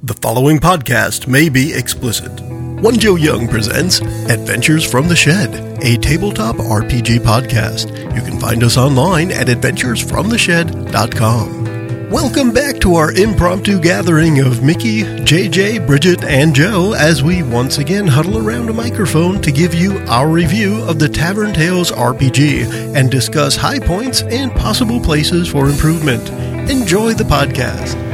The 0.00 0.14
following 0.14 0.60
podcast 0.60 1.26
may 1.26 1.48
be 1.48 1.74
explicit. 1.74 2.30
One 2.40 3.00
Joe 3.00 3.16
Young 3.16 3.48
presents 3.48 4.00
Adventures 4.00 4.88
from 4.88 5.08
the 5.08 5.16
Shed, 5.16 5.52
a 5.82 5.96
tabletop 5.96 6.54
RPG 6.54 7.18
podcast. 7.18 7.88
You 8.14 8.22
can 8.22 8.38
find 8.38 8.62
us 8.62 8.76
online 8.76 9.32
at 9.32 9.48
adventuresfromtheshed.com. 9.48 12.10
Welcome 12.10 12.52
back 12.52 12.78
to 12.78 12.94
our 12.94 13.12
impromptu 13.12 13.80
gathering 13.80 14.38
of 14.38 14.62
Mickey, 14.62 15.02
JJ, 15.02 15.84
Bridget, 15.84 16.22
and 16.22 16.54
Joe 16.54 16.94
as 16.96 17.24
we 17.24 17.42
once 17.42 17.78
again 17.78 18.06
huddle 18.06 18.38
around 18.38 18.70
a 18.70 18.72
microphone 18.72 19.42
to 19.42 19.50
give 19.50 19.74
you 19.74 19.98
our 20.06 20.28
review 20.28 20.80
of 20.84 21.00
the 21.00 21.08
Tavern 21.08 21.52
Tales 21.52 21.90
RPG 21.90 22.94
and 22.94 23.10
discuss 23.10 23.56
high 23.56 23.80
points 23.80 24.22
and 24.22 24.52
possible 24.52 25.00
places 25.00 25.48
for 25.48 25.68
improvement. 25.68 26.30
Enjoy 26.70 27.14
the 27.14 27.24
podcast. 27.24 28.07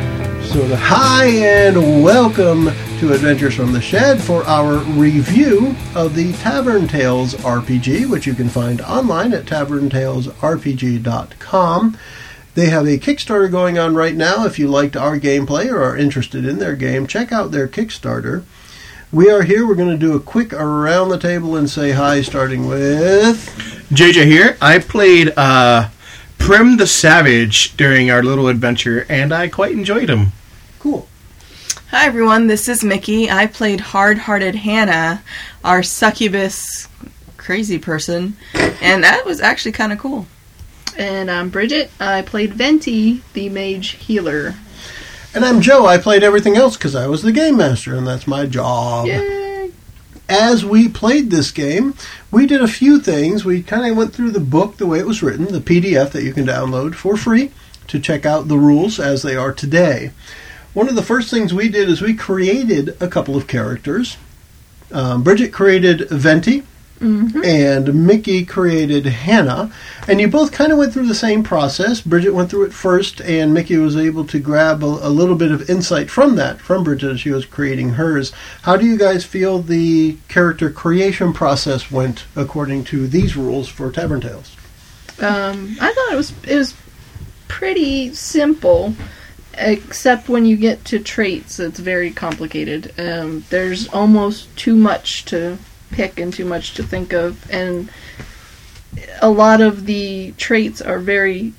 So, 0.47 0.77
hi 0.77 1.27
and 1.27 2.03
welcome 2.05 2.67
to 3.01 3.13
Adventures 3.13 3.57
from 3.57 3.73
the 3.73 3.81
Shed 3.81 4.21
for 4.21 4.45
our 4.45 4.77
review 4.79 5.75
of 5.97 6.15
the 6.15 6.33
Tavern 6.35 6.87
Tales 6.87 7.35
RPG, 7.35 8.09
which 8.09 8.25
you 8.27 8.35
can 8.35 8.49
find 8.49 8.81
online 8.83 9.33
at 9.33 9.47
taverntalesrpg.com. 9.47 11.99
They 12.55 12.67
have 12.67 12.87
a 12.87 12.99
Kickstarter 12.99 13.51
going 13.51 13.79
on 13.79 13.97
right 13.97 14.15
now. 14.15 14.47
If 14.47 14.61
you 14.61 14.69
liked 14.69 14.97
our 14.97 15.19
gameplay 15.19 15.73
or 15.73 15.83
are 15.83 15.97
interested 15.97 16.45
in 16.45 16.59
their 16.59 16.77
game, 16.77 17.09
check 17.09 17.33
out 17.33 17.51
their 17.51 17.67
Kickstarter. 17.67 18.45
We 19.11 19.29
are 19.31 19.43
here. 19.43 19.67
We're 19.67 19.75
going 19.75 19.91
to 19.91 19.97
do 19.97 20.15
a 20.15 20.21
quick 20.21 20.53
around 20.53 21.09
the 21.09 21.19
table 21.19 21.57
and 21.57 21.69
say 21.69 21.91
hi, 21.91 22.23
starting 22.23 22.69
with. 22.69 23.49
JJ 23.91 24.27
here. 24.27 24.57
I 24.61 24.79
played 24.79 25.33
uh, 25.37 25.89
Prim 26.39 26.77
the 26.77 26.87
Savage 26.87 27.77
during 27.77 28.09
our 28.11 28.23
little 28.23 28.47
adventure, 28.49 29.05
and 29.09 29.33
I 29.33 29.49
quite 29.49 29.73
enjoyed 29.73 30.09
him. 30.09 30.31
Cool. 31.95 32.01
Hi 32.01 32.07
everyone, 32.09 32.49
this 32.49 32.69
is 32.69 32.83
Mickey. 32.83 33.31
I 33.31 33.47
played 33.47 33.79
Hard 33.79 34.19
Hearted 34.19 34.57
Hannah, 34.57 35.23
our 35.63 35.85
succubus 35.85 36.89
crazy 37.37 37.79
person, 37.79 38.37
and 38.83 39.05
that 39.05 39.25
was 39.25 39.41
actually 39.41 39.71
kind 39.73 39.93
of 39.93 40.01
cool. 40.01 40.27
And 40.99 41.31
I'm 41.31 41.51
Bridget. 41.51 41.93
I 42.01 42.23
played 42.23 42.55
Venti, 42.55 43.23
the 43.35 43.49
mage 43.49 43.91
healer. 43.91 44.57
And 45.37 45.45
I'm 45.45 45.61
Joe. 45.61 45.87
I 45.87 45.99
played 45.99 46.25
everything 46.25 46.57
else 46.57 46.77
because 46.77 46.97
I 46.97 47.07
was 47.07 47.23
the 47.23 47.31
game 47.31 47.59
master, 47.59 47.95
and 47.95 48.05
that's 48.05 48.27
my 48.27 48.47
job. 48.47 49.07
Yay! 49.07 49.71
as 50.29 50.65
we 50.65 50.89
played 50.89 51.31
this 51.31 51.53
game, 51.53 51.95
we 52.33 52.45
did 52.45 52.61
a 52.61 52.67
few 52.67 52.99
things. 52.99 53.45
We 53.45 53.63
kind 53.63 53.89
of 53.89 53.97
went 53.97 54.13
through 54.13 54.33
the 54.33 54.41
book 54.41 54.79
the 54.79 54.87
way 54.87 54.99
it 54.99 55.07
was 55.07 55.23
written, 55.23 55.45
the 55.45 55.61
PDF 55.61 56.11
that 56.11 56.25
you 56.25 56.33
can 56.33 56.45
download 56.45 56.97
for 56.97 57.17
free 57.17 57.53
to 57.87 58.01
check 58.01 58.27
out 58.27 58.49
the 58.49 58.59
rules 58.59 58.99
as 58.99 59.23
they 59.23 59.37
are 59.37 59.53
today. 59.53 60.11
One 60.75 60.89
of 60.89 60.95
the 60.97 61.03
first 61.03 61.31
things 61.31 61.55
we 61.55 61.69
did 61.69 61.89
is 61.89 62.03
we 62.03 62.15
created 62.15 63.01
a 63.01 63.09
couple 63.09 63.37
of 63.37 63.47
characters. 63.47 64.17
Um, 64.93 65.23
Bridget 65.23 65.53
created 65.53 66.09
Venti, 66.11 66.65
and 67.45 68.07
Mickey 68.07 68.45
created 68.45 69.07
Hannah. 69.07 69.73
And 70.09 70.21
you 70.21 70.29
both 70.29 70.53
kind 70.53 70.73
of 70.73 70.79
went 70.79 70.93
through 70.93 71.07
the 71.07 71.15
same 71.15 71.43
process. 71.43 72.01
Bridget 72.01 72.33
went 72.33 72.51
through 72.51 72.65
it 72.65 72.73
first, 72.73 73.21
and 73.21 73.53
Mickey 73.53 73.77
was 73.77 73.97
able 73.97 74.25
to 74.27 74.39
grab 74.39 74.83
a, 74.83 74.87
a 74.87 75.11
little 75.11 75.35
bit 75.37 75.51
of 75.51 75.69
insight 75.69 76.11
from 76.11 76.37
that, 76.37 76.61
from 76.61 76.85
Bridget 76.85 77.13
as 77.13 77.21
she 77.21 77.31
was 77.31 77.45
creating 77.45 77.91
hers. 77.91 78.33
How 78.63 78.77
do 78.77 78.87
you 78.87 78.97
guys 78.97 79.25
feel 79.25 79.61
the 79.61 80.17
character 80.29 80.71
creation 80.71 81.33
process 81.33 81.91
went 81.91 82.25
according 82.37 82.85
to 82.85 83.07
these 83.07 83.37
rules 83.37 83.69
for 83.69 83.91
Tavern 83.91 84.21
Tales? 84.21 84.57
Um, 85.21 85.77
I 85.81 85.93
thought 85.93 86.13
it 86.13 86.17
was 86.17 86.33
it 86.45 86.57
was 86.57 86.75
pretty 87.49 88.13
simple, 88.15 88.95
except 89.59 90.29
when 90.29 90.45
you 90.45 90.57
get 90.57 90.85
to 90.87 90.99
traits, 90.99 91.59
it's 91.61 91.79
very 91.79 92.11
complicated. 92.11 92.93
Um, 92.99 93.45
there's 93.51 93.89
almost 93.89 94.55
too 94.57 94.77
much 94.77 95.25
to 95.27 95.59
pick 95.91 96.19
and 96.19 96.33
too 96.33 96.45
much 96.45 96.75
to 96.75 96.83
think 96.83 97.13
of, 97.13 97.51
and 97.51 97.91
a 99.21 99.31
lot 99.31 99.61
of 99.61 99.87
the 99.87 100.33
traits 100.33 100.81
are 100.81 100.99
very 100.99 101.53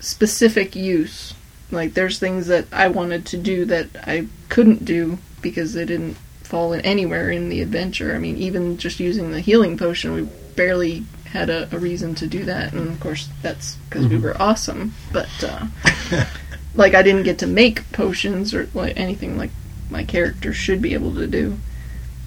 specific 0.00 0.74
use. 0.74 1.34
Like 1.70 1.94
there's 1.94 2.18
things 2.18 2.48
that 2.48 2.66
I 2.72 2.88
wanted 2.88 3.26
to 3.26 3.38
do 3.38 3.64
that 3.66 3.88
I 4.06 4.26
couldn't 4.48 4.84
do 4.84 5.18
because 5.40 5.72
they 5.72 5.84
didn't 5.84 6.16
fall 6.42 6.72
in 6.72 6.80
anywhere 6.82 7.30
in 7.30 7.48
the 7.48 7.62
adventure. 7.62 8.14
I 8.14 8.18
mean, 8.18 8.36
even 8.36 8.76
just 8.76 9.00
using 9.00 9.32
the 9.32 9.40
healing 9.40 9.78
potion, 9.78 10.12
we 10.12 10.22
barely 10.54 11.04
had 11.24 11.48
a, 11.48 11.74
a 11.74 11.78
reason 11.78 12.14
to 12.16 12.26
do 12.26 12.44
that, 12.44 12.74
and 12.74 12.88
of 12.90 13.00
course 13.00 13.28
that's 13.40 13.76
because 13.88 14.06
we 14.06 14.18
were 14.18 14.36
awesome. 14.40 14.92
But 15.12 15.30
uh, 15.42 15.66
like 16.74 16.94
I 16.94 17.02
didn't 17.02 17.24
get 17.24 17.38
to 17.40 17.46
make 17.46 17.90
potions 17.92 18.54
or 18.54 18.68
like 18.74 18.98
anything 18.98 19.36
like 19.36 19.50
my 19.90 20.04
character 20.04 20.52
should 20.52 20.80
be 20.80 20.94
able 20.94 21.14
to 21.14 21.26
do. 21.26 21.58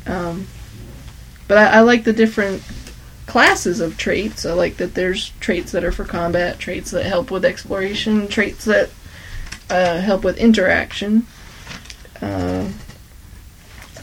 Um, 0.06 0.47
but 1.47 1.57
I, 1.57 1.78
I 1.78 1.79
like 1.81 2.03
the 2.03 2.13
different 2.13 2.63
classes 3.25 3.79
of 3.79 3.97
traits. 3.97 4.45
I 4.45 4.53
like 4.53 4.78
that 4.78 4.94
there's 4.94 5.29
traits 5.39 5.72
that 5.72 5.84
are 5.84 5.91
for 5.91 6.05
combat, 6.05 6.59
traits 6.59 6.91
that 6.91 7.05
help 7.05 7.31
with 7.31 7.44
exploration, 7.44 8.28
traits 8.28 8.66
that 8.66 8.89
uh, 9.69 10.00
help 10.00 10.23
with 10.23 10.38
interaction. 10.38 11.25
Uh, 12.22 12.69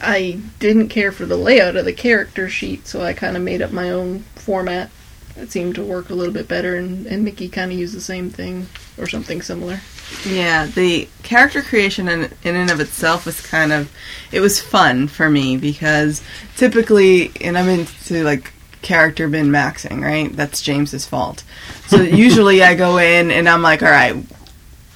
I 0.01 0.41
didn't 0.59 0.89
care 0.89 1.13
for 1.13 1.25
the 1.25 1.37
layout 1.37 1.77
of 1.77 1.85
the 1.85 1.93
character 1.93 2.49
sheet, 2.49 2.87
so 2.87 3.01
I 3.01 3.13
kind 3.13 3.37
of 3.37 3.43
made 3.43 3.61
up 3.61 3.71
my 3.71 3.89
own 3.89 4.19
format. 4.35 4.89
It 5.35 5.51
seemed 5.51 5.75
to 5.75 5.83
work 5.83 6.09
a 6.09 6.13
little 6.13 6.33
bit 6.33 6.47
better, 6.47 6.75
and, 6.75 7.07
and 7.07 7.23
Mickey 7.23 7.49
kind 7.49 7.71
of 7.71 7.77
used 7.77 7.95
the 7.95 8.01
same 8.01 8.29
thing 8.29 8.67
or 8.97 9.07
something 9.07 9.41
similar. 9.41 9.79
Yeah, 10.25 10.67
the 10.67 11.07
character 11.23 11.61
creation 11.61 12.07
in, 12.07 12.31
in 12.43 12.55
and 12.55 12.69
of 12.69 12.79
itself 12.79 13.25
was 13.25 13.41
kind 13.41 13.71
of 13.71 13.91
it 14.31 14.41
was 14.41 14.61
fun 14.61 15.07
for 15.07 15.29
me 15.29 15.57
because 15.57 16.21
typically, 16.55 17.31
and 17.41 17.57
I'm 17.57 17.67
into 17.67 18.23
like 18.23 18.53
character 18.83 19.27
min 19.27 19.49
maxing, 19.49 20.03
right? 20.03 20.31
That's 20.31 20.61
James's 20.61 21.07
fault. 21.07 21.43
So 21.87 22.01
usually 22.01 22.61
I 22.61 22.75
go 22.75 22.97
in 22.97 23.31
and 23.31 23.49
I'm 23.49 23.63
like, 23.63 23.81
all 23.81 23.89
right, 23.89 24.15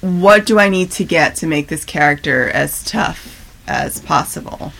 what 0.00 0.46
do 0.46 0.60
I 0.60 0.68
need 0.68 0.92
to 0.92 1.04
get 1.04 1.36
to 1.36 1.46
make 1.46 1.66
this 1.66 1.84
character 1.84 2.48
as 2.50 2.84
tough 2.84 3.60
as 3.66 4.00
possible? 4.00 4.72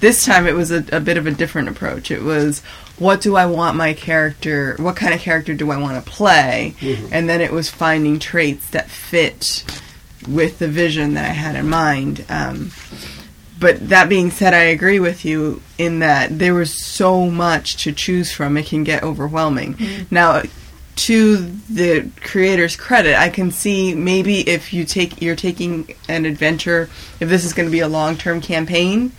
This 0.00 0.26
time 0.26 0.46
it 0.46 0.54
was 0.54 0.70
a, 0.70 0.84
a 0.92 1.00
bit 1.00 1.16
of 1.16 1.26
a 1.26 1.30
different 1.30 1.70
approach. 1.70 2.10
It 2.10 2.22
was, 2.22 2.62
what 2.98 3.20
do 3.20 3.36
I 3.36 3.46
want 3.46 3.76
my 3.76 3.92
character, 3.92 4.76
what 4.78 4.96
kind 4.96 5.14
of 5.14 5.20
character 5.20 5.54
do 5.54 5.70
I 5.70 5.76
want 5.76 6.02
to 6.04 6.10
play? 6.10 6.74
And 7.12 7.28
then 7.28 7.40
it 7.40 7.52
was 7.52 7.68
finding 7.70 8.18
traits 8.18 8.70
that 8.70 8.88
fit 8.88 9.64
with 10.28 10.58
the 10.58 10.68
vision 10.68 11.14
that 11.14 11.24
I 11.24 11.32
had 11.32 11.56
in 11.56 11.68
mind. 11.68 12.24
Um, 12.28 12.72
but 13.58 13.88
that 13.88 14.08
being 14.08 14.30
said, 14.30 14.54
I 14.54 14.64
agree 14.64 15.00
with 15.00 15.24
you 15.24 15.62
in 15.78 16.00
that 16.00 16.38
there 16.38 16.54
was 16.54 16.72
so 16.72 17.30
much 17.30 17.76
to 17.84 17.92
choose 17.92 18.32
from, 18.32 18.56
it 18.56 18.66
can 18.66 18.84
get 18.84 19.02
overwhelming. 19.02 19.76
Now, 20.10 20.42
to 20.96 21.36
the 21.70 22.10
creator's 22.22 22.76
credit, 22.76 23.18
I 23.18 23.28
can 23.28 23.50
see 23.50 23.94
maybe 23.94 24.40
if 24.48 24.72
you 24.72 24.84
take 24.84 25.20
you're 25.20 25.36
taking 25.36 25.94
an 26.08 26.24
adventure, 26.24 26.88
if 27.20 27.28
this 27.28 27.44
is 27.44 27.52
going 27.52 27.66
to 27.66 27.72
be 27.72 27.80
a 27.80 27.88
long 27.88 28.16
term 28.16 28.40
campaign, 28.40 29.12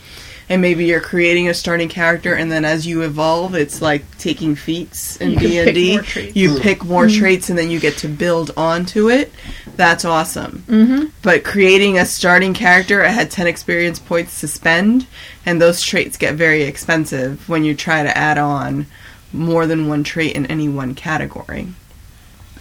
and 0.49 0.61
maybe 0.61 0.85
you're 0.85 1.01
creating 1.01 1.49
a 1.49 1.53
starting 1.53 1.89
character, 1.89 2.33
and 2.33 2.51
then 2.51 2.63
as 2.63 2.87
you 2.87 3.01
evolve, 3.01 3.53
it's 3.55 3.81
like 3.81 4.17
taking 4.17 4.55
feats 4.55 5.17
in 5.17 5.31
You 5.31 5.39
D 5.39 5.57
and 5.57 5.75
D. 5.75 5.93
more 5.95 6.03
traits. 6.03 6.35
You 6.35 6.59
pick 6.59 6.85
more 6.85 7.07
traits, 7.09 7.49
and 7.49 7.57
then 7.57 7.69
you 7.69 7.79
get 7.79 7.97
to 7.97 8.07
build 8.07 8.51
onto 8.55 9.09
it. 9.09 9.31
That's 9.75 10.05
awesome. 10.05 10.63
Mm-hmm. 10.67 11.05
But 11.21 11.43
creating 11.43 11.97
a 11.97 12.05
starting 12.05 12.53
character, 12.53 13.03
I 13.03 13.09
had 13.09 13.29
10 13.29 13.47
experience 13.47 13.99
points 13.99 14.39
to 14.39 14.47
spend, 14.47 15.05
and 15.45 15.61
those 15.61 15.81
traits 15.81 16.17
get 16.17 16.35
very 16.35 16.63
expensive 16.63 17.47
when 17.49 17.63
you 17.63 17.75
try 17.75 18.03
to 18.03 18.17
add 18.17 18.37
on 18.37 18.87
more 19.33 19.67
than 19.67 19.87
one 19.87 20.03
trait 20.03 20.35
in 20.35 20.45
any 20.45 20.69
one 20.69 20.95
category. 20.95 21.67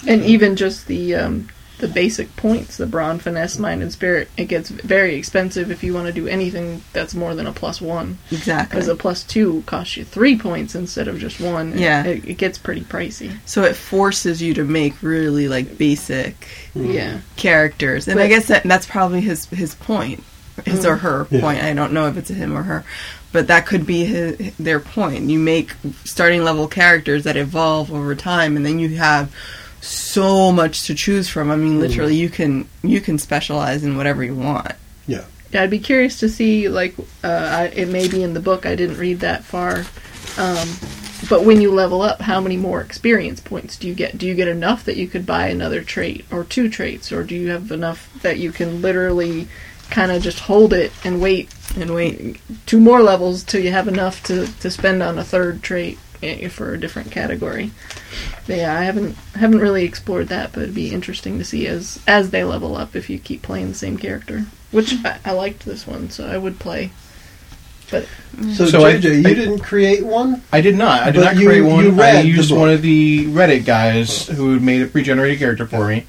And 0.07 0.25
even 0.25 0.57
just 0.57 0.87
the 0.87 1.15
um, 1.15 1.49
the 1.79 1.89
basic 1.89 2.35
points, 2.37 2.79
the 2.79 2.87
brawn, 2.87 3.19
finesse, 3.19 3.59
mind, 3.59 3.83
and 3.83 3.93
spirit, 3.93 4.29
it 4.37 4.47
gets 4.47 4.71
very 4.71 5.15
expensive 5.15 5.71
if 5.71 5.85
you 5.85 5.93
want 5.93 6.07
to 6.07 6.13
do 6.13 6.27
anything 6.27 6.83
that's 6.93 7.15
more 7.15 7.35
than 7.35 7.47
a 7.47 7.53
plus 7.53 7.81
one. 7.81 8.19
Exactly. 8.31 8.75
Because 8.75 8.89
a 8.89 8.97
plus 8.97 9.23
two 9.23 9.63
costs 9.67 9.97
you 9.97 10.05
three 10.05 10.39
points 10.39 10.75
instead 10.75 11.07
of 11.07 11.19
just 11.19 11.41
one. 11.41 11.77
Yeah. 11.77 12.05
it, 12.05 12.25
it 12.25 12.39
gets 12.39 12.57
pretty 12.57 12.81
pricey. 12.81 13.37
So 13.45 13.63
it 13.65 13.77
forces 13.77 14.41
you 14.41 14.55
to 14.55 14.65
make 14.65 15.03
really 15.03 15.49
like 15.49 15.77
basic 15.77 16.49
mm. 16.75 16.95
Yeah, 16.95 17.21
characters, 17.37 18.09
and 18.09 18.21
I 18.21 18.29
guess 18.29 18.49
that 18.49 18.63
that's 18.63 18.87
probably 18.87 19.21
his 19.21 19.47
his 19.47 19.75
point, 19.75 20.23
his 20.65 20.87
or 20.87 20.97
mm. 20.97 21.01
her 21.01 21.27
Yeah. 21.31 21.41
point. 21.41 21.63
I 21.63 21.75
don't 21.75 21.93
know 21.93 22.07
if 22.07 22.17
it's 22.17 22.31
a 22.31 22.35
him 22.35 22.57
or 22.57 22.63
her, 22.63 22.85
but 23.33 23.49
that 23.49 23.67
could 23.67 23.87
be 23.87 24.05
his, 24.05 24.57
their 24.57 24.81
point. 24.81 25.29
You 25.29 25.39
make 25.39 25.75
starting 26.05 26.43
level 26.43 26.69
characters 26.69 27.25
that 27.25 27.37
evolve 27.37 27.93
over 27.93 28.15
time, 28.15 28.57
and 28.57 28.65
then 28.65 28.79
you 28.79 28.97
have 28.97 29.35
so 29.87 30.53
much 30.53 30.87
to 30.87 30.95
choose 30.95 31.29
from. 31.29 31.51
I 31.51 31.57
mean, 31.57 31.81
literally, 31.81 32.17
you 32.17 32.29
can 32.29 32.69
you 32.83 33.01
can 33.01 33.19
specialize 33.19 33.85
in 33.85 33.97
whatever 33.97 34.25
you 34.25 34.35
want. 34.35 34.73
Yeah. 35.07 35.25
yeah. 35.53 35.63
I'd 35.63 35.71
be 35.71 35.79
curious 35.79 36.19
to 36.21 36.29
see 36.29 36.69
like 36.69 36.95
uh, 37.23 37.29
I, 37.29 37.65
it 37.67 37.89
may 37.89 38.09
be 38.09 38.23
in 38.23 38.35
the 38.35 38.41
book. 38.41 38.67
I 38.67 38.75
didn't 38.75 38.99
read 38.99 39.21
that 39.21 39.45
far. 39.45 39.85
Um, 40.39 40.69
but 41.31 41.45
when 41.45 41.61
you 41.63 41.73
level 41.73 42.03
up, 42.03 42.21
how 42.21 42.41
many 42.41 42.57
more 42.59 42.81
experience 42.83 43.41
points 43.41 43.77
do 43.79 43.89
you 43.89 43.95
get? 43.95 44.19
Do 44.19 44.27
you 44.27 44.35
get 44.35 44.49
enough 44.49 44.85
that 44.85 44.97
you 44.97 45.09
could 45.09 45.25
buy 45.25 45.49
another 45.49 45.83
trait 45.83 46.25
or 46.31 46.45
two 46.45 46.69
traits, 46.69 47.11
or 47.11 47.25
do 47.25 47.35
you 47.35 47.51
have 47.51 47.73
enough 47.73 48.13
that 48.23 48.39
you 48.39 48.53
can 48.53 48.83
literally 48.83 49.49
kind 49.91 50.13
of 50.13 50.23
just 50.23 50.41
hold 50.41 50.73
it 50.73 50.93
and 51.05 51.21
wait 51.21 51.49
And 51.77 51.95
wait. 51.95 52.41
two 52.67 52.81
more 52.81 53.03
levels 53.03 53.45
till 53.45 53.63
you 53.63 53.71
have 53.71 53.87
enough 53.89 54.23
to, 54.25 54.47
to 54.61 54.71
spend 54.71 55.01
on 55.03 55.17
a 55.19 55.25
third 55.25 55.63
trait 55.63 55.99
for 56.51 56.73
a 56.75 56.79
different 56.81 57.11
category. 57.11 57.71
But 58.47 58.57
yeah, 58.59 58.79
I 58.79 58.83
haven't 58.85 59.17
haven't 59.35 59.61
really 59.61 59.85
explored 59.85 60.29
that, 60.29 60.53
but 60.53 60.63
it'd 60.65 60.75
be 60.75 60.91
interesting 60.93 61.39
to 61.39 61.45
see 61.45 61.67
as 61.67 62.01
as 62.07 62.31
they 62.31 62.45
level 62.45 62.77
up 62.77 62.95
if 62.97 63.09
you 63.11 63.19
keep 63.19 63.43
playing 63.43 63.69
the 63.69 63.75
same 63.75 63.97
character. 63.99 64.47
Which 64.71 64.95
I, 65.05 65.19
I 65.25 65.33
liked 65.33 65.65
this 65.65 65.87
one, 65.87 66.11
so 66.11 66.27
I 66.27 66.37
would 66.39 66.59
play. 66.59 66.91
But 67.91 68.07
So, 68.55 68.67
So 68.67 68.85
I- 68.85 68.95
JJ, 68.95 69.23
you 69.23 69.29
I- 69.31 69.35
didn't 69.35 69.61
create 69.61 70.05
one? 70.05 70.43
I 70.53 70.61
did 70.61 70.77
not. 70.77 71.03
I 71.03 71.11
did 71.13 71.21
not 71.23 71.37
you- 71.37 71.47
create 71.47 71.59
you 71.59 71.67
one. 71.67 71.97
read 71.97 72.17
I 72.17 72.21
used 72.23 72.51
one 72.51 72.69
of 72.69 72.83
the 72.83 73.27
Reddit 73.27 73.65
guys 73.65 74.27
who 74.27 74.59
made 74.59 74.83
a 74.83 74.87
pre-generated 74.87 75.39
character 75.39 75.67
for 75.67 75.87
me. 75.87 76.05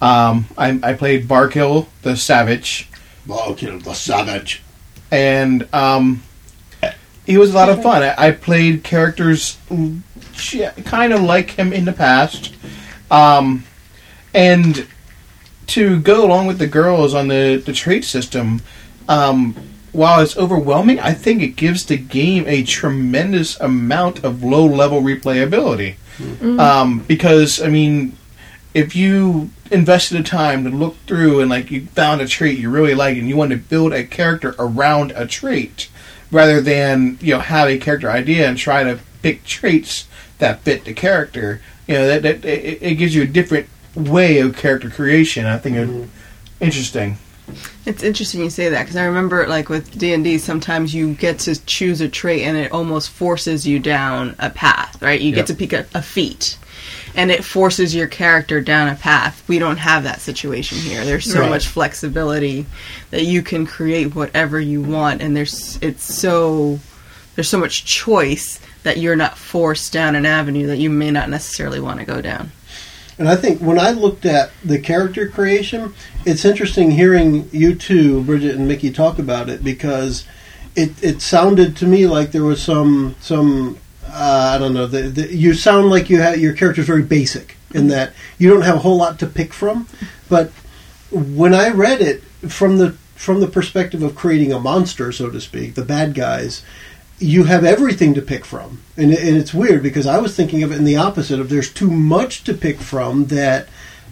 Um, 0.00 0.46
I, 0.58 0.80
I 0.82 0.94
played 0.94 1.28
Barkill 1.28 1.86
the 2.02 2.16
Savage, 2.16 2.88
Vulcan 3.24 3.78
the 3.78 3.94
Savage. 3.94 4.62
and 5.12 5.72
um, 5.72 6.24
he 7.26 7.38
was 7.38 7.52
a 7.52 7.54
lot 7.54 7.68
of 7.68 7.82
fun. 7.82 8.02
I, 8.02 8.28
I 8.28 8.30
played 8.32 8.84
characters 8.84 9.58
kind 10.84 11.12
of 11.12 11.20
like 11.22 11.50
him 11.50 11.72
in 11.72 11.84
the 11.84 11.92
past, 11.92 12.54
um, 13.10 13.64
and 14.34 14.86
to 15.68 16.00
go 16.00 16.24
along 16.24 16.46
with 16.46 16.58
the 16.58 16.66
girls 16.66 17.14
on 17.14 17.28
the 17.28 17.62
the 17.64 17.72
trait 17.72 18.04
system. 18.04 18.62
Um, 19.08 19.54
while 19.92 20.20
it's 20.20 20.38
overwhelming, 20.38 20.98
I 21.00 21.12
think 21.12 21.42
it 21.42 21.48
gives 21.48 21.84
the 21.84 21.98
game 21.98 22.44
a 22.46 22.62
tremendous 22.62 23.60
amount 23.60 24.24
of 24.24 24.42
low 24.42 24.64
level 24.64 25.02
replayability. 25.02 25.96
Um, 26.58 27.00
because 27.00 27.60
I 27.60 27.68
mean, 27.68 28.16
if 28.74 28.96
you 28.96 29.50
invested 29.70 30.18
the 30.18 30.22
time 30.22 30.64
to 30.64 30.70
look 30.70 30.96
through 31.06 31.40
and 31.40 31.50
like 31.50 31.70
you 31.70 31.86
found 31.86 32.20
a 32.20 32.26
trait 32.26 32.58
you 32.58 32.70
really 32.70 32.94
like 32.94 33.16
and 33.16 33.28
you 33.28 33.36
want 33.36 33.50
to 33.50 33.56
build 33.56 33.92
a 33.92 34.04
character 34.04 34.54
around 34.58 35.12
a 35.12 35.26
trait 35.26 35.88
rather 36.32 36.60
than 36.60 37.18
you 37.20 37.34
know 37.34 37.40
have 37.40 37.68
a 37.68 37.78
character 37.78 38.10
idea 38.10 38.48
and 38.48 38.58
try 38.58 38.82
to 38.82 38.98
pick 39.22 39.44
traits 39.44 40.08
that 40.38 40.60
fit 40.62 40.84
the 40.84 40.92
character 40.94 41.60
you 41.86 41.94
know 41.94 42.06
that, 42.08 42.22
that 42.22 42.44
it, 42.44 42.82
it 42.82 42.94
gives 42.96 43.14
you 43.14 43.22
a 43.22 43.26
different 43.26 43.68
way 43.94 44.38
of 44.40 44.56
character 44.56 44.90
creation 44.90 45.46
i 45.46 45.56
think 45.58 45.76
it's 45.76 45.90
mm-hmm. 45.90 46.64
interesting 46.64 47.18
It's 47.84 48.02
interesting 48.02 48.40
you 48.40 48.50
say 48.50 48.68
that 48.68 48.82
because 48.82 48.96
I 48.96 49.04
remember, 49.04 49.46
like 49.48 49.68
with 49.68 49.98
D 49.98 50.14
and 50.14 50.22
D, 50.24 50.38
sometimes 50.38 50.94
you 50.94 51.14
get 51.14 51.40
to 51.40 51.54
choose 51.66 52.00
a 52.00 52.08
trait 52.08 52.42
and 52.42 52.56
it 52.56 52.70
almost 52.72 53.10
forces 53.10 53.66
you 53.66 53.78
down 53.80 54.36
a 54.38 54.48
path, 54.48 55.02
right? 55.02 55.20
You 55.20 55.30
Yep. 55.30 55.36
get 55.36 55.46
to 55.48 55.54
pick 55.54 55.72
a, 55.72 55.86
a 55.94 56.00
feat, 56.02 56.56
and 57.14 57.30
it 57.30 57.44
forces 57.44 57.94
your 57.94 58.06
character 58.06 58.60
down 58.60 58.88
a 58.88 58.94
path. 58.94 59.42
We 59.48 59.58
don't 59.58 59.76
have 59.78 60.04
that 60.04 60.20
situation 60.20 60.78
here. 60.78 61.04
There's 61.04 61.30
so 61.30 61.40
Right. 61.40 61.50
much 61.50 61.66
flexibility 61.66 62.66
that 63.10 63.24
you 63.24 63.42
can 63.42 63.66
create 63.66 64.14
whatever 64.14 64.58
you 64.60 64.80
want, 64.82 65.20
and 65.22 65.36
there's 65.36 65.78
it's 65.82 66.14
so 66.14 66.80
there's 67.34 67.48
so 67.48 67.58
much 67.58 67.84
choice 67.84 68.60
that 68.82 68.98
you're 68.98 69.16
not 69.16 69.38
forced 69.38 69.92
down 69.92 70.14
an 70.14 70.26
avenue 70.26 70.66
that 70.66 70.78
you 70.78 70.90
may 70.90 71.10
not 71.10 71.30
necessarily 71.30 71.80
want 71.80 71.98
to 72.00 72.04
go 72.04 72.20
down. 72.20 72.50
And 73.18 73.28
I 73.28 73.36
think 73.36 73.60
when 73.60 73.78
I 73.78 73.90
looked 73.90 74.26
at 74.26 74.50
the 74.64 74.78
character 74.78 75.28
creation, 75.28 75.94
it's 76.24 76.44
interesting 76.44 76.90
hearing 76.92 77.48
you 77.52 77.74
two, 77.74 78.22
Bridget 78.22 78.56
and 78.56 78.66
Mickey, 78.66 78.90
talk 78.90 79.18
about 79.18 79.48
it 79.48 79.62
because 79.62 80.24
it 80.74 80.92
it 81.02 81.20
sounded 81.22 81.76
to 81.76 81.86
me 81.86 82.06
like 82.06 82.32
there 82.32 82.44
was 82.44 82.62
some 82.62 83.14
some 83.20 83.76
uh, 84.12 84.52
I 84.54 84.58
don't 84.58 84.74
know. 84.74 84.86
The, 84.86 85.02
the, 85.02 85.34
you 85.34 85.54
sound 85.54 85.88
like 85.88 86.10
you 86.10 86.20
have 86.20 86.38
your 86.38 86.52
character's 86.52 86.86
very 86.86 87.02
basic 87.02 87.56
in 87.74 87.88
that 87.88 88.12
you 88.38 88.50
don't 88.50 88.62
have 88.62 88.76
a 88.76 88.80
whole 88.80 88.98
lot 88.98 89.18
to 89.20 89.26
pick 89.26 89.52
from. 89.52 89.88
But 90.28 90.50
when 91.10 91.54
I 91.54 91.70
read 91.70 92.00
it 92.00 92.22
from 92.48 92.78
the 92.78 92.92
from 93.14 93.40
the 93.40 93.46
perspective 93.46 94.02
of 94.02 94.16
creating 94.16 94.52
a 94.52 94.58
monster, 94.58 95.12
so 95.12 95.30
to 95.30 95.40
speak, 95.40 95.74
the 95.74 95.84
bad 95.84 96.12
guys, 96.12 96.62
you 97.18 97.44
have 97.44 97.64
everything 97.64 98.14
to 98.14 98.22
pick 98.22 98.44
from, 98.44 98.82
and, 98.96 99.12
and 99.12 99.36
it's 99.36 99.54
weird 99.54 99.82
because 99.82 100.08
I 100.08 100.18
was 100.18 100.34
thinking 100.34 100.62
of 100.64 100.72
it 100.72 100.78
in 100.78 100.84
the 100.84 100.96
opposite 100.96 101.38
of 101.38 101.48
there's 101.48 101.72
too 101.72 101.90
much 101.90 102.42
to 102.44 102.54
pick 102.54 102.80
from 102.80 103.26
that 103.26 103.68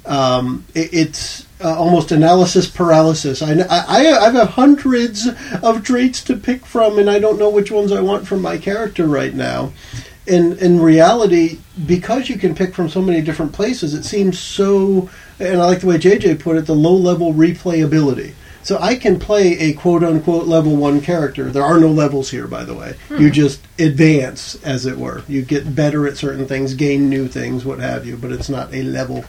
um, 0.06 0.64
it, 0.75 0.93
it's 0.93 1.47
uh, 1.62 1.76
almost 1.76 2.12
analysis 2.12 2.69
paralysis. 2.69 3.43
I, 3.43 3.52
I 3.52 4.26
I 4.26 4.31
have 4.31 4.50
hundreds 4.50 5.29
of 5.62 5.85
traits 5.85 6.23
to 6.25 6.37
pick 6.37 6.64
from, 6.64 6.99
and 6.99 7.11
I 7.11 7.19
don't 7.19 7.38
know 7.38 7.50
which 7.50 7.70
ones 7.70 7.93
I 7.93 8.00
want 8.00 8.26
from 8.26 8.43
my 8.43 8.58
character 8.58 9.06
right 9.06 9.35
now. 9.35 9.73
In 10.26 10.58
in 10.58 10.81
reality, 10.81 11.58
because 11.87 12.29
you 12.29 12.38
can 12.38 12.55
pick 12.55 12.75
from 12.75 12.88
so 12.88 13.02
many 13.02 13.20
different 13.20 13.52
places, 13.52 13.94
it 13.94 14.05
seems 14.05 14.38
so. 14.38 15.11
And 15.38 15.61
I 15.61 15.67
like 15.67 15.81
the 15.81 15.87
way 15.87 15.99
JJ 15.99 16.41
put 16.41 16.56
it: 16.56 16.67
the 16.67 16.75
low 16.75 16.94
level 16.94 17.32
replayability. 17.35 18.35
So 18.62 18.79
I 18.79 18.97
can 18.97 19.19
play 19.19 19.58
a 19.58 19.73
quote 19.73 20.05
unquote 20.05 20.47
level 20.47 20.76
one 20.76 21.00
character. 21.00 21.50
There 21.50 21.64
are 21.64 21.81
no 21.81 21.88
levels 21.88 22.31
here, 22.31 22.47
by 22.47 22.64
the 22.64 22.75
way. 22.75 22.94
You 23.08 23.31
just 23.31 23.61
advance, 23.79 24.55
as 24.62 24.85
it 24.87 24.99
were. 24.99 25.23
You 25.29 25.43
get 25.43 25.75
better 25.75 26.06
at 26.06 26.19
certain 26.19 26.47
things, 26.47 26.75
gain 26.75 27.08
new 27.08 27.26
things, 27.26 27.64
what 27.64 27.79
have 27.79 28.06
you. 28.06 28.17
But 28.17 28.32
it's 28.32 28.49
not 28.50 28.73
a 28.75 28.82
level, 28.82 29.25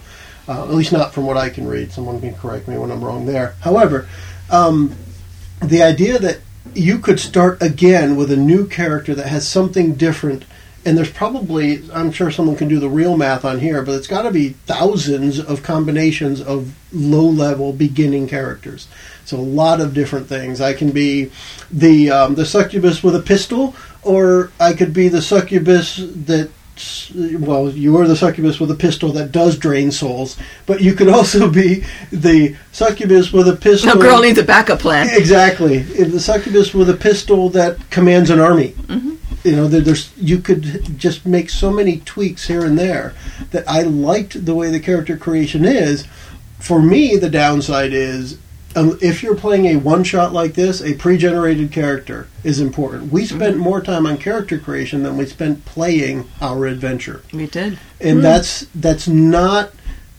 uh, 0.48 0.64
at 0.64 0.74
least 0.74 0.92
not 0.92 1.14
from 1.14 1.26
what 1.26 1.38
I 1.38 1.50
can 1.50 1.68
read. 1.68 1.92
Someone 1.92 2.20
can 2.20 2.34
correct 2.36 2.68
me 2.68 2.78
when 2.78 2.92
I'm 2.92 3.04
wrong 3.04 3.26
there. 3.26 3.56
However, 3.62 4.08
um, 4.50 4.96
the 5.62 5.84
idea 5.84 6.20
that 6.20 6.40
you 6.74 7.00
could 7.00 7.20
start 7.20 7.62
again 7.62 8.16
with 8.16 8.32
a 8.32 8.38
new 8.38 8.68
character 8.68 9.14
that 9.16 9.28
has 9.28 9.48
something 9.48 9.96
different 9.96 10.46
and 10.86 10.98
there's 10.98 11.12
probably 11.12 11.82
i'm 11.92 12.12
sure 12.12 12.32
someone 12.32 12.56
can 12.56 12.68
do 12.68 12.80
the 12.80 12.90
real 12.90 13.18
math 13.18 13.46
on 13.46 13.60
here 13.60 13.82
but 13.82 13.94
it's 13.94 14.08
got 14.08 14.24
to 14.24 14.32
be 14.32 14.50
thousands 14.50 15.40
of 15.40 15.64
combinations 15.64 16.42
of 16.42 16.76
low 16.92 17.26
level 17.26 17.74
beginning 17.74 18.28
characters 18.28 18.88
so 19.26 19.38
a 19.38 19.40
lot 19.40 19.82
of 19.82 19.94
different 19.94 20.28
things 20.28 20.62
i 20.62 20.74
can 20.74 20.92
be 20.92 21.32
the 21.72 22.10
um, 22.10 22.36
the 22.36 22.46
succubus 22.46 23.04
with 23.04 23.16
a 23.16 23.22
pistol 23.22 23.76
or 24.04 24.52
i 24.60 24.74
could 24.74 24.94
be 24.94 25.08
the 25.08 25.22
succubus 25.22 25.98
that 25.98 26.50
well, 27.14 27.70
you 27.70 27.98
are 27.98 28.08
the 28.08 28.16
succubus 28.16 28.60
with 28.60 28.72
a 28.72 28.76
pistol 28.76 29.12
that 29.14 29.32
does 29.32 29.58
drain 29.58 29.92
souls, 29.92 30.38
but 30.66 30.82
you 30.82 30.94
could 30.94 31.10
also 31.10 31.50
be 31.50 31.84
the 32.12 32.56
succubus 32.72 33.32
with 33.32 33.48
a 33.48 33.56
pistol. 33.56 33.96
No 33.96 34.02
girl 34.02 34.22
needs 34.22 34.40
a 34.40 34.44
backup 34.44 34.80
plan. 34.80 35.08
Exactly. 35.12 35.76
If 35.76 36.12
the 36.12 36.20
succubus 36.20 36.74
with 36.74 36.90
a 36.90 36.96
pistol 36.96 37.50
that 37.50 37.90
commands 37.90 38.30
an 38.30 38.40
army. 38.40 38.70
Mm-hmm. 38.70 39.16
You 39.44 39.56
know, 39.56 39.68
there, 39.68 39.82
there's 39.82 40.16
you 40.18 40.38
could 40.38 40.98
just 41.00 41.26
make 41.26 41.50
so 41.50 41.72
many 41.72 42.00
tweaks 42.02 42.48
here 42.48 42.64
and 42.64 42.78
there 42.78 43.16
that 43.50 43.68
I 43.68 43.82
liked 43.82 44.46
the 44.46 44.54
way 44.54 44.70
the 44.70 44.80
character 44.80 45.18
creation 45.18 45.66
is. 45.66 46.06
For 46.60 46.80
me, 46.80 47.16
the 47.16 47.30
downside 47.30 47.92
is 47.92 48.38
um, 48.76 48.98
if 49.02 49.22
you're 49.24 49.36
playing 49.36 49.66
a 49.68 49.76
one 49.78 50.04
shot 50.04 50.34
like 50.34 50.54
this, 50.54 50.82
a 50.82 50.94
pre-generated 50.96 51.72
character 51.72 52.28
is 52.44 52.60
important. 52.60 53.12
We 53.12 53.26
spent 53.26 53.58
more 53.58 53.82
time 53.82 54.06
on 54.06 54.18
character 54.18 54.58
creation 54.58 55.04
than 55.04 55.18
we 55.18 55.26
spent 55.26 55.66
playing 55.66 56.28
our 56.42 56.66
adventure 56.66 57.24
We 57.34 57.48
did. 57.48 57.80
and 58.00 58.24
that's 58.24 58.68
that's 58.76 59.08
not 59.08 59.72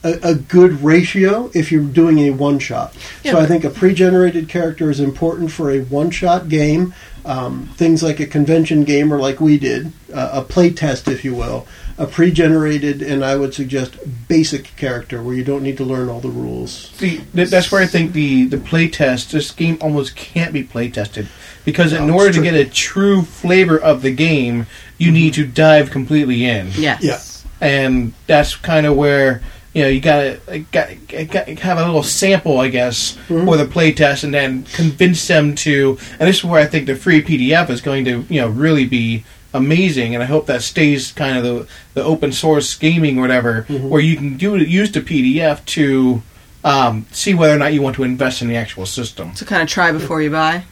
a, 0.05 0.31
a 0.31 0.35
good 0.35 0.83
ratio 0.83 1.51
if 1.55 1.71
you're 1.71 1.85
doing 1.85 2.19
a 2.21 2.31
one 2.31 2.59
shot. 2.59 2.95
So 2.95 3.01
Yeah. 3.25 3.39
I 3.39 3.47
think 3.47 3.65
a 3.65 3.71
pre-generated 3.71 4.49
character 4.49 4.91
is 4.91 5.01
important 5.01 5.51
for 5.53 5.71
a 5.71 5.81
one 5.81 6.11
shot 6.11 6.49
game. 6.49 6.95
Um, 7.25 7.69
things 7.77 8.03
like 8.03 8.19
a 8.19 8.27
convention 8.27 8.83
game 8.83 9.13
or 9.15 9.19
like 9.19 9.41
we 9.41 9.57
did, 9.57 9.93
uh, 10.13 10.31
a 10.33 10.43
play 10.43 10.71
test, 10.71 11.07
if 11.07 11.25
you 11.25 11.37
will, 11.37 11.69
a 12.03 12.07
pre-generated 12.07 13.01
and 13.01 13.25
I 13.25 13.37
would 13.37 13.55
suggest 13.55 13.97
basic 14.27 14.75
character 14.77 15.23
where 15.23 15.35
you 15.35 15.45
don't 15.45 15.63
need 15.63 15.77
to 15.77 15.85
learn 15.85 16.09
all 16.09 16.19
the 16.19 16.31
rules. 16.31 16.91
See, 16.97 17.19
that's 17.33 17.71
where 17.71 17.81
I 17.81 17.87
think 17.87 18.13
the 18.13 18.47
the 18.47 18.59
play 18.59 18.89
test. 18.89 19.31
This 19.31 19.53
game 19.53 19.79
almost 19.81 20.17
can't 20.17 20.53
be 20.53 20.65
play 20.65 20.91
tested 20.91 21.29
because 21.65 21.93
in 21.93 22.11
order 22.11 22.33
to 22.33 22.43
get 22.43 22.55
a 22.55 22.65
true 22.65 23.23
flavor 23.23 23.79
of 23.79 24.03
the 24.03 24.11
game, 24.11 24.67
you 24.99 25.09
mm-hmm. 25.09 25.15
need 25.15 25.35
to 25.35 25.47
dive 25.47 25.93
completely 25.93 26.45
in, 26.45 26.73
Yes. 26.75 27.45
Yeah. 27.61 27.67
and 27.69 28.15
that's 28.27 28.57
kind 28.57 28.85
of 28.85 28.97
where 28.97 29.41
you 29.73 29.83
know 29.83 29.89
you 29.89 30.01
gotta 30.01 30.41
uh, 30.49 30.59
got, 30.73 30.89
got, 31.07 31.47
have 31.47 31.79
a 31.79 31.85
little 31.87 32.03
sample, 32.03 32.59
I 32.59 32.67
guess, 32.67 33.13
mm-hmm. 33.29 33.45
for 33.45 33.57
the 33.57 33.67
play 33.67 33.93
test, 33.93 34.25
and 34.25 34.35
then 34.35 34.65
convince 34.65 35.25
them 35.29 35.55
to. 35.55 35.99
And 36.19 36.29
this 36.29 36.39
is 36.39 36.45
where 36.45 36.61
I 36.61 36.67
think 36.67 36.87
the 36.87 36.97
free 36.97 37.23
PDF 37.23 37.71
is 37.71 37.81
going 37.81 38.05
to 38.07 38.27
you 38.29 38.41
know 38.41 38.49
really 38.49 38.87
be 38.87 39.25
amazing, 39.53 40.15
and 40.15 40.23
I 40.23 40.27
hope 40.27 40.47
that 40.47 40.63
stays 40.63 41.13
kind 41.13 41.37
of 41.39 41.45
the 41.45 41.67
the 41.95 42.03
open 42.05 42.33
source 42.33 42.75
gaming 42.75 43.19
or 43.19 43.23
whatever, 43.23 43.63
where 43.63 44.01
you 44.01 44.17
can 44.17 44.37
do 44.37 44.57
use 44.57 44.93
the 44.93 45.01
PDF 45.01 45.65
to 45.67 46.23
um, 46.65 47.07
see 47.13 47.35
whether 47.35 47.55
or 47.55 47.59
not 47.59 47.73
you 47.73 47.83
want 47.83 47.97
to 47.97 48.05
invest 48.05 48.43
in 48.43 48.49
the 48.49 48.57
actual 48.57 48.87
system. 48.87 49.35
So 49.35 49.47
kind 49.47 49.63
of 49.63 49.69
try 49.69 49.93
before 49.93 50.23
you 50.23 50.31
buy. 50.31 50.65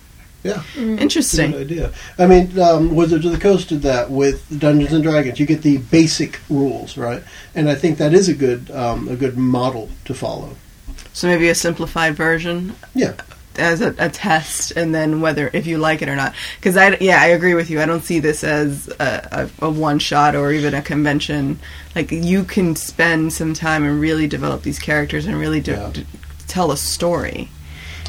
Yeah. 0.42 0.62
Interesting. 0.74 1.50
Good 1.50 1.70
idea. 1.70 1.92
I 2.18 2.26
mean, 2.26 2.58
um, 2.58 2.94
Wizards 2.94 3.26
of 3.26 3.32
the 3.32 3.38
Coast 3.38 3.68
did 3.68 3.82
that 3.82 4.10
with 4.10 4.58
Dungeons 4.58 4.92
and 4.92 5.02
Dragons. 5.02 5.38
You 5.38 5.44
get 5.44 5.60
the 5.60 5.78
basic 5.78 6.40
rules, 6.48 6.96
right? 6.96 7.22
And 7.54 7.68
I 7.68 7.74
think 7.74 7.98
that 7.98 8.14
is 8.14 8.28
a 8.28 8.34
good 8.34 8.70
um, 8.70 9.08
a 9.08 9.16
good 9.16 9.36
model 9.36 9.90
to 10.06 10.14
follow. 10.14 10.56
So 11.12 11.26
maybe 11.26 11.48
a 11.48 11.54
simplified 11.54 12.14
version 12.14 12.76
Yeah. 12.94 13.14
As 13.56 13.80
a, 13.80 13.94
a 13.98 14.08
test, 14.08 14.72
and 14.72 14.94
then 14.94 15.20
whether 15.20 15.50
if 15.52 15.66
you 15.66 15.78
like 15.78 16.02
it 16.02 16.08
or 16.08 16.16
not. 16.16 16.34
Because 16.56 16.76
I 16.76 16.96
yeah 17.00 17.20
I 17.20 17.26
agree 17.26 17.54
with 17.54 17.70
you. 17.70 17.80
I 17.80 17.86
don't 17.86 18.02
see 18.04 18.18
this 18.20 18.44
as 18.44 18.88
a, 19.00 19.50
a, 19.60 19.66
a 19.66 19.70
one 19.70 19.98
shot 19.98 20.34
or 20.36 20.52
even 20.52 20.74
a 20.74 20.82
convention. 20.82 21.58
Like 21.94 22.10
you 22.12 22.44
can 22.44 22.76
spend 22.76 23.32
some 23.32 23.52
time 23.54 23.84
and 23.84 24.00
really 24.00 24.26
develop 24.26 24.62
these 24.62 24.78
characters 24.78 25.26
and 25.26 25.36
really 25.38 25.60
de- 25.60 25.72
Yeah. 25.72 25.90
d- 25.92 26.06
tell 26.46 26.70
a 26.72 26.76
story. 26.76 27.48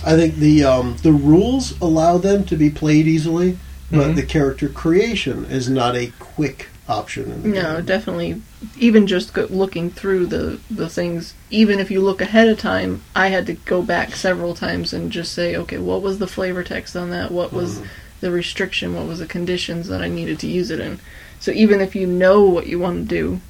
I 0.06 0.16
think 0.16 0.36
the 0.36 0.64
um, 0.64 0.98
the 1.04 1.12
rules 1.12 1.80
allow 1.82 2.18
them 2.18 2.44
to 2.46 2.56
be 2.56 2.70
played 2.70 3.08
easily, 3.08 3.58
but 3.92 4.12
Mhm. 4.12 4.16
the 4.16 4.24
character 4.24 4.68
creation 4.70 5.46
is 5.46 5.70
not 5.70 5.96
a 5.96 6.12
quick 6.20 6.70
option. 6.90 7.32
In 7.32 7.44
the 7.44 7.50
No, 7.50 7.76
game. 7.78 7.86
definitely. 7.86 8.42
Even 8.78 9.08
just 9.08 9.34
go, 9.34 9.48
looking 9.50 9.90
through 9.90 10.26
the 10.28 10.60
the 10.70 10.90
things, 10.90 11.34
even 11.50 11.80
if 11.80 11.90
you 11.92 12.02
look 12.02 12.22
ahead 12.22 12.48
of 12.48 12.60
time, 12.60 13.02
I 13.16 13.28
had 13.28 13.46
to 13.48 13.54
go 13.54 13.82
back 13.82 14.16
several 14.16 14.54
times 14.56 14.92
and 14.94 15.12
just 15.12 15.34
say, 15.34 15.56
okay, 15.56 15.78
what 15.78 16.02
was 16.02 16.20
the 16.20 16.28
flavor 16.28 16.64
text 16.64 16.96
on 16.96 17.10
that? 17.12 17.32
What 17.32 17.54
was 17.54 17.80
Mhm. 17.80 17.86
the 18.22 18.32
restriction? 18.32 18.96
What 18.96 19.08
was 19.08 19.20
the 19.20 19.26
conditions 19.26 19.88
that 19.88 20.02
I 20.02 20.10
needed 20.10 20.40
to 20.40 20.48
use 20.48 20.70
it 20.72 20.80
in? 20.80 21.00
So 21.40 21.52
even 21.52 21.82
if 21.82 21.96
you 21.96 22.06
know 22.08 22.42
what 22.44 22.68
you 22.68 22.78
want 22.80 23.08
to 23.10 23.16
do, 23.16 23.42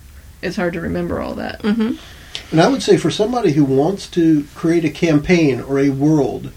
it's 0.42 0.56
hard 0.56 0.74
to 0.74 0.82
remember 0.82 1.20
all 1.22 1.34
that. 1.36 1.62
Mm-hmm. 1.62 1.94
And 2.52 2.62
I 2.62 2.68
would 2.70 2.82
say 2.84 2.96
for 2.98 3.12
somebody 3.12 3.52
who 3.54 3.64
wants 3.66 4.08
to 4.10 4.46
create 4.56 4.86
a 4.86 4.90
campaign 4.90 5.60
or 5.62 5.80
a 5.80 5.90
world, 5.90 6.52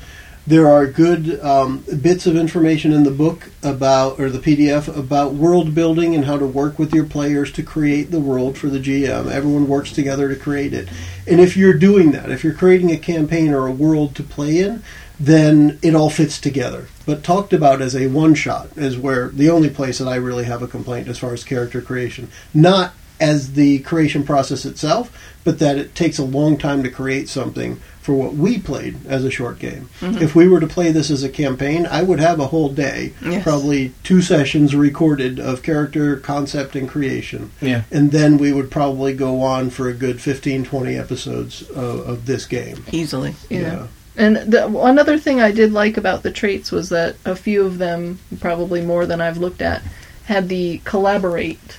there 0.46 0.68
are 0.68 0.86
good 0.86 1.40
um, 1.40 1.84
bits 2.02 2.26
of 2.26 2.36
information 2.36 2.92
in 2.92 3.02
the 3.04 3.10
book 3.10 3.50
about, 3.62 4.20
or 4.20 4.28
the 4.28 4.38
PDF, 4.38 4.94
about 4.94 5.32
world 5.32 5.74
building 5.74 6.14
and 6.14 6.26
how 6.26 6.38
to 6.38 6.46
work 6.46 6.78
with 6.78 6.92
your 6.92 7.04
players 7.04 7.50
to 7.52 7.62
create 7.62 8.10
the 8.10 8.20
world 8.20 8.58
for 8.58 8.68
the 8.68 8.78
GM. 8.78 9.30
Everyone 9.30 9.68
works 9.68 9.90
together 9.90 10.28
to 10.28 10.36
create 10.36 10.74
it. 10.74 10.88
And 11.26 11.40
if 11.40 11.56
you're 11.56 11.74
doing 11.74 12.12
that, 12.12 12.30
if 12.30 12.44
you're 12.44 12.52
creating 12.52 12.90
a 12.90 12.98
campaign 12.98 13.54
or 13.54 13.66
a 13.66 13.72
world 13.72 14.14
to 14.16 14.22
play 14.22 14.58
in, 14.58 14.82
then 15.18 15.78
it 15.80 15.94
all 15.94 16.10
fits 16.10 16.38
together. 16.38 16.88
But 17.06 17.22
talked 17.22 17.52
about 17.52 17.80
as 17.80 17.94
a 17.94 18.08
one 18.08 18.34
shot 18.34 18.76
is 18.76 18.98
where 18.98 19.28
the 19.28 19.48
only 19.48 19.70
place 19.70 19.98
that 19.98 20.08
I 20.08 20.16
really 20.16 20.44
have 20.44 20.62
a 20.62 20.68
complaint 20.68 21.08
as 21.08 21.18
far 21.18 21.32
as 21.32 21.44
character 21.44 21.80
creation. 21.80 22.28
Not 22.52 22.92
as 23.20 23.52
the 23.54 23.78
creation 23.80 24.24
process 24.24 24.64
itself, 24.64 25.16
but 25.44 25.58
that 25.58 25.76
it 25.76 25.94
takes 25.94 26.18
a 26.18 26.24
long 26.24 26.56
time 26.56 26.82
to 26.82 26.90
create 26.90 27.28
something 27.28 27.76
for 28.00 28.12
what 28.12 28.34
we 28.34 28.58
played 28.58 28.94
as 29.06 29.24
a 29.24 29.30
short 29.30 29.58
game. 29.58 29.88
Mm-hmm. 30.00 30.18
If 30.22 30.34
we 30.34 30.46
were 30.46 30.60
to 30.60 30.66
play 30.66 30.92
this 30.92 31.10
as 31.10 31.22
a 31.22 31.28
campaign, 31.28 31.86
I 31.86 32.02
would 32.02 32.20
have 32.20 32.38
a 32.38 32.48
whole 32.48 32.68
day, 32.68 33.14
Yes. 33.24 33.42
probably 33.42 33.92
two 34.02 34.20
sessions 34.20 34.74
recorded 34.76 35.40
of 35.40 35.62
character 35.62 36.16
concept 36.16 36.76
and 36.76 36.86
creation. 36.86 37.50
Yeah. 37.62 37.84
And 37.90 38.12
then 38.12 38.36
we 38.36 38.52
would 38.52 38.70
probably 38.70 39.14
go 39.14 39.40
on 39.40 39.70
for 39.70 39.88
a 39.88 39.94
good 39.94 40.20
15, 40.20 40.64
20 40.64 40.96
episodes 40.96 41.62
of, 41.70 42.06
of 42.06 42.26
this 42.26 42.44
game. 42.44 42.84
Easily. 42.92 43.34
Yeah. 43.48 43.86
And 44.16 44.36
the, 44.36 44.66
another 44.80 45.18
thing 45.18 45.40
I 45.40 45.50
did 45.50 45.72
like 45.72 45.96
about 45.96 46.22
the 46.22 46.30
traits 46.30 46.70
was 46.70 46.90
that 46.90 47.16
a 47.24 47.34
few 47.34 47.64
of 47.64 47.78
them, 47.78 48.18
probably 48.38 48.82
more 48.82 49.06
than 49.06 49.20
I've 49.22 49.38
looked 49.38 49.62
at, 49.62 49.82
had 50.26 50.48
the 50.50 50.82
collaborate, 50.84 51.78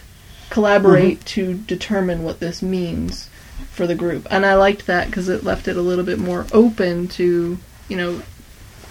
collaborate 0.50 1.20
mm-hmm. 1.20 1.26
to 1.26 1.54
determine 1.54 2.24
what 2.24 2.40
this 2.40 2.62
means 2.62 3.30
for 3.72 3.88
the 3.88 3.96
group. 3.96 4.28
And 4.30 4.46
I 4.46 4.56
liked 4.56 4.88
that 4.88 5.08
because 5.08 5.30
it 5.30 5.44
left 5.44 5.68
it 5.68 5.78
a 5.78 5.82
little 5.82 6.06
bit 6.06 6.20
more 6.20 6.46
open 6.54 7.08
to, 7.10 7.58
you 7.90 7.98
know, 7.98 8.22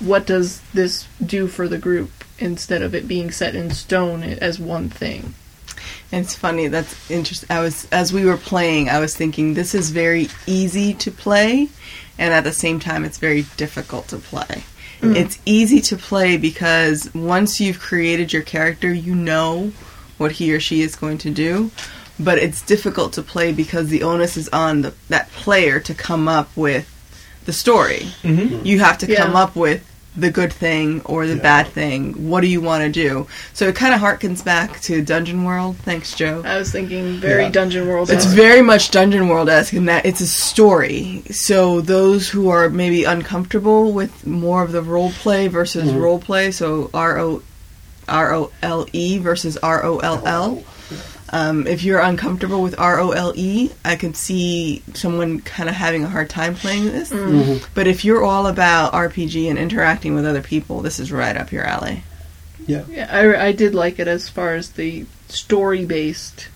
what 0.01 0.27
does 0.27 0.61
this 0.73 1.07
do 1.25 1.47
for 1.47 1.69
the 1.69 1.79
group 1.79 2.11
instead 2.39 2.83
of 2.83 2.95
it 2.95 3.09
being 3.09 3.31
set 3.31 3.55
in 3.55 3.71
stone 3.71 4.23
as 4.23 4.59
one 4.59 4.89
thing. 4.89 5.35
It's 6.13 6.35
funny. 6.35 6.69
That's 6.69 7.11
interesting. 7.11 7.49
I 7.51 7.61
was 7.61 7.89
as 7.91 8.13
we 8.13 8.25
were 8.25 8.37
playing, 8.37 8.89
I 8.89 9.01
was 9.01 9.17
thinking 9.17 9.55
this 9.55 9.75
is 9.75 9.91
very 9.91 10.29
easy 10.47 10.95
to 10.95 11.11
play, 11.11 11.69
and 12.19 12.33
at 12.35 12.45
the 12.45 12.53
same 12.53 12.79
time, 12.79 13.05
it's 13.05 13.19
very 13.19 13.47
difficult 13.57 14.09
to 14.09 14.19
play. 14.19 14.65
Mm. 15.01 15.17
It's 15.17 15.39
easy 15.45 15.81
to 15.83 15.97
play 15.97 16.37
because 16.37 17.13
once 17.15 17.61
you've 17.61 17.81
created 17.81 18.33
your 18.33 18.43
character, 18.43 18.93
you 18.93 19.15
know 19.15 19.73
what 20.19 20.33
he 20.33 20.55
or 20.55 20.61
she 20.61 20.83
is 20.83 20.97
going 20.97 21.19
to 21.19 21.31
do. 21.31 21.71
But 22.19 22.39
it's 22.39 22.63
difficult 22.63 23.13
to 23.15 23.23
play 23.23 23.53
because 23.53 23.89
the 23.89 24.03
onus 24.05 24.37
is 24.37 24.49
on 24.51 24.83
the, 24.83 24.95
that 25.09 25.31
player 25.33 25.81
to 25.81 25.95
come 25.95 26.29
up 26.29 26.49
with 26.57 26.89
the 27.45 27.53
story. 27.53 28.07
Mm-hmm. 28.23 28.65
You 28.65 28.79
have 28.81 28.99
to 28.99 29.07
Yeah. 29.07 29.17
come 29.25 29.35
up 29.37 29.57
with 29.57 29.85
the 30.17 30.31
good 30.31 30.53
thing 30.53 31.03
or 31.07 31.27
the 31.27 31.35
Yeah. 31.35 31.43
bad 31.43 31.67
thing. 31.67 32.29
What 32.31 32.43
do 32.43 32.47
you 32.47 32.61
want 32.61 32.85
to 32.85 32.89
do? 32.89 33.27
So 33.53 33.67
it 33.67 33.75
kind 33.75 33.93
of 33.93 34.01
harkens 34.01 34.45
back 34.45 34.81
to 34.83 35.03
Dungeon 35.03 35.43
World. 35.43 35.75
Thanks, 35.85 36.15
Joe. 36.15 36.41
I 36.47 36.57
was 36.57 36.71
thinking 36.71 37.17
very 37.19 37.43
Yeah. 37.43 37.51
Dungeon 37.51 37.89
World. 37.89 38.09
It's 38.11 38.25
very 38.27 38.63
much 38.63 38.93
Dungeon 38.93 39.27
World 39.29 39.49
esque 39.49 39.75
in 39.75 39.87
that 39.87 40.07
it's 40.07 40.21
a 40.21 40.27
story. 40.29 41.25
So 41.33 41.81
those 41.81 42.29
who 42.29 42.49
are 42.49 42.71
maybe 42.71 43.03
uncomfortable 43.03 43.91
with 43.93 44.25
more 44.25 44.63
of 44.63 44.71
the 44.71 44.83
role 44.83 45.11
play 45.11 45.49
versus 45.49 45.91
Mhm. 45.91 46.01
role 46.01 46.21
play, 46.21 46.53
so 46.53 46.91
R 46.95 47.19
O 47.19 47.43
R 48.09 48.35
O 48.35 48.51
L 48.63 48.87
E 48.93 49.19
versus 49.19 49.57
R 49.59 49.85
O 49.85 49.99
L 49.99 50.23
L. 50.27 50.63
Um, 51.31 51.67
if 51.67 51.83
you're 51.83 51.99
uncomfortable 52.01 52.63
with 52.63 52.79
R 52.79 53.01
O 53.01 53.11
L 53.11 53.33
E, 53.35 53.71
I 53.85 53.97
can 53.97 54.15
see 54.15 54.83
someone 54.95 55.41
kind 55.41 55.69
of 55.69 55.75
having 55.75 56.05
a 56.05 56.09
hard 56.09 56.31
time 56.31 56.55
playing 56.55 56.85
this. 56.85 57.11
Mhm. 57.11 57.65
But 57.75 57.87
if 57.89 58.05
you're 58.05 58.23
all 58.23 58.47
about 58.47 58.93
RPG 58.93 59.49
and 59.49 59.59
interacting 59.59 60.15
with 60.15 60.27
other 60.27 60.43
people, 60.43 60.81
this 60.81 61.01
is 61.01 61.11
right 61.11 61.37
up 61.37 61.51
your 61.51 61.65
alley. 61.65 62.05
Yeah, 62.67 62.85
I, 63.11 63.47
I 63.49 63.53
did 63.53 63.75
like 63.75 63.99
it 63.99 64.07
as 64.09 64.29
far 64.29 64.55
as 64.55 64.71
the 64.71 65.07
story 65.29 65.85
based 65.85 66.49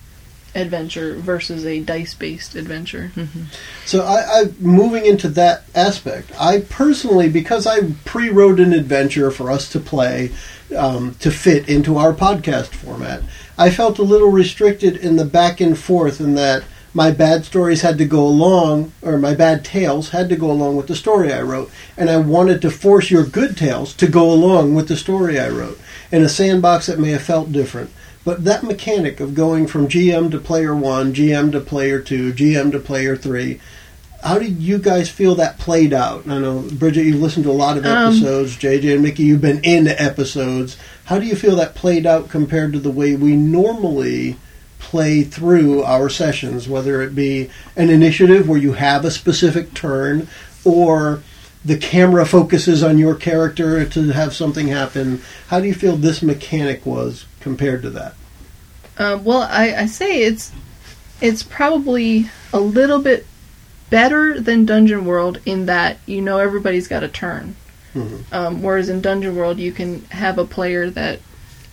adventure 0.59 1.15
versus 1.15 1.65
a 1.65 1.81
dice 1.81 2.15
based 2.15 2.55
adventure. 2.55 3.11
So 3.85 4.05
I, 4.05 4.41
I 4.41 4.45
moving 4.59 5.07
into 5.07 5.29
that 5.31 5.65
aspect. 5.75 6.33
I 6.39 6.61
personally, 6.61 7.29
because 7.29 7.67
I 7.67 7.93
pre-wrote 8.05 8.61
an 8.61 8.73
adventure 8.73 9.31
for 9.31 9.51
us 9.51 9.69
to 9.71 9.81
play 9.81 10.33
um, 10.77 11.15
to 11.17 11.31
fit 11.31 11.69
into 11.69 11.97
our 11.97 12.13
podcast 12.13 12.69
format, 12.69 13.23
I 13.57 13.71
felt 13.71 13.99
a 13.99 14.03
little 14.03 14.31
restricted 14.31 14.97
in 14.97 15.17
the 15.17 15.25
back 15.25 15.61
and 15.61 15.79
forth 15.79 16.21
in 16.21 16.35
that 16.35 16.65
my 16.95 17.11
bad 17.11 17.45
stories 17.45 17.83
had 17.83 17.99
to 17.99 18.05
go 18.05 18.27
along, 18.27 18.93
or 19.03 19.19
my 19.19 19.35
bad 19.35 19.65
tales 19.65 20.09
had 20.11 20.29
to 20.31 20.37
go 20.37 20.51
along 20.51 20.77
with 20.77 20.87
the 20.87 20.97
story 20.97 21.33
I 21.33 21.43
wrote, 21.43 21.71
and 21.97 22.09
I 22.09 22.17
wanted 22.17 22.63
to 22.63 22.71
force 22.71 23.11
your 23.11 23.25
good 23.25 23.57
tales 23.57 23.95
to 23.95 24.09
go 24.09 24.31
along 24.33 24.75
with 24.75 24.89
the 24.89 24.97
story 24.97 25.39
I 25.39 25.49
wrote. 25.49 25.79
In 26.11 26.25
a 26.25 26.29
sandbox 26.29 26.87
that 26.87 26.99
may 26.99 27.11
have 27.11 27.23
felt 27.23 27.53
different. 27.53 27.91
But 28.29 28.45
that 28.45 28.63
mechanic 28.63 29.21
of 29.21 29.35
going 29.35 29.67
from 29.67 29.89
GM 29.89 30.31
to 30.33 30.39
player 30.39 30.77
one, 30.77 31.15
GM 31.15 31.51
to 31.53 31.61
player 31.61 31.99
two, 31.99 32.35
GM 32.35 32.71
to 32.73 32.79
player 32.79 33.17
three, 33.17 33.59
how 34.23 34.39
did 34.39 34.59
you 34.59 34.77
guys 34.77 35.09
feel 35.09 35.35
that 35.37 35.59
played 35.59 35.95
out? 35.95 36.29
I 36.29 36.39
know, 36.39 36.69
Bridget, 36.71 37.05
you've 37.05 37.23
listened 37.23 37.45
to 37.47 37.51
a 37.51 37.53
lot 37.53 37.79
of 37.79 37.87
Um, 37.87 38.09
episodes. 38.13 38.59
JJ 38.59 38.93
and 38.93 39.03
Mickey, 39.03 39.23
you've 39.23 39.41
been 39.41 39.65
in 39.65 39.89
episodes. 39.89 40.77
How 41.07 41.19
do 41.19 41.25
you 41.25 41.37
feel 41.37 41.57
that 41.57 41.75
played 41.75 42.05
out 42.05 42.29
compared 42.29 42.75
to 42.75 42.79
the 42.79 42.91
way 42.91 43.17
we 43.17 43.35
normally 43.35 44.37
play 44.79 45.23
through 45.23 45.83
our 45.85 46.11
sessions, 46.11 46.69
whether 46.69 47.01
it 47.01 47.15
be 47.15 47.49
an 47.77 47.89
initiative 47.89 48.47
where 48.47 48.61
you 48.61 48.75
have 48.75 49.07
a 49.07 49.11
specific 49.11 49.73
turn 49.73 50.29
or 50.67 51.23
the 51.65 51.79
camera 51.79 52.27
focuses 52.27 52.83
on 52.83 52.99
your 52.99 53.15
character 53.15 53.87
to 53.87 54.11
have 54.11 54.35
something 54.35 54.69
happen? 54.69 55.23
How 55.47 55.61
do 55.61 55.67
you 55.67 55.73
feel 55.73 55.97
this 55.97 56.21
mechanic 56.21 56.85
was 56.85 57.25
compared 57.41 57.81
to 57.81 57.89
that? 57.89 58.15
Um, 58.99 59.25
well, 59.25 59.43
I, 59.43 59.75
I 59.75 59.87
say 59.87 60.23
it's 60.23 60.53
it's 61.21 61.43
probably 61.43 62.31
a 62.53 62.61
little 62.61 63.01
bit 63.01 63.27
better 63.91 64.41
than 64.41 64.67
Dungeon 64.67 65.05
World 65.05 65.41
in 65.47 65.67
that 65.67 65.99
you 66.07 66.21
know 66.21 66.39
everybody's 66.39 66.89
got 66.89 67.03
a 67.03 67.09
turn. 67.09 67.57
Mhm. 67.95 68.33
Um, 68.33 68.63
whereas 68.63 68.89
in 68.89 69.01
Dungeon 69.01 69.35
World, 69.37 69.59
you 69.59 69.73
can 69.73 70.05
have 70.07 70.39
a 70.39 70.45
player 70.45 70.91
that 70.91 71.21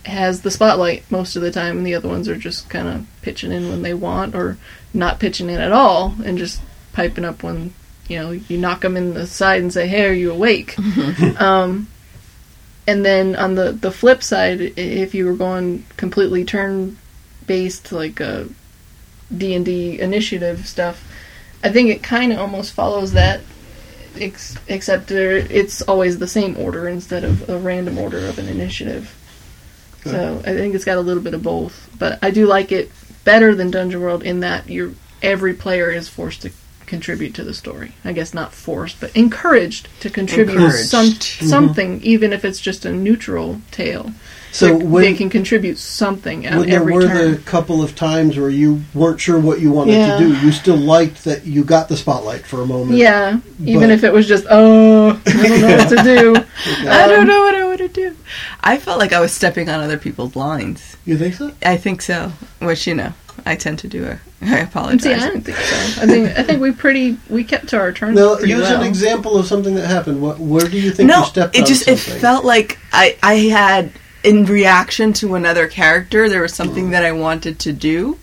has 0.04 0.42
the 0.42 0.50
spotlight 0.50 1.08
most 1.10 1.36
of 1.36 1.42
the 1.42 1.50
time, 1.50 1.76
and 1.78 1.86
the 1.86 1.94
other 1.94 2.08
ones 2.08 2.28
are 2.28 2.36
just 2.36 2.68
kind 2.68 2.88
of 2.88 3.06
pitching 3.22 3.52
in 3.52 3.68
when 3.68 3.82
they 3.82 3.94
want, 3.94 4.34
or 4.34 4.56
not 4.94 5.20
pitching 5.20 5.50
in 5.50 5.60
at 5.60 5.72
all, 5.72 6.14
and 6.24 6.38
just 6.38 6.60
piping 6.92 7.24
up 7.24 7.42
when 7.42 7.74
you 8.08 8.18
know 8.18 8.30
you 8.30 8.56
knock 8.56 8.80
them 8.80 8.96
in 8.96 9.14
the 9.14 9.26
side 9.26 9.60
and 9.60 9.72
say, 9.72 9.86
"Hey, 9.88 10.06
are 10.06 10.12
you 10.12 10.30
awake?" 10.30 10.76
um, 11.40 11.88
and 12.86 13.04
then 13.04 13.36
on 13.36 13.56
the 13.56 13.72
the 13.72 13.90
flip 13.90 14.22
side, 14.22 14.60
if 14.60 15.14
you 15.14 15.26
were 15.26 15.34
going 15.34 15.84
completely 15.96 16.44
turn 16.44 16.96
based, 17.46 17.92
like 17.92 18.20
a 18.20 18.48
D 19.36 19.54
and 19.54 19.64
D 19.64 20.00
initiative 20.00 20.66
stuff, 20.66 21.02
I 21.64 21.70
think 21.70 21.90
it 21.90 22.02
kind 22.02 22.32
of 22.32 22.38
almost 22.38 22.72
follows 22.74 23.12
that 23.12 23.40
ex- 24.20 24.56
except 24.68 25.08
there, 25.08 25.36
it's 25.36 25.82
always 25.82 26.18
the 26.18 26.28
same 26.28 26.56
order 26.56 26.88
instead 26.88 27.24
of 27.24 27.48
a 27.48 27.58
random 27.58 27.98
order 27.98 28.18
of 28.26 28.38
an 28.38 28.48
initiative. 28.48 29.12
So 30.04 30.40
I 30.46 30.52
think 30.54 30.76
it's 30.76 30.84
got 30.84 30.98
a 30.98 31.00
little 31.00 31.22
bit 31.22 31.34
of 31.34 31.42
both, 31.42 31.90
but 31.98 32.20
I 32.22 32.30
do 32.30 32.46
like 32.46 32.70
it 32.70 32.92
better 33.24 33.56
than 33.56 33.72
Dungeon 33.72 34.00
World 34.00 34.22
in 34.22 34.38
that 34.40 34.68
you're 34.70 34.92
every 35.20 35.52
player 35.52 35.90
is 35.90 36.08
forced 36.08 36.42
to 36.42 36.52
contribute 36.86 37.34
to 37.34 37.42
the 37.42 37.52
story. 37.52 37.92
I 38.04 38.12
guess 38.12 38.32
not 38.32 38.52
forced, 38.52 39.00
but 39.00 39.16
encouraged 39.16 39.88
to 40.02 40.08
contribute 40.10 40.54
Encouraged. 40.60 40.88
some 40.88 41.06
Mm-hmm. 41.06 41.46
something, 41.46 42.02
even 42.02 42.32
if 42.32 42.44
it's 42.44 42.60
just 42.60 42.84
a 42.84 42.92
neutral 42.92 43.60
tale. 43.72 44.12
So 44.56 44.78
they, 44.78 44.84
when, 44.84 45.02
they 45.02 45.14
can 45.14 45.28
contribute 45.30 45.78
something 45.78 46.46
at 46.46 46.58
when 46.58 46.68
there 46.70 46.80
every 46.80 46.92
were 46.94 47.02
turn. 47.02 47.32
the 47.32 47.38
couple 47.38 47.82
of 47.82 47.94
times 47.94 48.38
where 48.38 48.48
you 48.50 48.82
weren't 48.94 49.20
sure 49.20 49.38
what 49.38 49.60
you 49.60 49.70
wanted 49.70 49.92
Yeah. 49.94 50.16
to 50.16 50.18
do, 50.18 50.34
you 50.38 50.50
still 50.52 50.76
liked 50.76 51.24
that 51.24 51.44
you 51.46 51.62
got 51.64 51.88
the 51.88 51.96
spotlight 51.96 52.46
for 52.46 52.62
a 52.62 52.66
moment. 52.66 52.98
Yeah, 52.98 53.40
even 53.64 53.90
if 53.90 54.02
it 54.04 54.12
was 54.12 54.26
just, 54.26 54.46
oh, 54.50 55.20
I 55.26 55.32
don't 55.48 55.60
know 55.60 55.76
what 55.76 55.88
to 55.90 56.02
do. 56.02 56.36
I 56.88 57.06
don't 57.08 57.20
Um, 57.22 57.26
know 57.28 57.40
what 57.42 57.54
I 57.54 57.66
would 57.68 57.92
do. 57.92 58.16
I 58.62 58.78
felt 58.78 58.98
like 58.98 59.12
I 59.12 59.20
was 59.20 59.32
stepping 59.32 59.68
on 59.68 59.80
other 59.80 59.98
people's 59.98 60.34
lines. 60.36 60.96
You 61.04 61.16
think 61.16 61.34
so? 61.34 61.52
I 61.62 61.76
think 61.76 62.02
so. 62.02 62.32
Which 62.60 62.86
you 62.86 62.94
know, 62.94 63.12
I 63.44 63.54
tend 63.56 63.78
to 63.80 63.88
do 63.88 64.04
a, 64.06 64.18
I 64.42 64.58
apologize. 64.58 65.02
See, 65.02 65.12
I 65.14 65.28
don't 65.28 65.42
think 65.44 65.56
so. 65.56 66.02
I 66.02 66.06
think 66.06 66.38
I 66.38 66.42
think 66.42 66.60
we 66.60 66.72
pretty 66.72 67.16
we 67.28 67.44
kept 67.44 67.68
to 67.68 67.78
our 67.78 67.92
turns. 67.92 68.18
Now, 68.18 68.34
pretty 68.36 68.52
use 68.52 68.62
well. 68.62 68.80
an 68.80 68.86
example 68.86 69.36
of 69.36 69.46
something 69.46 69.74
that 69.76 69.86
happened. 69.86 70.20
What, 70.20 70.38
where 70.40 70.66
do 70.68 70.78
you 70.80 70.90
think 70.90 71.10
you 71.10 71.24
stepped? 71.24 71.54
no, 71.54 71.60
it 71.62 71.66
just 71.66 71.86
it 71.86 71.98
felt 71.98 72.44
like 72.44 72.78
I 72.92 73.16
I 73.22 73.34
had 73.34 73.92
in 74.26 74.44
reaction 74.44 75.12
to 75.14 75.34
another 75.36 75.66
character 75.68 76.28
there 76.28 76.42
was 76.42 76.52
something 76.54 76.90
that 76.90 77.04
I 77.04 77.12
wanted 77.12 77.58
to 77.60 77.72
do, 77.72 78.18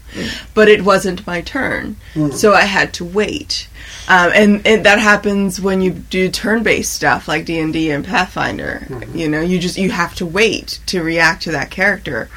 but 0.54 0.68
it 0.68 0.84
wasn't 0.84 1.26
my 1.26 1.42
turn, 1.42 1.96
Mm. 2.14 2.34
so 2.34 2.54
I 2.54 2.62
had 2.78 2.94
to 2.96 3.06
wait. 3.06 3.68
Um, 4.08 4.32
and, 4.36 4.68
and 4.68 4.86
that 4.86 5.00
happens 5.00 5.62
when 5.62 5.82
you 5.82 5.92
do 5.92 6.30
turn-based 6.30 6.92
stuff 6.94 7.28
like 7.28 7.46
D 7.46 7.58
and 7.60 7.72
D 7.74 7.90
and 7.90 8.04
Pathfinder. 8.06 8.86
Mm-hmm. 8.90 9.18
You 9.18 9.30
know, 9.30 9.42
you 9.42 9.60
just 9.60 9.78
you 9.78 9.92
have 9.92 10.14
to 10.16 10.26
wait 10.26 10.80
to 10.88 11.02
react 11.02 11.44
to 11.44 11.52
that 11.52 11.72
character. 11.72 12.30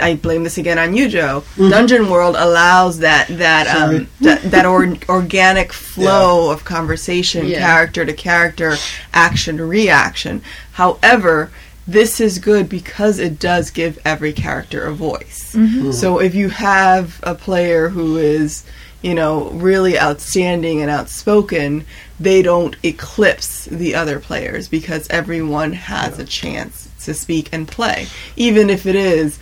I 0.00 0.14
blame 0.14 0.44
this 0.44 0.58
again 0.58 0.78
on 0.78 0.94
you, 0.94 1.08
Joe. 1.08 1.42
Dungeon 1.56 2.08
World 2.08 2.36
allows 2.38 3.00
that 3.00 3.26
that 3.38 3.66
Mm-hmm. 3.66 3.96
Um, 3.96 4.08
that, 4.20 4.42
that 4.52 4.64
or, 4.66 4.96
organic 5.08 5.72
flow 5.88 6.52
of 6.52 6.64
conversation, 6.64 7.46
Yeah. 7.48 7.58
character 7.66 8.04
to 8.04 8.12
character, 8.12 8.76
action 9.12 9.56
to 9.56 9.64
reaction. 9.64 10.40
However, 10.72 11.50
this 11.88 12.20
is 12.20 12.38
good 12.38 12.68
because 12.68 13.18
it 13.18 13.40
does 13.40 13.70
give 13.70 13.98
every 14.04 14.32
character 14.34 14.84
a 14.84 14.94
voice. 14.94 15.54
Mm-hmm. 15.54 15.78
Mm-hmm. 15.78 15.92
So 15.92 16.20
if 16.20 16.34
you 16.34 16.50
have 16.50 17.18
a 17.22 17.34
player 17.34 17.88
who 17.88 18.18
is, 18.18 18.62
you 19.02 19.14
know, 19.14 19.48
really 19.50 19.98
outstanding 19.98 20.82
and 20.82 20.90
outspoken, 20.90 21.86
they 22.20 22.42
don't 22.42 22.76
eclipse 22.84 23.64
the 23.64 23.94
other 23.94 24.20
players 24.20 24.68
because 24.68 25.08
everyone 25.08 25.72
has 25.72 26.18
a 26.18 26.24
chance 26.26 26.88
to 27.04 27.14
speak 27.14 27.48
and 27.52 27.66
play, 27.66 28.06
even 28.36 28.68
if 28.70 28.84
it 28.86 28.94
is. 28.94 29.38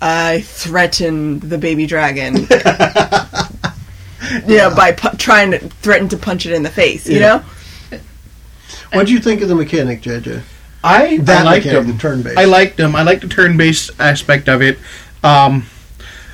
I 0.00 0.42
threaten 0.42 1.40
the 1.40 1.56
baby 1.58 1.86
dragon. 1.86 2.46
yeah, 4.46 4.72
by 4.74 4.92
pu- 4.92 5.16
trying 5.16 5.52
to 5.52 5.58
threaten 5.58 6.08
to 6.10 6.16
punch 6.18 6.44
it 6.46 6.52
in 6.52 6.62
the 6.62 6.70
face. 6.70 7.08
You 7.08 7.14
Yeah. 7.18 7.20
know, 7.20 7.42
uh, 7.92 7.98
What 8.92 9.06
do 9.06 9.12
you 9.14 9.20
think 9.20 9.40
of 9.40 9.48
the 9.48 9.54
mechanic, 9.54 10.02
JJ? 10.02 10.42
I, 10.86 11.16
That 11.18 11.40
I 11.42 11.44
liked 11.44 11.66
them. 11.66 11.98
turn-based. 11.98 12.38
I 12.38 12.44
liked 12.44 12.76
them. 12.76 12.94
I 12.96 13.02
like 13.02 13.20
the 13.20 13.28
turn-based 13.28 13.90
aspect 13.98 14.48
of 14.48 14.62
it. 14.62 14.78
Um, 15.22 15.66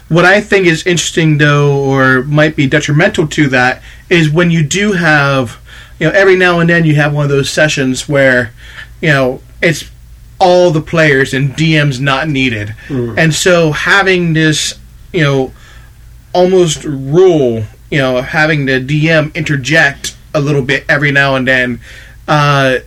what 0.09 0.25
I 0.25 0.41
think 0.41 0.67
is 0.67 0.87
interesting, 0.87 1.39
though, 1.39 1.75
or 1.81 2.23
might 2.25 2.55
be 2.55 2.67
detrimental 2.67 3.27
to 3.29 3.49
that, 3.49 3.83
is 4.11 4.29
when 4.31 4.51
you 4.51 4.63
do 4.63 4.93
have, 4.93 5.59
you 5.99 6.07
know, 6.07 6.13
every 6.13 6.37
now 6.37 6.61
and 6.61 6.69
then 6.69 6.85
you 6.85 6.95
have 6.97 7.15
one 7.15 7.25
of 7.25 7.31
those 7.31 7.49
sessions 7.49 8.09
where, 8.09 8.53
you 9.01 9.09
know, 9.09 9.41
it's 9.63 9.91
all 10.39 10.71
the 10.71 10.81
players 10.83 11.33
and 11.33 11.51
DM's 11.53 12.01
not 12.01 12.29
needed, 12.29 12.75
and 13.17 13.33
so 13.33 13.71
having 13.73 14.33
this, 14.33 14.79
you 15.13 15.23
know, 15.23 15.53
almost 16.35 16.85
rule, 16.85 17.63
you 17.91 17.99
know, 17.99 18.21
having 18.23 18.67
the 18.67 18.81
DM 18.81 19.33
interject 19.35 20.17
a 20.35 20.41
little 20.41 20.63
bit 20.63 20.85
every 20.89 21.13
now 21.13 21.37
and 21.37 21.47
then, 21.47 21.81
uh, 22.27 22.79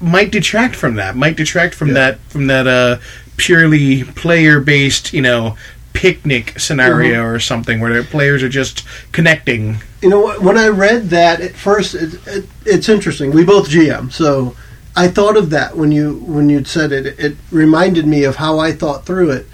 might 0.00 0.30
detract 0.32 0.74
from 0.76 0.96
that. 0.96 1.16
Might 1.16 1.36
detract 1.36 1.74
from 1.74 1.88
Yeah. 1.88 1.94
that 1.94 2.18
from 2.28 2.46
that 2.48 2.66
uh, 2.66 2.98
purely 3.36 4.04
player 4.04 4.60
based, 4.60 5.12
you 5.12 5.22
know, 5.22 5.56
picnic 5.92 6.58
scenario 6.58 7.24
or 7.24 7.38
something 7.38 7.80
where 7.80 7.92
the 8.02 8.08
players 8.08 8.42
are 8.42 8.48
just 8.48 8.84
connecting. 9.12 9.76
You 10.02 10.08
know, 10.08 10.32
when 10.40 10.56
I 10.56 10.68
read 10.68 11.10
that 11.10 11.40
at 11.40 11.54
first, 11.54 11.94
it, 11.94 12.14
it, 12.26 12.46
it's 12.64 12.88
interesting. 12.88 13.32
We 13.32 13.44
both 13.44 13.68
GM, 13.68 14.10
so 14.12 14.56
I 14.96 15.08
thought 15.08 15.36
of 15.36 15.50
that 15.50 15.76
when 15.76 15.92
you 15.92 16.16
when 16.26 16.48
you 16.48 16.64
said 16.64 16.92
it. 16.92 17.06
It 17.18 17.36
reminded 17.50 18.06
me 18.06 18.24
of 18.24 18.36
how 18.36 18.58
I 18.58 18.72
thought 18.72 19.04
through 19.04 19.30
it. 19.30 19.46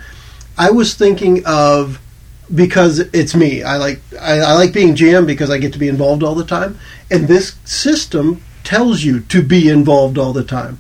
I 0.59 0.71
was 0.71 0.95
thinking 0.95 1.43
of 1.45 2.01
because 2.55 3.01
it's 3.01 3.35
me. 3.35 3.63
I 3.63 3.77
like 3.77 4.01
I, 4.21 4.39
I 4.39 4.53
like 4.55 4.73
being 4.73 4.95
GM 4.95 5.27
because 5.27 5.51
I 5.51 5.59
get 5.59 5.73
to 5.73 5.79
be 5.79 5.89
involved 5.89 6.23
all 6.23 6.35
the 6.35 6.45
time, 6.45 6.79
and 7.11 7.27
this 7.27 7.57
system 7.65 8.43
tells 8.67 9.05
you 9.05 9.21
to 9.21 9.43
be 9.43 9.69
involved 9.69 10.19
all 10.19 10.33
the 10.33 10.45
time. 10.45 10.79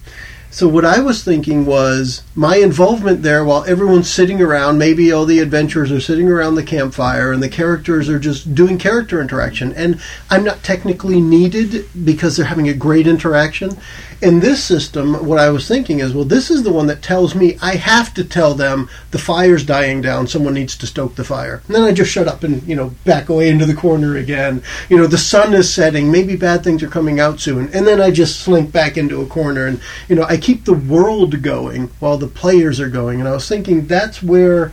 So 0.57 0.69
what 0.69 0.87
I 0.87 1.01
was 1.01 1.23
thinking 1.23 1.67
was 1.67 2.23
my 2.35 2.57
involvement 2.57 3.23
there 3.23 3.45
while 3.45 3.65
everyone's 3.65 4.09
sitting 4.09 4.41
around, 4.41 4.79
maybe 4.79 5.13
all 5.13 5.27
the 5.27 5.41
adventurers 5.41 5.93
are 5.93 6.01
sitting 6.01 6.31
around 6.31 6.55
the 6.55 6.63
campfire 6.63 7.31
and 7.31 7.43
the 7.43 7.51
characters 7.51 8.09
are 8.09 8.19
just 8.19 8.55
doing 8.55 8.79
character 8.79 9.21
interaction 9.21 9.75
and 9.75 10.01
I'm 10.31 10.45
not 10.45 10.63
technically 10.63 11.21
needed 11.21 11.87
because 12.07 12.39
they're 12.39 12.47
having 12.47 12.71
a 12.71 12.75
great 12.75 13.07
interaction. 13.07 13.77
In 14.23 14.41
this 14.41 14.65
system, 14.65 15.27
what 15.27 15.39
I 15.39 15.51
was 15.51 15.69
thinking 15.69 16.01
is, 16.01 16.15
well, 16.15 16.25
this 16.25 16.51
is 16.51 16.63
the 16.63 16.73
one 16.73 16.87
that 16.87 17.03
tells 17.03 17.35
me 17.35 17.59
I 17.61 17.77
have 17.77 18.15
to 18.15 18.25
tell 18.25 18.55
them 18.55 18.89
the 19.11 19.19
fire's 19.19 19.63
dying 19.63 20.01
down, 20.01 20.27
someone 20.27 20.55
needs 20.55 20.75
to 20.79 20.87
stoke 20.87 21.17
the 21.17 21.25
fire. 21.25 21.61
And 21.67 21.77
then 21.77 21.83
I 21.83 21.93
just 21.93 22.11
shut 22.11 22.29
up 22.29 22.43
and, 22.43 22.63
you 22.63 22.77
know, 22.77 22.95
back 23.05 23.29
away 23.29 23.51
into 23.51 23.67
the 23.67 23.75
corner 23.75 24.17
again. 24.17 24.63
You 24.89 24.97
know, 24.97 25.07
the 25.07 25.19
sun 25.19 25.53
is 25.53 25.71
setting, 25.73 26.11
maybe 26.11 26.35
bad 26.35 26.65
things 26.65 26.83
are 26.83 26.89
coming 26.89 27.21
out 27.21 27.41
soon. 27.41 27.69
And 27.75 27.87
then 27.87 28.01
I 28.01 28.11
just 28.11 28.41
slink 28.41 28.73
back 28.73 28.97
into 28.97 29.21
a 29.21 29.27
corner 29.27 29.67
and, 29.67 29.83
you 30.09 30.17
know, 30.17 30.23
I 30.23 30.39
keep 30.47 30.65
the 30.65 30.73
world 30.73 31.43
going 31.43 31.89
while 31.99 32.17
the 32.17 32.29
players 32.29 32.79
are 32.79 32.89
going. 32.89 33.19
And 33.19 33.29
I 33.29 33.33
was 33.33 33.49
thinking 33.49 33.89
that's 33.89 34.23
where 34.23 34.73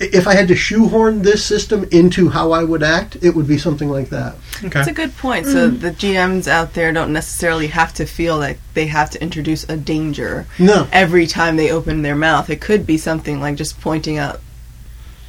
if 0.00 0.26
I 0.26 0.34
had 0.34 0.48
to 0.48 0.56
shoehorn 0.56 1.20
this 1.20 1.44
system 1.44 1.84
into 1.90 2.30
how 2.30 2.52
I 2.52 2.64
would 2.64 2.82
act, 2.82 3.18
it 3.20 3.34
would 3.36 3.46
be 3.46 3.58
something 3.58 3.90
like 3.90 4.08
that. 4.08 4.36
Okay. 4.60 4.68
That's 4.70 4.88
a 4.88 4.94
good 4.94 5.14
point. 5.18 5.44
So 5.44 5.70
mm. 5.70 5.78
the 5.78 5.90
GMs 5.90 6.48
out 6.48 6.72
there 6.72 6.90
don't 6.90 7.12
necessarily 7.12 7.66
have 7.66 7.92
to 7.94 8.06
feel 8.06 8.38
like 8.38 8.58
they 8.72 8.86
have 8.86 9.10
to 9.10 9.22
introduce 9.22 9.68
a 9.68 9.76
danger 9.76 10.46
No. 10.58 10.88
every 10.90 11.26
time 11.26 11.56
they 11.56 11.70
open 11.70 12.00
their 12.00 12.16
mouth. 12.16 12.48
It 12.48 12.62
could 12.62 12.86
be 12.86 12.96
something 12.96 13.42
like 13.42 13.56
just 13.56 13.78
pointing 13.78 14.16
out 14.16 14.40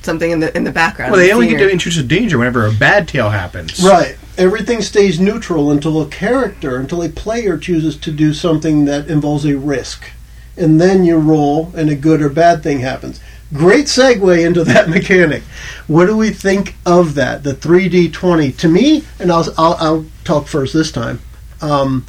something 0.03 0.31
in 0.31 0.39
the 0.39 0.55
in 0.55 0.63
the 0.63 0.71
background. 0.71 1.11
Well, 1.11 1.19
they 1.19 1.31
of 1.31 1.37
the 1.37 1.43
only 1.43 1.47
get 1.49 1.57
to 1.57 1.69
introduce 1.69 2.01
a 2.01 2.07
danger 2.07 2.37
whenever 2.37 2.65
a 2.65 2.71
bad 2.71 3.09
tale 3.09 3.29
happens. 3.29 3.83
Right. 3.83 4.17
Everything 4.41 4.81
stays 4.81 5.19
neutral 5.19 5.69
until 5.69 6.01
a 6.01 6.07
character, 6.07 6.75
until 6.75 7.03
a 7.03 7.09
player 7.09 7.59
chooses 7.59 7.95
to 7.97 8.11
do 8.11 8.33
something 8.33 8.85
that 8.85 9.07
involves 9.07 9.45
a 9.45 9.55
risk. 9.55 10.09
And 10.57 10.81
then 10.81 11.05
you 11.05 11.19
roll, 11.19 11.71
and 11.75 11.91
a 11.91 11.95
good 11.95 12.23
or 12.23 12.29
bad 12.29 12.63
thing 12.63 12.79
happens. 12.79 13.19
Great 13.53 13.85
segue 13.85 14.43
into 14.43 14.63
that 14.63 14.89
mechanic. 14.89 15.43
What 15.85 16.07
do 16.07 16.17
we 16.17 16.31
think 16.31 16.73
of 16.87 17.13
that? 17.13 17.43
The 17.43 17.53
3D20. 17.53 18.57
To 18.57 18.67
me, 18.67 19.03
and 19.19 19.31
I'll, 19.31 19.45
I'll, 19.59 19.77
I'll 19.79 20.05
talk 20.23 20.47
first 20.47 20.73
this 20.73 20.91
time. 20.91 21.19
Um, 21.61 22.07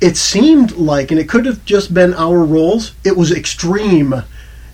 it 0.00 0.16
seemed 0.16 0.72
like, 0.72 1.12
and 1.12 1.20
it 1.20 1.28
could 1.28 1.46
have 1.46 1.64
just 1.64 1.94
been 1.94 2.14
our 2.14 2.42
rolls, 2.42 2.94
it 3.04 3.16
was 3.16 3.30
extreme. 3.30 4.24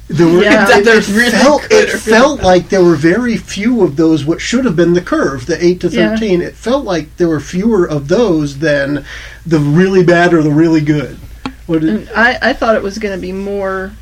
There 0.08 0.26
were, 0.26 0.42
Yeah. 0.42 0.66
it, 0.78 0.86
it 0.86 1.08
really 1.08 1.30
felt, 1.30 1.66
it 1.70 1.94
or 1.94 1.98
felt 1.98 2.40
like 2.42 2.68
there 2.68 2.84
were 2.84 2.94
very 2.94 3.36
few 3.36 3.82
of 3.82 3.96
those, 3.96 4.24
what 4.24 4.40
should 4.40 4.64
have 4.64 4.76
been 4.76 4.92
the 4.94 5.00
curve, 5.00 5.46
the 5.46 5.62
8 5.64 5.80
to 5.80 5.88
Yeah. 5.88 6.10
13. 6.10 6.42
It 6.42 6.54
felt 6.54 6.84
like 6.84 7.16
there 7.16 7.28
were 7.28 7.40
fewer 7.40 7.84
of 7.88 8.06
those 8.08 8.58
than 8.58 9.04
the 9.44 9.58
really 9.58 10.04
bad 10.04 10.32
or 10.32 10.42
the 10.42 10.50
really 10.50 10.80
good. 10.80 11.18
What 11.66 11.80
did, 11.80 12.08
I, 12.14 12.38
I 12.40 12.52
thought 12.52 12.76
it 12.76 12.82
was 12.82 12.98
going 12.98 13.16
to 13.16 13.20
be 13.20 13.32
more 13.32 13.92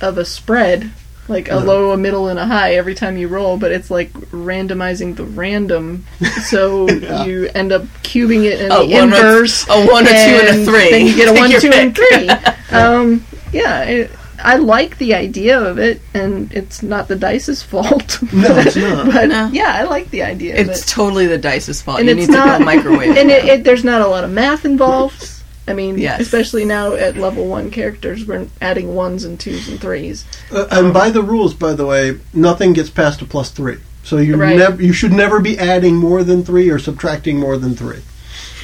of 0.00 0.18
a 0.18 0.24
spread, 0.24 0.90
like 1.28 1.48
a 1.48 1.52
No. 1.52 1.58
low, 1.60 1.90
a 1.92 1.96
middle, 1.96 2.26
and 2.26 2.36
a 2.36 2.46
high 2.46 2.74
every 2.74 2.96
time 2.96 3.16
you 3.16 3.28
roll, 3.28 3.56
but 3.56 3.70
it's 3.70 3.88
like 3.88 4.12
randomizing 4.32 5.14
the 5.14 5.22
random, 5.24 6.04
so 6.46 6.88
Yeah. 6.90 7.24
you 7.24 7.48
end 7.54 7.70
up 7.70 7.82
cubing 8.02 8.46
it 8.46 8.60
in 8.60 8.72
A 8.72 8.78
the 8.80 8.86
one, 8.86 9.04
inverse. 9.04 9.64
a 9.68 9.86
one, 9.86 10.06
a 10.06 10.08
two, 10.08 10.14
and 10.14 10.48
a 10.62 10.64
three. 10.64 10.90
Then 10.90 11.06
you 11.06 11.14
get 11.14 11.28
a 11.28 11.32
Take 11.34 11.38
one, 11.40 11.50
your 11.52 11.60
two, 11.60 11.70
and 11.72 11.94
three. 11.94 12.30
Um, 12.76 13.24
yeah, 13.52 13.82
it, 13.82 14.10
I 14.42 14.56
like 14.56 14.98
the 14.98 15.14
idea 15.14 15.60
of 15.60 15.78
it, 15.78 16.00
and 16.14 16.52
it's 16.52 16.82
not 16.82 17.08
the 17.08 17.16
dice's 17.16 17.62
fault. 17.70 18.22
No, 18.32 18.56
it's 18.58 18.76
not. 18.76 19.06
but 19.12 19.26
No. 19.28 19.48
yeah, 19.52 19.72
I 19.74 19.84
like 19.84 20.10
the 20.10 20.22
idea 20.22 20.60
of 20.60 20.68
It's 20.68 20.82
it. 20.82 20.88
totally 20.88 21.26
the 21.26 21.38
dice's 21.38 21.80
fault. 21.82 22.00
And 22.00 22.08
you 22.08 22.16
it's 22.16 22.28
need 22.28 22.34
not- 22.34 22.52
to 22.58 22.58
go 22.58 22.64
microwave. 22.64 23.16
and 23.16 23.30
it, 23.30 23.44
it, 23.44 23.64
there's 23.64 23.84
not 23.84 24.00
a 24.02 24.06
lot 24.06 24.24
of 24.24 24.30
math 24.30 24.64
involved. 24.64 25.28
I 25.68 25.72
mean, 25.72 25.98
Yes. 25.98 26.20
especially 26.20 26.64
now 26.64 26.94
at 26.94 27.16
level 27.16 27.46
one 27.46 27.70
characters, 27.70 28.26
we're 28.26 28.46
adding 28.60 28.94
ones 28.94 29.22
and 29.24 29.38
twos 29.38 29.68
and 29.68 29.80
threes. 29.80 30.24
Uh, 30.50 30.66
and 30.70 30.92
by 30.92 31.10
the 31.10 31.22
rules, 31.22 31.54
by 31.54 31.74
the 31.74 31.86
way, 31.86 32.18
nothing 32.34 32.72
gets 32.72 32.90
past 32.90 33.22
a 33.22 33.24
plus 33.24 33.50
three. 33.50 33.76
So 34.02 34.16
you 34.16 34.36
Right. 34.36 34.56
never 34.56 34.82
you 34.82 34.92
should 34.92 35.12
never 35.12 35.38
be 35.38 35.58
adding 35.58 35.94
more 35.94 36.24
than 36.24 36.42
three 36.42 36.70
or 36.70 36.78
subtracting 36.80 37.38
more 37.38 37.56
than 37.56 37.76
three. 37.76 38.00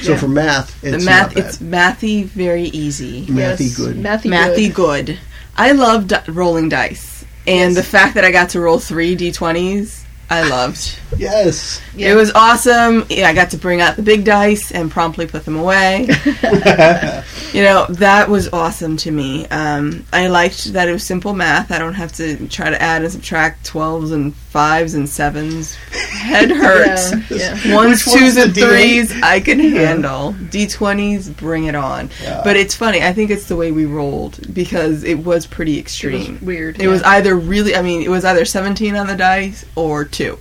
So 0.01 0.11
Yeah. 0.13 0.17
for 0.17 0.27
math, 0.27 0.81
the 0.81 0.95
it's 0.95 1.05
math, 1.05 1.27
not 1.27 1.35
bad. 1.35 1.45
it's 1.45 1.57
mathy, 1.59 2.25
very 2.25 2.63
easy. 2.65 3.25
mathy 3.27 3.59
yes, 3.61 3.77
good. 3.77 3.95
Mathy, 3.97 4.29
Mathy 4.29 4.73
good. 4.73 5.05
good. 5.05 5.19
I 5.57 5.71
love 5.71 6.07
di- 6.07 6.23
rolling 6.27 6.69
dice, 6.69 7.25
and 7.47 7.73
Yes. 7.73 7.75
the 7.75 7.83
fact 7.83 8.15
that 8.15 8.23
I 8.25 8.31
got 8.31 8.49
to 8.49 8.59
roll 8.59 8.79
three 8.79 9.15
d20s, 9.15 10.03
I 10.29 10.47
loved. 10.49 10.99
yes. 11.17 11.81
Yeah. 11.95 12.11
It 12.11 12.15
was 12.15 12.31
awesome. 12.33 13.05
Yeah, 13.09 13.29
I 13.29 13.33
got 13.33 13.51
to 13.51 13.57
bring 13.57 13.79
out 13.81 13.95
the 13.95 14.01
big 14.03 14.25
dice 14.25 14.71
and 14.71 14.91
promptly 14.91 15.25
put 15.25 15.45
them 15.45 15.55
away. 15.55 16.01
you 17.53 17.63
know, 17.63 17.85
that 17.89 18.27
was 18.29 18.49
awesome 18.49 18.97
to 18.97 19.11
me. 19.11 19.47
Um, 19.47 20.05
I 20.11 20.27
liked 20.27 20.73
that 20.73 20.89
it 20.89 20.91
was 20.91 21.03
simple 21.03 21.33
math. 21.33 21.71
I 21.71 21.79
don't 21.79 21.93
have 21.93 22.11
to 22.13 22.47
try 22.49 22.69
to 22.69 22.81
add 22.81 23.03
and 23.03 23.11
subtract 23.11 23.65
12s 23.71 24.11
and 24.13 24.33
5s 24.33 24.95
and 24.95 25.05
7s. 25.07 25.75
Head 26.09 26.51
hurts. 26.51 27.13
Yeah, 27.31 27.57
yeah. 27.63 27.75
Ones, 27.75 28.05
Which 28.05 28.15
twos, 28.15 28.37
and 28.37 28.53
threes, 28.53 29.13
I 29.23 29.39
can 29.39 29.59
handle. 29.59 30.33
D20s, 30.33 31.35
bring 31.37 31.65
it 31.65 31.75
on. 31.75 32.09
Yeah. 32.21 32.41
But 32.43 32.57
it's 32.57 32.75
funny. 32.75 33.01
I 33.01 33.13
think 33.13 33.31
it's 33.31 33.47
the 33.47 33.55
way 33.55 33.71
we 33.71 33.85
rolled 33.85 34.53
because 34.53 35.03
it 35.03 35.19
was 35.19 35.47
pretty 35.47 35.77
It 35.77 35.81
extreme. 35.81 36.33
was 36.33 36.41
weird. 36.41 36.81
It 36.81 36.87
was 36.87 37.01
either 37.03 37.35
really, 37.35 37.75
I 37.75 37.81
mean, 37.81 38.01
it 38.01 38.09
was 38.09 38.25
either 38.25 38.43
17 38.45 38.95
on 38.95 39.07
the 39.07 39.15
dice 39.15 39.63
or 39.75 40.03
2. 40.17 40.37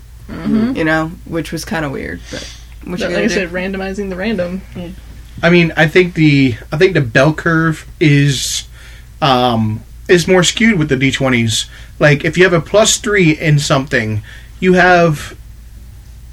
You 0.74 0.84
know, 0.84 1.08
which 1.24 1.52
was 1.52 1.64
kind 1.64 1.84
of 1.84 1.92
weird, 1.92 2.20
but 2.32 2.42
what 2.84 2.98
you 2.98 3.06
But 3.06 3.12
like 3.12 3.18
I 3.18 3.22
do? 3.28 3.28
said, 3.28 3.50
randomizing 3.50 4.10
the 4.10 4.16
random. 4.16 4.62
I 5.42 5.50
mean, 5.50 5.72
I 5.76 5.86
think 5.86 6.14
the 6.14 6.56
I 6.72 6.76
think 6.78 6.94
the 6.94 7.00
bell 7.00 7.32
curve 7.32 7.86
is 8.00 8.66
um, 9.22 9.82
is 10.08 10.26
more 10.26 10.42
skewed 10.42 10.78
with 10.78 10.88
the 10.88 10.96
d20s. 10.96 11.68
Like 12.00 12.24
if 12.24 12.36
you 12.36 12.44
have 12.44 12.52
a 12.52 12.60
plus 12.60 12.96
three 12.96 13.38
in 13.38 13.58
something, 13.60 14.22
you 14.60 14.72
have 14.74 15.36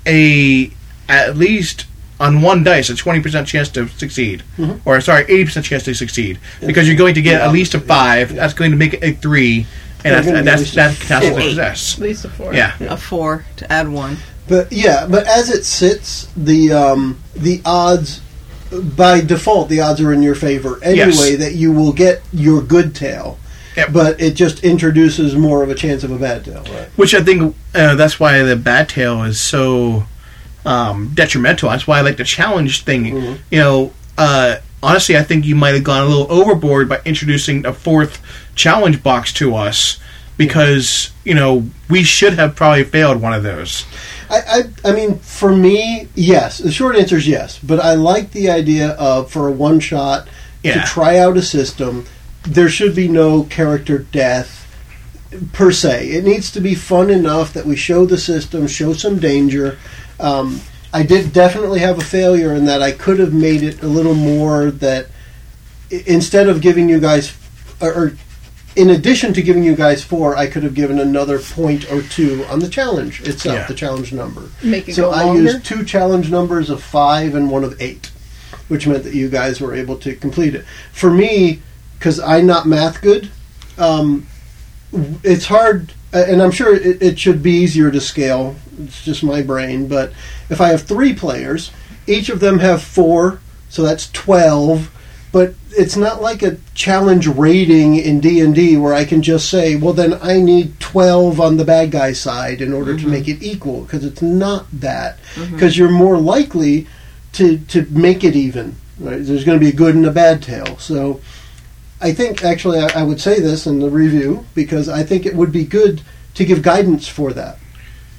a 0.07 0.71
at 1.07 1.37
least 1.37 1.85
on 2.19 2.41
one 2.41 2.63
dice 2.63 2.89
a 2.89 2.95
twenty 2.95 3.19
percent 3.21 3.47
chance 3.47 3.69
to 3.69 3.87
succeed, 3.89 4.43
or 4.85 5.01
sorry, 5.01 5.23
eighty 5.25 5.45
percent 5.45 5.65
chance 5.65 5.83
to 5.83 5.93
succeed 5.93 6.39
because 6.65 6.87
you're 6.87 6.97
going 6.97 7.15
to 7.15 7.21
get 7.21 7.39
Yeah. 7.39 7.47
at 7.47 7.51
least 7.53 7.73
a 7.75 7.79
five. 7.79 8.33
That's 8.33 8.53
going 8.53 8.71
to 8.71 8.77
make 8.77 8.93
it 8.95 9.03
a 9.03 9.11
three, 9.13 9.65
and 10.03 10.11
Yeah, 10.11 10.11
that's 10.15 10.27
gonna 10.27 10.43
that's 10.43 10.53
at 10.55 10.59
least 10.59 10.75
that 10.75 10.95
counts 11.07 11.25
as 11.27 11.31
a 11.31 11.33
four. 11.33 11.41
success. 11.41 11.93
At 11.95 11.99
least 12.01 12.25
a 12.25 12.29
four. 12.29 12.53
Yeah. 12.53 12.73
a 12.81 12.97
four 12.97 13.45
to 13.57 13.71
add 13.71 13.87
one. 13.89 14.17
But 14.47 14.71
yeah, 14.71 15.07
but 15.09 15.25
as 15.27 15.49
it 15.49 15.63
sits, 15.65 16.27
the 16.35 16.71
um, 16.73 17.19
the 17.35 17.61
odds 17.65 18.21
by 18.95 19.21
default 19.21 19.69
the 19.69 19.79
odds 19.81 20.01
are 20.01 20.11
in 20.11 20.21
your 20.23 20.33
favor 20.35 20.79
anyway 20.83 20.97
Yes. 21.11 21.37
that 21.37 21.53
you 21.55 21.71
will 21.71 21.93
get 21.93 22.21
your 22.33 22.61
good 22.61 22.93
tale. 22.95 23.37
Yep. 23.77 23.93
But 23.93 24.21
it 24.21 24.35
just 24.35 24.63
introduces 24.63 25.35
more 25.35 25.63
of 25.63 25.69
a 25.69 25.75
chance 25.75 26.03
of 26.03 26.11
a 26.11 26.17
bad 26.17 26.45
tale. 26.45 26.63
Right. 26.63 26.87
Which 26.95 27.13
I 27.15 27.23
think 27.23 27.55
uh, 27.73 27.95
that's 27.95 28.19
why 28.19 28.41
the 28.43 28.55
bad 28.55 28.89
tale 28.89 29.23
is 29.23 29.39
so 29.41 30.03
um, 30.65 31.11
detrimental. 31.13 31.69
That's 31.69 31.87
why 31.87 31.97
I 31.97 32.01
like 32.01 32.17
the 32.17 32.23
challenge 32.23 32.83
thing. 32.83 33.05
Mhm. 33.05 33.37
You 33.51 33.59
know, 33.59 33.93
uh, 34.17 34.57
honestly, 34.81 35.17
I 35.17 35.23
think 35.23 35.45
you 35.45 35.55
might 35.55 35.73
have 35.73 35.83
gone 35.83 36.03
a 36.03 36.05
little 36.05 36.31
overboard 36.31 36.87
by 36.89 36.99
introducing 37.05 37.65
a 37.65 37.73
fourth 37.73 38.19
challenge 38.55 39.03
box 39.03 39.31
to 39.33 39.55
us 39.55 39.99
because 40.37 41.11
you 41.23 41.33
know 41.33 41.67
we 41.89 42.03
should 42.03 42.33
have 42.33 42.55
probably 42.55 42.83
failed 42.83 43.21
one 43.21 43.33
of 43.33 43.43
those. 43.43 43.85
I, 44.29 44.37
I, 44.85 44.89
I 44.89 44.91
mean, 44.93 45.19
for 45.19 45.55
me, 45.55 46.07
yes. 46.15 46.57
The 46.57 46.71
short 46.71 46.95
answer 46.95 47.17
is 47.17 47.27
yes. 47.27 47.59
But 47.59 47.79
I 47.79 47.93
like 47.93 48.31
the 48.31 48.49
idea 48.49 48.91
of 48.91 49.31
for 49.31 49.47
a 49.47 49.51
one 49.51 49.79
shot 49.79 50.27
Yeah. 50.63 50.81
to 50.81 50.87
try 50.87 51.17
out 51.19 51.37
a 51.37 51.41
system. 51.41 52.05
There 52.43 52.69
should 52.69 52.95
be 52.95 53.07
no 53.07 53.43
character 53.43 53.99
death 53.99 54.59
per 55.51 55.71
se. 55.71 56.09
It 56.09 56.23
needs 56.23 56.49
to 56.51 56.59
be 56.61 56.73
fun 56.73 57.09
enough 57.09 57.53
that 57.53 57.65
we 57.65 57.75
show 57.75 58.05
the 58.05 58.17
system, 58.17 58.67
show 58.67 58.93
some 58.93 59.19
danger. 59.19 59.77
Um, 60.19 60.61
I 60.93 61.03
did 61.03 61.31
definitely 61.33 61.79
have 61.79 61.97
a 61.99 62.03
failure 62.03 62.53
in 62.53 62.65
that 62.65 62.81
I 62.81 62.91
could 62.91 63.19
have 63.19 63.33
made 63.33 63.61
it 63.63 63.81
a 63.83 63.87
little 63.87 64.13
more 64.15 64.71
that 64.71 65.07
instead 65.89 66.47
of 66.49 66.61
giving 66.61 66.89
you 66.89 66.99
guys 66.99 67.33
or, 67.81 67.93
or 67.93 68.13
in 68.75 68.89
addition 68.89 69.33
to 69.33 69.41
giving 69.41 69.63
you 69.63 69.75
guys 69.75 70.03
four, 70.03 70.35
I 70.35 70.47
could 70.47 70.63
have 70.63 70.73
given 70.73 70.99
another 70.99 71.39
point 71.39 71.91
or 71.91 72.01
two 72.01 72.45
on 72.49 72.59
the 72.59 72.67
challenge 72.69 73.21
itself, 73.21 73.55
Yeah. 73.55 73.67
the 73.67 73.73
challenge 73.73 74.11
number. 74.13 74.43
Make 74.63 74.89
it 74.89 74.95
So 74.95 75.03
go 75.03 75.11
I 75.11 75.23
longer. 75.25 75.41
used 75.43 75.65
two 75.65 75.83
challenge 75.83 76.29
numbers 76.31 76.69
of 76.69 76.81
five 76.81 77.35
and 77.35 77.49
one 77.51 77.63
of 77.63 77.79
eight, 77.81 78.11
which 78.67 78.87
meant 78.87 79.03
that 79.03 79.13
you 79.13 79.29
guys 79.29 79.61
were 79.61 79.73
able 79.75 79.97
to 79.97 80.15
complete 80.15 80.55
it. 80.55 80.65
For 80.91 81.11
me, 81.11 81.61
because 81.99 82.19
I'm 82.19 82.45
not 82.47 82.65
math 82.67 83.01
good, 83.01 83.29
um, 83.77 84.25
it's 85.23 85.45
hard, 85.45 85.93
uh, 86.13 86.23
and 86.27 86.41
I'm 86.41 86.51
sure 86.51 86.73
it, 86.75 87.01
it 87.01 87.19
should 87.19 87.41
be 87.43 87.51
easier 87.51 87.91
to 87.91 88.01
scale. 88.01 88.55
It's 88.83 89.03
just 89.03 89.23
my 89.23 89.41
brain, 89.41 89.87
but 89.87 90.13
if 90.49 90.59
I 90.61 90.69
have 90.69 90.83
three 90.83 91.13
players, 91.13 91.71
each 92.07 92.29
of 92.29 92.39
them 92.39 92.59
have 92.59 92.81
four, 92.81 93.39
so 93.69 93.81
that's 93.83 94.09
twelve. 94.11 94.89
But 95.33 95.55
it's 95.71 95.97
not 95.97 96.21
like 96.21 96.43
a 96.43 96.57
challenge 96.75 97.25
rating 97.27 97.95
in 97.95 98.19
D 98.21 98.39
and 98.39 98.53
D 98.53 98.77
where 98.77 98.93
I 98.93 99.03
can 99.03 99.23
just 99.23 99.49
say, 99.49 99.75
"Well, 99.75 99.91
then 99.93 100.13
I 100.21 100.39
need 100.39 100.79
twelve 100.79 101.41
on 101.41 101.57
the 101.57 101.65
bad 101.65 101.89
guy 101.89 102.13
side 102.13 102.61
in 102.61 102.71
order 102.71 102.93
to 102.95 103.01
mm-hmm. 103.01 103.09
make 103.11 103.27
it 103.27 103.41
equal," 103.41 103.81
because 103.81 104.05
it's 104.05 104.21
not 104.21 104.67
that. 104.71 105.17
Mm-hmm. 105.33 105.55
Because 105.55 105.75
you're 105.75 105.89
more 105.89 106.17
likely 106.19 106.87
to 107.33 107.57
to 107.57 107.85
make 107.89 108.23
it 108.23 108.35
even. 108.35 108.75
Right? 108.99 109.25
There's 109.25 109.43
going 109.43 109.59
to 109.59 109.63
be 109.65 109.71
a 109.71 109.75
good 109.75 109.95
and 109.95 110.05
a 110.05 110.11
bad 110.11 110.43
tale. 110.43 110.77
So 110.77 111.19
I 111.99 112.13
think 112.13 112.43
actually 112.43 112.77
I, 112.77 113.01
I 113.01 113.03
would 113.03 113.19
say 113.19 113.39
this 113.39 113.65
in 113.65 113.79
the 113.79 113.89
review 113.89 114.45
because 114.53 114.87
I 114.87 115.01
think 115.01 115.25
it 115.25 115.33
would 115.35 115.51
be 115.51 115.65
good 115.65 116.03
to 116.35 116.45
give 116.45 116.61
guidance 116.61 117.07
for 117.07 117.33
that. 117.33 117.57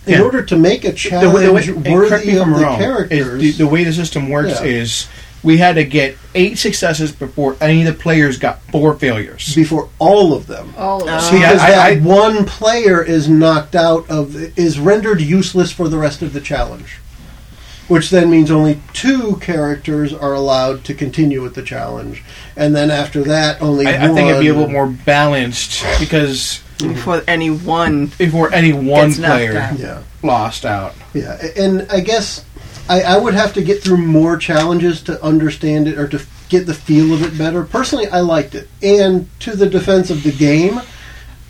In 0.07 0.15
Yeah. 0.15 0.23
order 0.23 0.43
to 0.43 0.57
make 0.57 0.85
a 0.85 0.91
The 0.91 0.97
challenge 0.97 1.33
way- 1.33 1.47
the 1.47 1.53
way- 1.79 1.95
worthy 1.95 2.37
of 2.37 2.47
the 2.49 2.53
wrong, 2.55 2.77
characters, 2.77 3.41
the, 3.41 3.51
the 3.53 3.67
way 3.69 3.85
the 3.85 3.93
system 3.93 4.29
works 4.31 4.61
Yeah. 4.61 4.67
is 4.67 5.07
we 5.45 5.59
had 5.59 5.75
to 5.77 5.85
get 5.85 6.17
eight 6.35 6.57
successes 6.59 7.13
before 7.13 7.57
any 7.61 7.87
of 7.87 7.95
the 7.95 8.03
players 8.03 8.39
got 8.39 8.61
four 8.73 8.95
failures. 8.95 9.55
before 9.55 9.89
all 9.99 10.33
of 10.33 10.47
them. 10.47 10.75
All 10.77 11.03
of 11.03 11.09
us. 11.09 11.31
Because 11.31 11.61
I- 11.61 11.71
that 11.71 11.87
I- 11.87 11.97
one 12.01 12.45
player 12.47 13.03
is 13.03 13.29
knocked 13.29 13.75
out 13.77 14.11
of 14.11 14.35
is 14.59 14.79
rendered 14.81 15.21
useless 15.21 15.71
for 15.71 15.89
the 15.89 15.99
rest 15.99 16.23
of 16.23 16.33
the 16.33 16.41
challenge 16.41 16.97
which 17.87 18.09
then 18.09 18.31
means 18.31 18.51
only 18.51 18.81
two 18.95 19.37
characters 19.43 20.11
are 20.15 20.33
allowed 20.33 20.83
to 20.85 20.95
continue 20.95 21.43
with 21.43 21.55
the 21.55 21.61
challenge 21.63 22.25
and 22.57 22.75
then 22.75 22.91
after 22.91 23.23
that 23.23 23.61
only 23.61 23.87
I, 23.87 24.07
I 24.07 24.09
think 24.09 24.31
it'd 24.31 24.41
be 24.41 24.49
a 24.49 24.55
little 24.55 24.71
more 24.71 24.87
balanced 24.87 25.85
because 26.01 26.63
Before 26.79 27.23
any 27.29 27.51
one 27.51 28.07
before 28.17 28.51
any 28.55 28.73
one 28.73 29.13
player 29.13 29.71
yeah 29.77 30.03
lost 30.23 30.65
out. 30.65 30.95
yeah 31.13 31.37
and 31.59 31.87
i 31.91 32.01
guess 32.01 32.43
I, 32.89 33.03
I 33.03 33.19
would 33.19 33.35
have 33.35 33.55
to 33.55 33.63
get 33.63 33.83
through 33.83 33.99
more 33.99 34.37
challenges 34.37 35.03
to 35.03 35.23
understand 35.23 35.89
it 35.89 35.99
or 35.99 36.09
to 36.09 36.23
get 36.49 36.67
the 36.67 36.75
feel 36.75 37.15
of 37.15 37.23
it 37.23 37.39
better 37.39 37.65
personally 37.65 38.07
i 38.09 38.21
liked 38.21 38.55
it 38.55 38.69
and 38.83 39.29
to 39.41 39.57
the 39.57 39.69
defense 39.69 40.11
of 40.11 40.23
the 40.23 40.33
game 40.33 40.81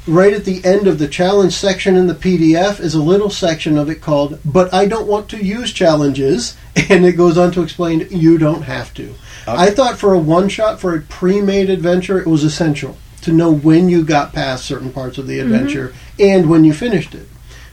right 0.07 0.33
at 0.33 0.45
the 0.45 0.65
end 0.65 0.87
of 0.87 0.99
the 0.99 1.09
challenge 1.09 1.53
section 1.53 1.97
in 1.97 2.07
the 2.07 2.15
PDF 2.15 2.81
is 2.81 2.95
a 2.95 3.03
little 3.03 3.31
section 3.31 3.79
of 3.79 3.89
it 3.89 4.01
called 4.01 4.39
"But 4.45 4.73
I 4.73 4.87
don't 4.87 5.07
want 5.07 5.29
to 5.31 5.45
use 5.45 5.73
challenges," 5.73 6.57
and 6.77 7.05
it 7.05 7.13
goes 7.13 7.39
on 7.39 7.53
to 7.53 7.63
explain 7.63 8.07
you 8.11 8.39
don't 8.39 8.63
have 8.63 8.93
to. 8.95 9.15
Uh, 9.47 9.57
I 9.57 9.71
thought 9.71 9.99
for 9.99 10.13
a 10.15 10.19
one 10.19 10.49
shot 10.49 10.81
for 10.81 10.95
a 10.95 11.01
pre-made 11.01 11.71
adventure, 11.71 12.21
it 12.21 12.27
was 12.27 12.45
essential 12.45 12.97
to 13.23 13.33
know 13.33 13.51
when 13.51 13.89
you 13.89 14.05
got 14.05 14.33
past 14.33 14.67
certain 14.67 14.93
parts 14.93 15.17
of 15.17 15.27
the 15.27 15.39
mm-hmm. 15.39 15.55
adventure 15.55 15.95
and 16.19 16.49
when 16.49 16.65
you 16.65 16.75
finished 16.75 17.15
it. 17.15 17.27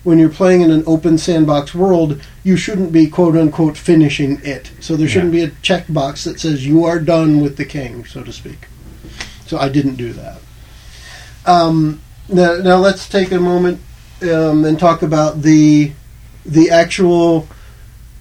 When 0.03 0.17
you're 0.17 0.29
playing 0.29 0.61
in 0.61 0.71
an 0.71 0.83
open 0.87 1.17
sandbox 1.17 1.75
world, 1.75 2.21
you 2.43 2.57
shouldn't 2.57 2.91
be 2.91 3.07
quote 3.07 3.35
unquote 3.35 3.77
finishing 3.77 4.41
it. 4.43 4.71
So 4.79 4.95
there 4.95 5.07
shouldn't 5.07 5.31
be 5.31 5.43
a 5.43 5.49
checkbox 5.49 6.23
that 6.23 6.39
says 6.39 6.65
you 6.65 6.85
are 6.85 6.99
done 6.99 7.41
with 7.41 7.57
the 7.57 7.65
king, 7.65 8.05
so 8.05 8.23
to 8.23 8.33
speak. 8.33 8.67
So 9.45 9.57
I 9.57 9.69
didn't 9.69 9.95
do 9.95 10.13
that. 10.13 10.39
Um, 11.45 12.01
now, 12.29 12.55
now 12.57 12.77
let's 12.77 13.07
take 13.07 13.31
a 13.31 13.39
moment 13.39 13.79
um, 14.23 14.65
and 14.65 14.79
talk 14.79 15.01
about 15.01 15.41
the 15.41 15.91
the 16.45 16.71
actual 16.71 17.47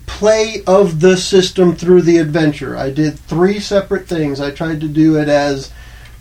play 0.06 0.62
of 0.66 1.00
the 1.00 1.16
system 1.16 1.74
through 1.74 2.02
the 2.02 2.18
adventure. 2.18 2.76
I 2.76 2.90
did 2.90 3.18
three 3.18 3.60
separate 3.60 4.06
things. 4.06 4.40
I 4.40 4.50
tried 4.50 4.80
to 4.80 4.88
do 4.88 5.16
it 5.16 5.28
as 5.28 5.72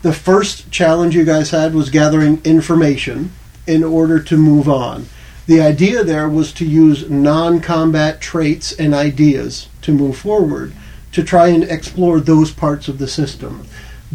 the 0.03 0.13
first 0.13 0.71
challenge 0.71 1.15
you 1.15 1.25
guys 1.25 1.49
had 1.49 1.73
was 1.73 1.89
gathering 1.89 2.39
information 2.45 3.31
in 3.67 3.83
order 3.83 4.19
to 4.19 4.37
move 4.37 4.69
on. 4.69 5.07
The 5.49 5.61
idea 5.61 6.03
there 6.03 6.29
was 6.29 6.53
to 6.53 6.63
use 6.63 7.09
non-combat 7.09 8.21
traits 8.21 8.71
and 8.71 8.93
ideas 8.93 9.67
to 9.81 9.91
move 9.91 10.15
forward 10.15 10.73
to 11.11 11.23
try 11.23 11.47
and 11.47 11.63
explore 11.63 12.19
those 12.19 12.51
parts 12.51 12.87
of 12.87 12.99
the 12.99 13.07
system. 13.07 13.65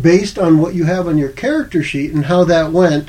Based 0.01 0.39
on 0.39 0.59
what 0.59 0.77
you 0.77 0.85
have 0.85 1.09
on 1.09 1.19
your 1.19 1.31
character 1.31 1.83
sheet 1.83 2.13
and 2.13 2.27
how 2.27 2.45
that 2.45 2.71
went, 2.71 3.09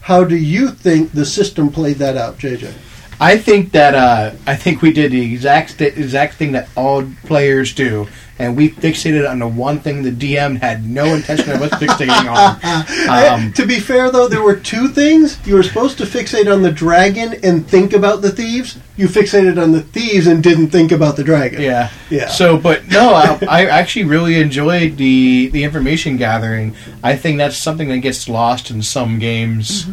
how 0.00 0.24
do 0.24 0.34
you 0.34 0.72
think 0.72 1.12
the 1.12 1.24
system 1.24 1.70
played 1.70 1.98
that 1.98 2.16
out, 2.16 2.38
JJ? 2.38 2.74
I 3.22 3.36
think 3.36 3.72
that 3.72 3.94
uh, 3.94 4.32
I 4.46 4.56
think 4.56 4.80
we 4.82 4.92
did 4.92 5.12
the 5.12 5.32
exact 5.34 5.72
st- 5.72 5.96
exact 5.98 6.34
thing 6.34 6.52
that 6.52 6.68
all 6.74 7.04
players 7.26 7.74
do, 7.74 8.08
and 8.38 8.56
we 8.56 8.70
fixated 8.70 9.28
on 9.28 9.40
the 9.40 9.46
one 9.46 9.78
thing 9.80 10.02
the 10.02 10.10
DM 10.10 10.58
had 10.58 10.88
no 10.88 11.04
intention 11.14 11.50
of 11.50 11.60
us 11.60 11.70
fixating 11.72 12.26
on. 12.26 12.58
Um, 13.10 13.52
to 13.54 13.66
be 13.66 13.78
fair, 13.80 14.10
though, 14.10 14.28
there 14.28 14.42
were 14.42 14.56
two 14.56 14.88
things. 14.88 15.38
You 15.46 15.54
were 15.56 15.62
supposed 15.62 15.98
to 15.98 16.04
fixate 16.04 16.50
on 16.52 16.62
the 16.62 16.70
dragon 16.70 17.34
and 17.42 17.66
think 17.66 17.92
about 17.92 18.22
the 18.22 18.30
thieves. 18.30 18.78
You 18.96 19.08
fixated 19.08 19.60
on 19.62 19.72
the 19.72 19.82
thieves 19.82 20.26
and 20.26 20.42
didn't 20.42 20.68
think 20.70 20.90
about 20.92 21.16
the 21.16 21.24
dragon. 21.24 21.60
yeah, 21.60 21.90
Yeah. 22.08 22.28
So, 22.28 22.56
but 22.56 22.88
no, 22.88 23.12
I, 23.14 23.38
I 23.48 23.64
actually 23.66 24.04
really 24.04 24.36
enjoyed 24.40 24.96
the 24.96 25.48
the 25.52 25.64
information 25.64 26.16
gathering. 26.16 26.74
I 27.02 27.16
think 27.16 27.36
that's 27.38 27.56
something 27.58 27.88
that 27.88 27.98
gets 27.98 28.28
lost 28.28 28.70
in 28.70 28.80
some 28.82 29.18
games. 29.18 29.86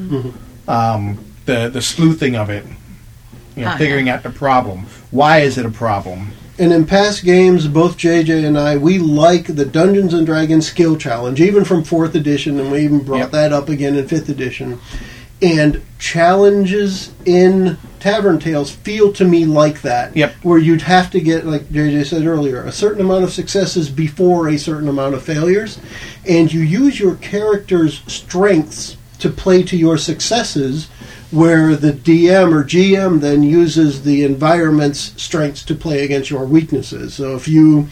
Um, 0.68 1.18
the 1.46 1.70
the 1.70 1.82
sleuthing 1.82 2.36
of 2.36 2.50
it, 2.50 2.66
you 3.58 3.66
know, 3.66 3.76
figuring 3.78 4.10
out 4.10 4.24
the 4.24 4.30
problem. 4.30 4.86
Why 5.12 5.40
is 5.40 5.58
it 5.58 5.66
a 5.66 5.72
problem? 5.72 6.32
And 6.60 6.74
in 6.74 6.86
past 6.86 7.24
games, 7.24 7.68
both 7.68 7.98
JJ 7.98 8.44
and 8.46 8.58
I, 8.58 8.78
we 8.78 8.98
like 8.98 9.46
the 9.56 9.66
Dungeons 9.66 10.14
and 10.14 10.26
Dragons 10.26 10.68
skill 10.68 10.98
challenge, 10.98 11.40
even 11.40 11.64
from 11.66 11.84
fourth 11.84 12.16
edition, 12.16 12.60
and 12.60 12.72
we 12.72 12.84
even 12.84 13.00
brought 13.04 13.18
Yep. 13.20 13.32
that 13.32 13.54
up 13.54 13.70
again 13.70 13.96
in 13.96 14.08
fifth 14.08 14.30
edition. 14.30 14.80
And 15.40 15.84
challenges 16.00 17.12
in 17.26 17.78
Tavern 18.00 18.40
Tales 18.40 18.72
feel 18.72 19.14
to 19.14 19.24
me 19.24 19.46
like 19.46 19.84
that. 19.84 20.16
Yep. 20.18 20.34
Where 20.42 20.58
you'd 20.58 20.82
have 20.82 21.12
to 21.12 21.20
get, 21.22 21.46
like 21.46 21.70
JJ 21.70 22.08
said 22.08 22.26
earlier, 22.26 22.64
a 22.64 22.72
certain 22.72 23.02
amount 23.02 23.24
of 23.24 23.32
successes 23.32 23.90
before 23.90 24.50
a 24.50 24.58
certain 24.58 24.90
amount 24.90 25.14
of 25.14 25.22
failures. 25.22 25.78
And 26.28 26.52
you 26.52 26.62
use 26.62 27.00
your 27.00 27.16
character's 27.16 28.02
strengths 28.08 28.98
to 29.20 29.30
play 29.30 29.62
to 29.64 29.78
your 29.78 29.98
successes 30.00 30.88
where 31.32 31.76
the 31.76 31.92
DM 31.92 32.54
or 32.54 32.64
GM 32.64 33.20
then 33.20 33.44
uses 33.44 34.04
the 34.04 34.24
environment's 34.24 35.22
strengths 35.22 35.64
to 35.66 35.76
play 35.76 36.06
against 36.06 36.30
your 36.30 36.46
weaknesses. 36.46 37.14
So 37.14 37.36
if 37.36 37.48
you 37.48 37.90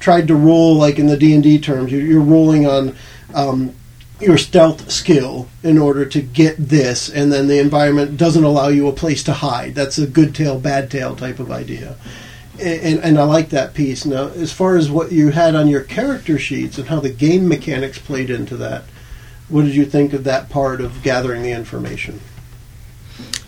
tried 0.00 0.28
to 0.28 0.34
roll 0.34 0.74
like 0.74 0.98
in 0.98 1.06
the 1.06 1.16
D 1.16 1.32
and 1.34 1.42
D 1.42 1.58
terms, 1.58 1.90
you're, 1.90 2.20
rolling 2.20 2.66
on 2.66 2.94
um, 3.32 3.74
your 4.20 4.36
stealth 4.36 4.90
skill 4.90 5.48
in 5.62 5.78
order 5.78 6.04
to 6.04 6.20
get 6.20 6.56
this, 6.58 7.08
and 7.08 7.32
then 7.32 7.46
the 7.46 7.58
environment 7.58 8.18
doesn't 8.18 8.44
allow 8.44 8.68
you 8.68 8.86
a 8.86 8.92
place 8.92 9.22
to 9.24 9.32
hide. 9.32 9.74
That's 9.74 9.98
a 9.98 10.06
good 10.06 10.34
tale, 10.34 10.60
bad 10.60 10.90
tale 10.90 11.16
type 11.16 11.38
of 11.38 11.50
idea. 11.50 11.96
And, 12.60 13.00
and 13.00 13.18
I 13.18 13.24
like 13.24 13.48
that 13.48 13.74
piece. 13.74 14.04
Now, 14.04 14.28
as 14.28 14.52
far 14.52 14.76
as 14.76 14.90
what 14.90 15.10
you 15.10 15.30
had 15.30 15.56
on 15.56 15.68
your 15.68 15.82
character 15.82 16.38
sheets 16.38 16.78
and 16.78 16.88
how 16.88 17.00
the 17.00 17.10
game 17.10 17.48
mechanics 17.48 17.98
played 17.98 18.30
into 18.30 18.56
that, 18.58 18.84
what 19.48 19.62
did 19.62 19.74
you 19.74 19.86
think 19.86 20.12
of 20.12 20.24
that 20.24 20.50
part 20.50 20.80
of 20.80 21.02
gathering 21.02 21.42
the 21.42 21.50
information? 21.50 22.20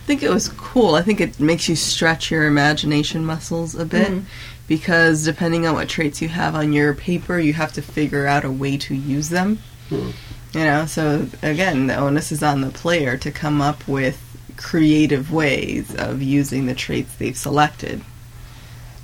I 0.07 0.09
think 0.09 0.23
it 0.23 0.29
was 0.31 0.47
cool. 0.47 0.95
I 0.95 1.01
think 1.01 1.19
it 1.19 1.37
makes 1.37 1.67
you 1.67 1.75
stretch 1.75 2.31
your 2.31 2.45
imagination 2.47 3.25
muscles 3.25 3.75
a 3.75 3.83
bit 3.83 4.07
Mhm. 4.07 4.21
because 4.65 5.25
depending 5.25 5.67
on 5.67 5.75
what 5.75 5.89
traits 5.89 6.21
you 6.21 6.29
have 6.29 6.55
on 6.55 6.71
your 6.71 6.93
paper, 6.93 7.37
you 7.37 7.51
have 7.51 7.73
to 7.73 7.81
figure 7.81 8.25
out 8.25 8.45
a 8.45 8.49
way 8.49 8.77
to 8.77 8.95
use 8.95 9.27
them. 9.27 9.59
Hmm. 9.89 10.11
You 10.53 10.61
know, 10.63 10.85
so 10.85 11.27
again, 11.43 11.87
the 11.87 11.97
onus 11.97 12.31
is 12.31 12.41
on 12.41 12.61
the 12.61 12.69
player 12.69 13.17
to 13.17 13.31
come 13.31 13.59
up 13.61 13.85
with 13.85 14.17
creative 14.55 15.29
ways 15.33 15.93
of 15.97 16.21
using 16.21 16.67
the 16.67 16.73
traits 16.73 17.11
they've 17.19 17.35
selected. 17.35 17.99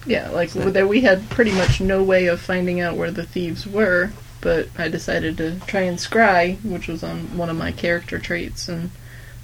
Yeah, 0.05 0.29
like 0.29 0.51
So- 0.51 0.71
there 0.71 0.87
we 0.87 1.01
had 1.01 1.29
pretty 1.29 1.51
much 1.51 1.81
no 1.81 2.01
way 2.01 2.27
of 2.27 2.39
finding 2.39 2.79
out 2.79 2.95
where 2.95 3.11
the 3.11 3.25
thieves 3.25 3.67
were, 3.67 4.11
but 4.39 4.69
I 4.77 4.87
decided 4.87 5.35
to 5.39 5.55
try 5.67 5.81
and 5.81 5.97
scry, 5.97 6.63
which 6.63 6.87
was 6.87 7.03
on 7.03 7.35
one 7.35 7.49
of 7.49 7.57
my 7.57 7.73
character 7.73 8.19
traits, 8.19 8.69
and 8.69 8.91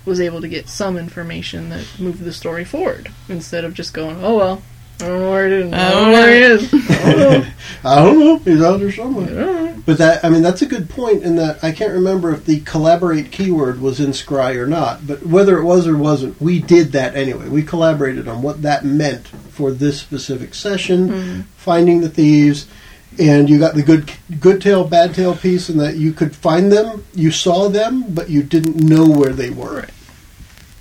was 0.06 0.20
able 0.20 0.42
to 0.42 0.48
get 0.48 0.68
some 0.70 0.98
information 0.98 1.70
that 1.70 1.86
moved 2.00 2.24
the 2.24 2.34
story 2.34 2.66
forward 2.66 3.12
instead 3.28 3.64
of 3.64 3.74
just 3.74 3.94
going, 3.94 4.24
"Oh 4.24 4.38
well, 4.38 4.62
I 5.02 5.06
don't 5.08 5.20
know 5.22 5.32
where 5.32 5.46
it 5.48 5.52
is. 5.54 5.74
I 5.74 5.90
don't 5.92 6.04
know 6.04 6.12
where 6.12 6.30
he 6.34 6.42
is. 6.42 6.74
I 6.74 7.12
don't 7.12 7.20
know. 7.44 7.48
I 7.84 7.96
don't 8.04 8.20
know. 8.20 8.38
He's 8.40 8.62
out 8.62 8.80
there 8.80 8.92
somewhere. 8.92 9.76
But 9.86 9.98
that, 10.00 10.24
I 10.26 10.30
mean, 10.30 10.42
that's 10.44 10.62
a 10.62 10.66
good 10.68 10.90
point 10.90 11.24
in 11.24 11.38
that 11.38 11.64
I 11.64 11.72
can't 11.72 11.94
remember 11.94 12.32
if 12.34 12.46
the 12.46 12.60
collaborate 12.60 13.32
keyword 13.32 13.82
was 13.82 14.00
in 14.00 14.12
Scry 14.12 14.56
or 14.56 14.68
not, 14.68 15.08
but 15.08 15.26
whether 15.26 15.58
it 15.58 15.64
was 15.64 15.88
or 15.88 15.98
wasn't, 15.98 16.40
we 16.42 16.60
did 16.60 16.92
that 16.92 17.16
anyway. 17.16 17.48
We 17.48 17.64
collaborated 17.64 18.28
on 18.28 18.42
what 18.42 18.62
that 18.64 18.84
meant 18.86 19.28
for 19.28 19.72
this 19.72 20.00
specific 20.00 20.54
session, 20.54 21.10
Mhm. 21.10 21.44
finding 21.56 22.02
the 22.02 22.10
thieves, 22.10 22.68
and 23.17 23.50
you 23.50 23.60
got 23.60 23.76
the 23.76 23.84
good 23.84 24.12
good 24.39 24.62
tale, 24.62 24.84
bad 24.88 25.13
tale 25.15 25.36
piece, 25.36 25.69
and 25.69 25.80
that 25.80 25.98
you 25.98 26.13
could 26.13 26.36
find 26.36 26.72
them, 26.72 27.06
you 27.13 27.32
saw 27.32 27.69
them, 27.69 28.04
but 28.13 28.30
you 28.30 28.43
didn't 28.43 28.78
know 28.78 29.08
where 29.08 29.34
they 29.34 29.50
were. 29.50 29.82
Right. 29.82 29.89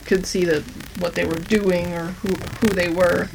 Could 0.05 0.27
see 0.27 0.45
that 0.45 0.63
what 1.01 1.15
they 1.15 1.25
were 1.25 1.39
doing 1.39 1.93
or 1.93 2.07
who 2.07 2.35
who 2.61 2.69
they 2.69 2.89
were, 2.89 3.29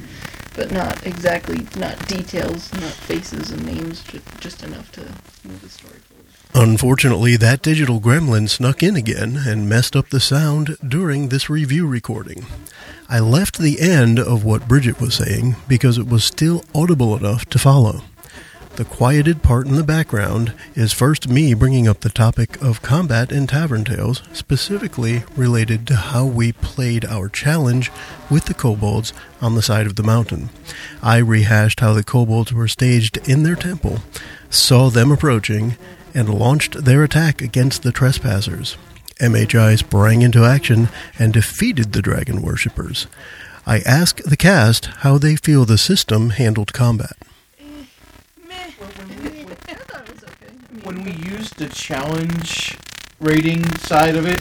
but 0.56 0.71
not 0.71 1.06
exactly 1.06 1.65
not 1.77 2.08
details, 2.08 2.71
not 2.73 2.91
faces 2.91 3.51
and 3.51 3.65
names, 3.65 4.03
ju- 4.03 4.21
just 4.39 4.63
enough 4.63 4.91
to 4.93 5.01
move 5.47 5.62
the 5.62 5.69
story 5.69 5.99
forward. 5.99 6.23
Unfortunately, 6.56 7.36
that 7.36 7.63
digital 7.63 7.99
gremlin 7.99 8.47
snuck 8.47 8.84
in 8.84 8.95
again 8.95 9.38
and 9.47 9.67
messed 9.67 9.95
up 9.95 10.10
the 10.10 10.19
sound 10.19 10.77
during 10.88 11.29
this 11.29 11.49
review 11.49 11.88
recording. 11.88 12.45
I 13.10 13.19
left 13.19 13.58
the 13.58 13.79
end 13.82 14.19
of 14.19 14.45
what 14.45 14.67
Bridget 14.67 15.01
was 15.01 15.15
saying 15.15 15.56
because 15.67 15.97
it 15.97 16.08
was 16.08 16.23
still 16.23 16.63
audible 16.73 17.17
enough 17.17 17.45
to 17.47 17.60
follow. 17.60 18.03
The 18.75 18.86
quieted 18.86 19.43
part 19.43 19.67
in 19.67 19.75
the 19.75 19.83
background 19.83 20.51
is 20.73 20.91
first 20.93 21.27
me 21.27 21.53
bringing 21.53 21.88
up 21.88 21.99
the 21.99 22.09
topic 22.09 22.59
of 22.59 22.81
combat 22.81 23.31
in 23.31 23.45
Tavern 23.45 23.83
Tales, 23.83 24.23
specifically 24.33 25.23
related 25.36 25.86
to 25.88 25.95
how 25.95 26.25
we 26.25 26.53
played 26.53 27.05
our 27.05 27.29
challenge 27.29 27.91
with 28.31 28.45
the 28.45 28.55
kobolds 28.55 29.13
on 29.39 29.53
the 29.53 29.62
side 29.62 29.86
of 29.86 29.95
the 29.95 30.01
mountain. 30.01 30.49
I 31.03 31.17
rehashed 31.17 31.81
how 31.81 31.93
the 31.93 32.03
kobolds 32.03 32.51
were 32.51 32.67
staged 32.67 33.17
in 33.29 33.43
their 33.43 33.55
temple, 33.55 33.99
saw 34.49 34.89
them 34.89 35.12
approaching, 35.12 35.77
and 36.15 36.33
launched 36.33 36.83
their 36.83 37.03
attack 37.03 37.43
against 37.43 37.83
the 37.83 37.91
trespassers. 37.91 38.75
MHI 39.19 39.77
sprang 39.77 40.23
into 40.23 40.45
action 40.45 40.89
and 41.19 41.31
defeated 41.31 41.93
the 41.93 42.01
dragon 42.01 42.41
worshippers. 42.41 43.05
I 43.67 43.81
asked 43.81 44.27
the 44.27 44.36
cast 44.36 44.88
how 44.88 45.19
they 45.19 45.36
feel 45.36 45.63
the 45.63 45.77
system 45.77 46.31
handled 46.31 46.73
combat. 46.73 47.15
I 48.83 49.75
thought 49.75 50.07
it 50.07 50.13
was 50.13 50.23
okay. 50.23 50.47
I 50.47 50.73
mean, 50.73 50.83
when 50.93 51.06
we 51.06 51.12
used 51.12 51.58
the 51.58 51.67
challenge 51.69 52.77
rating 53.19 53.65
side 53.77 54.15
of 54.15 54.27
it, 54.27 54.39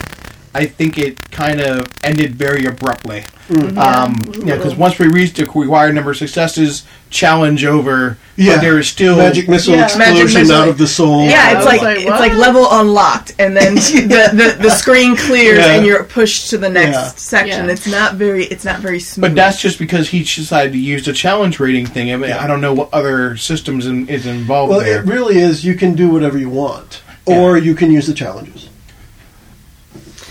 I 0.55 0.65
think 0.65 0.97
it 0.99 1.31
kind 1.31 1.59
of 1.59 1.87
ended 2.03 2.35
very 2.35 2.65
abruptly. 2.65 3.23
Mm. 3.49 3.77
Um, 3.77 4.15
Yeah. 4.39 4.45
yeah, 4.45 4.55
because 4.57 4.75
once 4.75 4.99
we 4.99 5.07
reached 5.07 5.35
the 5.37 5.45
required 5.45 5.95
number 5.95 6.11
of 6.11 6.17
successes, 6.17 6.83
challenge 7.09 7.65
over. 7.65 8.17
Yeah. 8.35 8.55
but 8.55 8.61
there 8.61 8.79
is 8.79 8.87
still 8.87 9.17
Magic 9.17 9.47
missile 9.47 9.75
Yeah. 9.75 9.83
explosion 9.85 10.13
Magic 10.15 10.33
missile. 10.39 10.55
out 10.55 10.67
of 10.67 10.77
the 10.79 10.87
soul. 10.87 11.23
Yeah, 11.25 11.29
Yeah, 11.51 11.57
it's 11.57 11.65
like, 11.67 11.81
like, 11.83 11.99
it's 11.99 12.09
like 12.09 12.33
level 12.33 12.67
unlocked, 12.71 13.33
and 13.37 13.55
then 13.55 13.75
the, 13.75 14.31
the, 14.33 14.63
the 14.63 14.69
screen 14.71 15.15
clears, 15.15 15.59
Yeah. 15.59 15.73
and 15.73 15.85
you're 15.85 16.03
pushed 16.03 16.49
to 16.51 16.57
the 16.57 16.69
next 16.69 16.95
Yeah. 16.95 17.07
section. 17.15 17.65
Yeah. 17.65 17.71
It's 17.71 17.85
not 17.87 18.15
very 18.15 18.45
it's 18.45 18.65
not 18.65 18.79
very 18.79 18.99
smooth. 18.99 19.21
But 19.21 19.35
that's 19.35 19.61
just 19.61 19.77
because 19.77 20.09
he 20.09 20.19
decided 20.23 20.71
to 20.73 20.79
use 20.79 21.05
the 21.05 21.13
challenge 21.13 21.59
rating 21.59 21.85
thing. 21.85 22.11
I, 22.11 22.15
mean, 22.17 22.29
Yeah. 22.29 22.43
I 22.43 22.47
don't 22.47 22.61
know 22.61 22.73
what 22.73 22.89
other 22.93 23.37
systems 23.37 23.85
in, 23.85 24.07
is 24.07 24.25
involved 24.25 24.71
Well, 24.71 24.79
there. 24.79 24.99
it 25.01 25.05
really 25.05 25.37
is. 25.39 25.63
You 25.63 25.75
can 25.75 25.93
do 25.93 26.09
whatever 26.09 26.37
you 26.37 26.49
want, 26.49 27.01
or 27.25 27.57
you 27.57 27.75
can 27.75 27.91
use 27.91 28.07
the 28.07 28.13
challenges. 28.13 28.67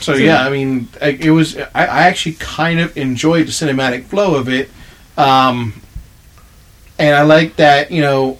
So 0.03 0.15
yeah, 0.15 0.45
I 0.47 0.51
mean, 0.51 0.89
it 1.01 1.31
was. 1.31 1.57
I, 1.57 1.87
I 1.87 2.03
actually 2.09 2.35
kind 2.35 2.81
of 2.81 2.97
enjoyed 2.97 3.47
the 3.47 3.53
cinematic 3.53 4.05
flow 4.05 4.35
of 4.35 4.49
it, 4.49 4.69
um, 5.17 5.81
and 6.99 7.15
I 7.15 7.23
like 7.23 7.57
that. 7.57 7.91
You 7.91 8.01
know, 8.03 8.39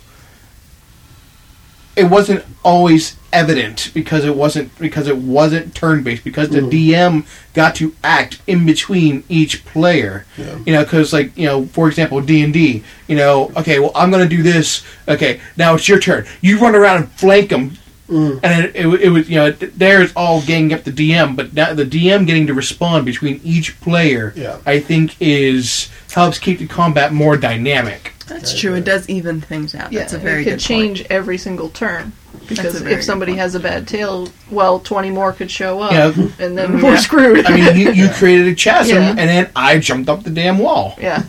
it 1.97 2.05
wasn't 2.05 2.45
always 2.65 3.17
evident 3.33 3.91
because 3.95 4.25
it 4.25 4.37
wasn't 4.37 4.77
because 4.79 5.09
it 5.09 5.17
wasn't 5.17 5.75
turn 5.75 6.03
based 6.03 6.23
because 6.25 6.49
the 6.51 6.61
Mm. 6.61 6.71
DM 6.71 7.27
got 7.55 7.75
to 7.77 7.95
act 8.05 8.41
in 8.47 8.65
between 8.67 9.25
each 9.29 9.65
player. 9.65 10.27
Yeah. 10.37 10.59
You 10.67 10.73
know, 10.75 10.85
because 10.85 11.13
like 11.13 11.37
you 11.37 11.47
know, 11.47 11.67
for 11.67 11.89
example, 11.89 12.21
D 12.21 12.43
and 12.43 12.53
D. 12.53 12.83
You 13.09 13.17
know, 13.17 13.53
okay, 13.57 13.79
well, 13.79 13.93
I'm 13.95 14.11
going 14.11 14.27
to 14.29 14.37
do 14.37 14.43
this. 14.43 14.83
Okay, 15.09 15.41
now 15.57 15.75
it's 15.75 15.89
your 15.89 15.99
turn. 15.99 16.27
You 16.41 16.59
run 16.59 16.75
around 16.75 16.97
and 16.97 17.13
flank 17.13 17.51
them 17.51 17.77
Mm. 18.13 18.41
and 18.43 18.65
it, 18.65 18.77
it, 18.77 18.87
it 19.03 19.09
was 19.09 19.29
you 19.31 19.37
know 19.37 19.53
th- 19.53 19.73
there's 19.75 20.13
all 20.15 20.43
ganging 20.43 20.73
up 20.75 20.85
the 20.85 20.91
DM, 20.93 21.35
but 21.37 21.55
now 21.55 21.73
the 21.73 21.87
DM 21.87 22.27
getting 22.27 22.47
to 22.49 22.55
respond 22.55 23.07
between 23.07 23.41
each 23.43 23.81
player, 23.81 24.33
Yeah. 24.37 24.59
I 24.67 24.81
think 24.81 25.17
is 25.21 25.89
helps 26.13 26.39
keep 26.39 26.59
the 26.59 26.67
combat 26.67 27.13
more 27.13 27.37
dynamic. 27.39 28.13
That's 28.27 28.59
true. 28.59 28.75
It 28.75 28.85
does 28.85 29.09
even 29.09 29.41
things 29.41 29.75
out. 29.75 29.93
yeah, 29.93 30.01
That's 30.01 30.13
a 30.13 30.19
very 30.19 30.43
it 30.43 30.45
could 30.45 30.51
good 30.53 30.61
change 30.61 30.99
Point. 31.01 31.11
every 31.11 31.39
single 31.39 31.69
turn. 31.71 32.13
Because 32.49 32.81
if 32.83 33.03
somebody 33.05 33.35
has 33.37 33.55
a 33.55 33.61
bad 33.61 33.87
tale, 33.89 34.29
well, 34.51 34.79
twenty 34.81 35.11
more 35.11 35.33
could 35.33 35.51
show 35.51 35.81
up, 35.81 35.93
Yeah. 35.93 36.13
and 36.39 36.57
then 36.59 36.73
Yeah. 36.79 36.83
we're 36.83 36.97
screwed. 36.99 37.47
I 37.47 37.57
mean, 37.57 37.77
you, 37.79 37.93
you 37.93 38.09
created 38.11 38.49
a 38.49 38.55
chasm, 38.55 38.97
Yeah. 38.97 39.11
and 39.11 39.29
then 39.29 39.51
I 39.57 39.79
jumped 39.79 40.09
up 40.09 40.23
the 40.25 40.31
damn 40.31 40.59
wall. 40.59 40.97
yeah, 41.01 41.23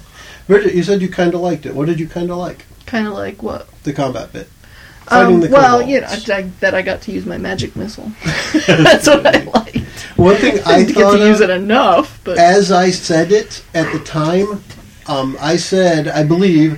Bridget, 0.47 0.73
you 0.75 0.83
said 0.83 1.01
you 1.01 1.09
kind 1.09 1.33
of 1.33 1.39
liked 1.41 1.65
it. 1.65 1.73
What 1.75 1.85
did 1.87 1.99
you 1.99 2.07
kind 2.07 2.29
of 2.31 2.37
like? 2.37 2.65
kind 2.85 3.07
of 3.07 3.13
like 3.13 3.41
what? 3.41 3.67
The 3.83 3.93
combat 3.93 4.31
bit. 4.33 4.49
Fighting 5.05 5.45
Um, 5.45 5.51
well, 5.51 5.81
you 5.81 6.01
know, 6.01 6.07
I, 6.07 6.41
that 6.59 6.73
I 6.73 6.81
got 6.81 7.01
to 7.03 7.11
use 7.11 7.25
my 7.25 7.37
magic 7.37 7.75
missile. 7.75 8.11
That's 8.67 9.07
what 9.07 9.25
I 9.25 9.43
liked. 9.43 9.77
One 10.17 10.35
thing 10.35 10.59
I 10.65 10.75
I 10.75 10.83
get 10.83 10.95
thought 10.95 11.17
to 11.17 11.27
use 11.27 11.41
it 11.41 11.49
enough, 11.49 12.19
but 12.23 12.37
as 12.37 12.71
I 12.71 12.89
said 12.91 13.31
it 13.31 13.63
at 13.73 13.91
the 13.91 13.99
time, 13.99 14.63
um, 15.07 15.37
I 15.39 15.57
said, 15.57 16.07
I 16.07 16.23
believe, 16.23 16.73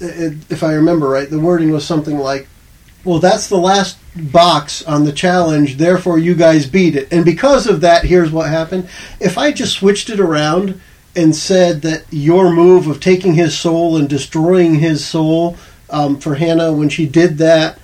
uh, 0.00 0.30
if 0.50 0.62
I 0.62 0.74
remember 0.74 1.08
right, 1.08 1.28
the 1.28 1.40
wording 1.40 1.70
was 1.70 1.84
something 1.86 2.18
like, 2.18 2.48
well, 3.04 3.18
that's 3.18 3.48
the 3.48 3.56
last 3.56 3.98
box 4.16 4.82
on 4.82 5.04
the 5.04 5.12
challenge, 5.12 5.76
therefore 5.76 6.18
you 6.18 6.34
guys 6.34 6.66
beat 6.66 6.96
it. 6.96 7.12
And 7.12 7.24
because 7.24 7.66
of 7.66 7.80
that, 7.82 8.04
here's 8.04 8.32
what 8.32 8.48
happened. 8.48 8.88
If 9.20 9.38
I 9.38 9.52
just 9.52 9.74
switched 9.74 10.10
it 10.10 10.18
around 10.18 10.80
and 11.14 11.34
said 11.34 11.82
that 11.82 12.04
your 12.10 12.52
move 12.52 12.88
of 12.88 13.00
taking 13.00 13.34
his 13.34 13.56
soul 13.56 13.96
and 13.96 14.08
destroying 14.08 14.74
his 14.76 15.04
soul 15.04 15.56
um, 15.90 16.18
for 16.18 16.34
Hannah, 16.34 16.72
when 16.72 16.88
she 16.88 17.06
did 17.06 17.38
that, 17.38 17.78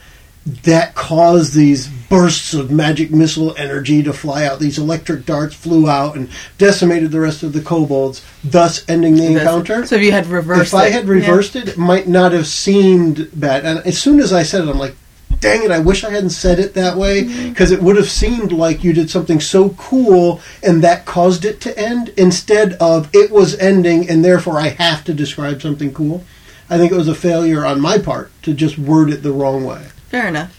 that 0.65 0.95
caused 0.95 1.55
these 1.55 1.87
bursts 1.87 2.53
of 2.53 2.71
magic 2.71 3.13
missile 3.13 3.55
energy 3.57 4.03
to 4.03 4.13
fly 4.13 4.45
out. 4.45 4.59
These 4.59 4.79
electric 4.79 5.25
darts 5.25 5.55
flew 5.55 5.89
out 5.89 6.17
and 6.17 6.29
decimated 6.59 7.13
the 7.13 7.21
rest 7.21 7.43
of 7.43 7.53
the 7.53 7.61
kobolds, 7.61 8.25
thus 8.43 8.85
ending 8.89 9.15
the 9.15 9.27
encounter. 9.27 9.87
So 9.87 9.97
if 9.97 10.03
you 10.03 10.11
had 10.11 10.27
reversed, 10.27 10.73
if 10.73 10.75
I 10.75 10.89
had 10.89 11.05
yeah. 11.05 11.13
reversed 11.13 11.55
it, 11.55 11.69
it 11.69 11.79
might 11.79 12.09
not 12.09 12.33
have 12.33 12.47
seemed 12.47 13.31
bad. 13.39 13.65
And 13.65 13.79
as 13.87 14.01
soon 14.01 14.19
as 14.19 14.33
I 14.33 14.43
said 14.43 14.65
it, 14.65 14.71
I'm 14.71 14.79
like, 14.79 14.97
dang 15.43 15.65
it, 15.65 15.71
I 15.71 15.81
wish 15.81 16.05
I 16.05 16.11
hadn't 16.11 16.31
said 16.31 16.59
it 16.59 16.75
that 16.75 16.97
way 16.97 17.49
because 17.49 17.73
it 17.73 17.83
would 17.83 17.97
have 17.97 18.11
seemed 18.11 18.53
like 18.53 18.85
you 18.85 18.93
did 18.93 19.11
something 19.11 19.41
so 19.41 19.71
cool 19.71 20.41
and 20.63 20.83
that 20.83 21.05
caused 21.05 21.45
it 21.45 21.61
to 21.63 21.79
end 21.79 22.11
instead 22.17 22.75
of 22.75 23.11
it 23.13 23.31
was 23.31 23.59
ending 23.59 24.09
and 24.09 24.25
therefore 24.25 24.59
I 24.59 24.69
have 24.69 25.05
to 25.05 25.15
describe 25.15 25.61
something 25.61 25.93
cool. 25.93 26.25
I 26.73 26.79
think 26.79 26.91
it 26.91 26.97
was 26.97 27.09
a 27.09 27.15
failure 27.15 27.67
on 27.67 27.81
my 27.81 27.99
part 27.99 28.31
to 28.43 28.55
just 28.55 28.79
word 28.79 29.11
it 29.11 29.23
the 29.23 29.33
wrong 29.33 29.65
way. 29.65 29.89
Fair 30.09 30.29
enough. 30.29 30.57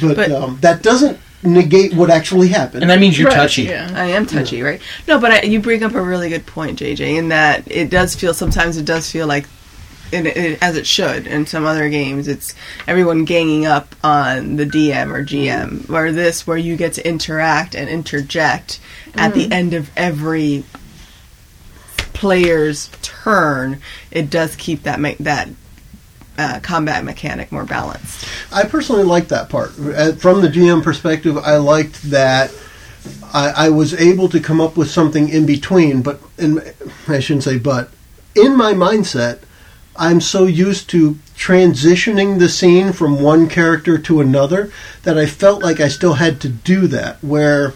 But, 0.00 0.16
But- 0.16 0.30
um, 0.32 0.58
that 0.60 0.82
doesn't 0.82 1.18
negate 1.42 1.94
what 1.94 2.10
actually 2.10 2.48
happened. 2.48 2.82
And 2.82 2.90
that 2.90 2.98
means 2.98 3.18
you're 3.18 3.28
Right, 3.28 3.36
touchy. 3.36 3.62
Yeah. 3.62 3.90
I 3.94 4.06
am 4.06 4.26
touchy, 4.26 4.60
right? 4.60 4.80
No, 5.06 5.18
but 5.18 5.30
I, 5.30 5.42
you 5.42 5.60
bring 5.60 5.82
up 5.84 5.94
a 5.94 6.02
really 6.02 6.28
good 6.28 6.46
point, 6.46 6.80
JJ, 6.80 7.16
in 7.16 7.28
that 7.28 7.62
it 7.70 7.90
does 7.90 8.14
feel 8.14 8.34
sometimes 8.34 8.76
it 8.76 8.84
does 8.84 9.10
feel 9.10 9.26
like, 9.26 9.46
in, 10.10 10.26
it, 10.26 10.62
as 10.62 10.76
it 10.76 10.86
should 10.86 11.26
in 11.26 11.46
some 11.46 11.64
other 11.64 11.88
games, 11.90 12.28
it's 12.28 12.54
everyone 12.86 13.24
ganging 13.24 13.66
up 13.66 13.94
on 14.02 14.56
the 14.56 14.64
DM 14.66 15.12
or 15.14 15.22
GM. 15.24 15.88
Or 15.90 16.10
this, 16.12 16.46
where 16.46 16.56
you 16.56 16.76
get 16.76 16.94
to 16.94 17.06
interact 17.08 17.74
and 17.74 17.88
interject 17.88 18.80
at 19.14 19.34
the 19.34 19.50
end 19.52 19.74
of 19.74 19.90
every 19.96 20.64
player's 22.18 22.90
turn, 23.00 23.80
it 24.10 24.28
does 24.28 24.56
keep 24.56 24.82
that 24.82 24.98
me- 24.98 25.16
that 25.20 25.48
uh, 26.36 26.60
combat 26.62 27.04
mechanic 27.04 27.50
more 27.52 27.64
balanced. 27.64 28.26
I 28.52 28.64
personally 28.64 29.04
liked 29.04 29.28
that 29.28 29.48
part. 29.48 29.70
Uh, 29.78 30.12
From 30.12 30.40
the 30.40 30.48
GM 30.48 30.82
perspective, 30.82 31.36
I 31.38 31.56
liked 31.56 32.02
that 32.10 32.52
I, 33.32 33.66
I 33.66 33.68
was 33.70 33.94
able 33.94 34.28
to 34.30 34.40
come 34.40 34.60
up 34.60 34.76
with 34.76 34.90
something 34.90 35.28
in 35.28 35.46
between, 35.46 36.02
but 36.02 36.20
in, 36.38 36.60
I 37.06 37.20
shouldn't 37.20 37.44
say 37.44 37.58
but. 37.58 37.90
In 38.34 38.56
my 38.56 38.72
mindset, 38.72 39.40
I'm 39.96 40.20
so 40.20 40.44
used 40.46 40.88
to 40.90 41.18
transitioning 41.36 42.38
the 42.38 42.48
scene 42.48 42.92
from 42.92 43.22
one 43.22 43.48
character 43.48 43.96
to 43.98 44.20
another 44.20 44.72
that 45.02 45.16
I 45.16 45.26
felt 45.26 45.62
like 45.62 45.80
I 45.80 45.88
still 45.88 46.14
had 46.14 46.40
to 46.40 46.48
do 46.48 46.86
that. 46.88 47.22
Where 47.22 47.74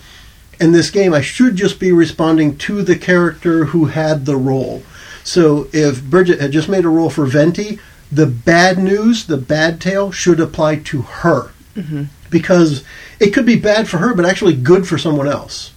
in 0.62 0.72
this 0.72 0.90
game, 0.90 1.12
I 1.12 1.20
should 1.20 1.56
just 1.56 1.78
be 1.80 1.92
responding 1.92 2.56
to 2.58 2.82
the 2.82 2.96
character 2.96 3.66
who 3.66 3.86
had 3.86 4.24
the 4.26 4.36
roll. 4.36 4.82
So 5.24 5.68
if 5.72 6.02
Bridget 6.02 6.40
had 6.40 6.52
just 6.52 6.68
made 6.68 6.84
a 6.84 6.88
roll 6.88 7.10
for 7.10 7.26
Venti, 7.26 7.78
the 8.10 8.26
bad 8.26 8.78
news, 8.78 9.26
the 9.26 9.36
bad 9.36 9.80
tale, 9.80 10.10
should 10.12 10.40
apply 10.40 10.76
to 10.76 11.02
her. 11.02 11.50
Mm-hmm. 11.76 12.04
Because 12.30 12.84
it 13.20 13.30
could 13.30 13.46
be 13.46 13.56
bad 13.56 13.88
for 13.88 13.98
her, 13.98 14.14
but 14.14 14.24
actually 14.24 14.54
good 14.54 14.86
for 14.86 14.98
someone 14.98 15.28
else. 15.28 15.72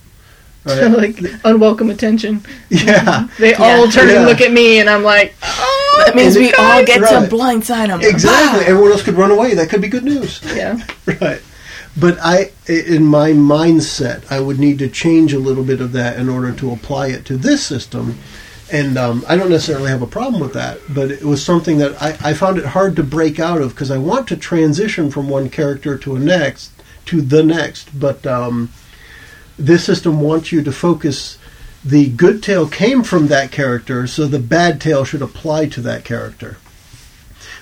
Right? 0.66 0.88
like 1.04 1.20
unwelcome 1.44 1.90
attention. 1.90 2.44
yeah. 2.70 3.28
They 3.40 3.54
all 3.54 3.88
turn 3.90 4.10
Yeah. 4.10 4.18
and 4.18 4.26
look 4.26 4.42
at 4.42 4.52
me, 4.52 4.80
and 4.80 4.90
I'm 4.90 5.04
like, 5.04 5.36
oh, 5.44 6.04
That 6.06 6.16
means 6.16 6.36
we 6.36 6.54
all 6.54 6.84
get 6.86 7.02
Right. 7.02 7.30
to 7.30 7.36
blindside 7.36 7.88
them. 7.88 8.02
Exactly. 8.02 8.66
Ah. 8.66 8.70
Everyone 8.70 8.92
else 8.92 9.04
could 9.04 9.16
run 9.16 9.32
away. 9.32 9.54
That 9.56 9.70
could 9.70 9.82
be 9.82 9.88
good 9.90 10.04
news. 10.04 10.42
yeah. 10.56 10.80
right. 11.22 11.42
But 11.98 12.18
I, 12.22 12.52
in 12.68 13.06
my 13.06 13.32
mindset, 13.32 14.30
I 14.30 14.42
would 14.42 14.60
need 14.60 14.80
to 14.80 14.90
change 14.90 15.34
a 15.34 15.40
little 15.40 15.64
bit 15.64 15.80
of 15.80 15.94
that 15.94 16.20
in 16.20 16.28
order 16.28 16.52
to 16.54 16.72
apply 16.72 17.08
it 17.08 17.26
to 17.26 17.38
this 17.38 17.66
system. 17.66 18.18
And 18.72 18.98
um, 18.98 19.24
I 19.28 19.38
don't 19.38 19.50
necessarily 19.50 19.90
have 19.90 20.02
a 20.02 20.08
problem 20.08 20.42
with 20.42 20.54
that, 20.54 20.80
but 20.90 21.12
it 21.12 21.24
was 21.24 21.46
something 21.46 21.78
that 21.78 22.02
I, 22.02 22.18
I 22.22 22.34
found 22.34 22.58
it 22.58 22.66
hard 22.66 22.96
to 22.96 23.04
break 23.04 23.40
out 23.40 23.62
of 23.62 23.70
because 23.70 23.92
I 23.92 23.98
want 23.98 24.28
to 24.30 24.38
transition 24.38 25.12
from 25.12 25.30
one 25.30 25.50
character 25.50 25.98
to 26.00 26.16
a 26.16 26.20
next 26.20 26.72
to 27.06 27.22
the 27.22 27.44
next. 27.44 27.98
But 27.98 28.26
um, 28.26 28.72
this 29.58 29.86
system 29.86 30.20
wants 30.20 30.52
you 30.52 30.64
to 30.64 30.72
focus. 30.72 31.38
The 31.84 32.10
good 32.10 32.42
tale 32.42 32.68
came 32.68 33.04
from 33.04 33.28
that 33.28 33.52
character, 33.52 34.08
so 34.08 34.26
the 34.26 34.40
bad 34.40 34.82
tale 34.82 35.06
should 35.06 35.22
apply 35.22 35.68
to 35.68 35.82
that 35.82 36.04
character, 36.04 36.58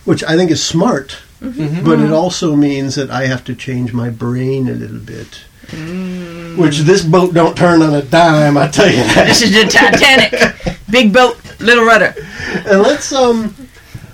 which 0.06 0.24
I 0.24 0.38
think 0.38 0.50
is 0.50 0.66
smart 0.66 1.18
but 1.44 2.00
it 2.00 2.12
also 2.12 2.56
means 2.56 2.96
that 2.96 3.12
I 3.12 3.26
have 3.26 3.44
to 3.46 3.56
change 3.56 3.92
my 3.92 4.10
brain 4.10 4.70
a 4.70 4.74
little 4.74 5.00
bit. 5.00 5.44
Which 6.58 6.80
this 6.80 7.04
boat 7.04 7.34
don't 7.34 7.58
turn 7.58 7.82
on 7.82 7.94
a 7.94 8.02
dime, 8.02 8.58
I 8.58 8.68
tell 8.70 8.90
you 8.90 8.98
that. 8.98 9.28
This 9.28 9.42
is 9.42 9.52
the 9.52 9.64
Titanic. 9.70 10.80
Big 10.90 11.12
boat, 11.12 11.38
little 11.60 11.84
rudder. 11.84 12.14
And 12.66 12.82
let's 12.82 13.12
um, 13.12 13.56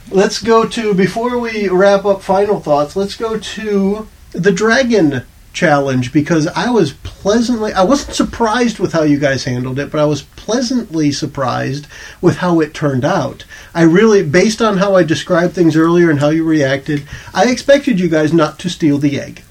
let's 0.09 0.41
go 0.41 0.67
to 0.67 0.93
before 0.95 1.37
we 1.37 1.67
wrap 1.69 2.05
up 2.05 2.23
final 2.23 2.59
thoughts. 2.59 2.95
Let's 2.95 3.15
go 3.15 3.37
to 3.37 4.07
the 4.31 4.51
dragon 4.51 5.23
challenge 5.53 6.13
because 6.13 6.47
I 6.47 6.69
was 6.69 6.93
pleasantly 6.93 7.73
I 7.73 7.83
wasn't 7.83 8.15
surprised 8.15 8.79
with 8.79 8.93
how 8.93 9.03
you 9.03 9.19
guys 9.19 9.43
handled 9.43 9.79
it, 9.79 9.91
but 9.91 9.99
I 9.99 10.05
was 10.05 10.21
pleasantly 10.21 11.11
surprised 11.11 11.87
with 12.21 12.37
how 12.37 12.59
it 12.59 12.73
turned 12.73 13.05
out. 13.05 13.45
I 13.73 13.83
really 13.83 14.23
based 14.23 14.61
on 14.61 14.77
how 14.77 14.95
I 14.95 15.03
described 15.03 15.53
things 15.53 15.75
earlier 15.75 16.09
and 16.09 16.19
how 16.19 16.29
you 16.29 16.43
reacted, 16.43 17.07
I 17.33 17.49
expected 17.49 17.99
you 17.99 18.09
guys 18.09 18.33
not 18.33 18.59
to 18.59 18.69
steal 18.69 18.97
the 18.97 19.19
egg. 19.19 19.43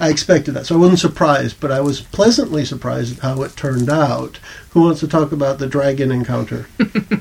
I 0.00 0.10
expected 0.10 0.52
that. 0.52 0.66
So 0.66 0.74
I 0.74 0.78
wasn't 0.78 0.98
surprised, 0.98 1.60
but 1.60 1.70
I 1.70 1.80
was 1.80 2.00
pleasantly 2.00 2.64
surprised 2.64 3.16
at 3.16 3.22
how 3.22 3.42
it 3.42 3.56
turned 3.56 3.88
out. 3.88 4.40
Who 4.70 4.82
wants 4.82 5.00
to 5.00 5.08
talk 5.08 5.30
about 5.30 5.58
the 5.58 5.68
dragon 5.68 6.10
encounter? 6.10 6.66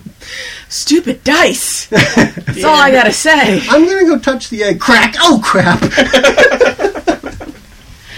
Stupid 0.70 1.24
dice. 1.24 1.86
That's 1.88 2.64
all 2.64 2.76
I 2.76 2.90
gotta 2.90 3.14
say. 3.14 3.62
I'm 3.70 3.86
gonna 3.86 4.06
go 4.06 4.18
touch 4.18 4.50
the 4.50 4.64
egg. 4.64 4.80
Crack! 4.80 5.16
Oh 5.20 5.40
crap! 5.44 5.80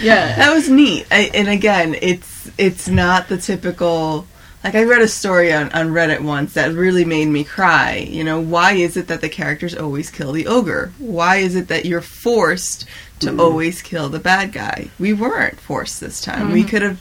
Yeah. 0.00 0.36
That 0.36 0.52
was 0.52 0.68
neat. 0.68 1.06
I, 1.10 1.30
and 1.34 1.48
again, 1.48 1.96
it's 2.00 2.50
it's 2.58 2.88
not 2.88 3.28
the 3.28 3.38
typical. 3.38 4.26
Like 4.64 4.74
I 4.74 4.82
read 4.82 5.02
a 5.02 5.06
story 5.06 5.52
on, 5.52 5.70
on 5.72 5.90
Reddit 5.90 6.20
once 6.20 6.54
that 6.54 6.72
really 6.72 7.04
made 7.04 7.26
me 7.26 7.44
cry. 7.44 7.98
You 7.98 8.24
know, 8.24 8.40
why 8.40 8.72
is 8.72 8.96
it 8.96 9.06
that 9.08 9.20
the 9.20 9.28
characters 9.28 9.76
always 9.76 10.10
kill 10.10 10.32
the 10.32 10.48
ogre? 10.48 10.92
Why 10.98 11.36
is 11.36 11.54
it 11.54 11.68
that 11.68 11.84
you're 11.84 12.00
forced 12.00 12.84
to 13.20 13.28
mm. 13.28 13.40
always 13.40 13.80
kill 13.80 14.08
the 14.08 14.18
bad 14.18 14.52
guy? 14.52 14.88
We 14.98 15.12
weren't 15.12 15.60
forced 15.60 16.00
this 16.00 16.20
time. 16.20 16.50
We 16.50 16.60
mm-hmm. 16.60 16.68
could 16.68 16.82
have. 16.82 17.00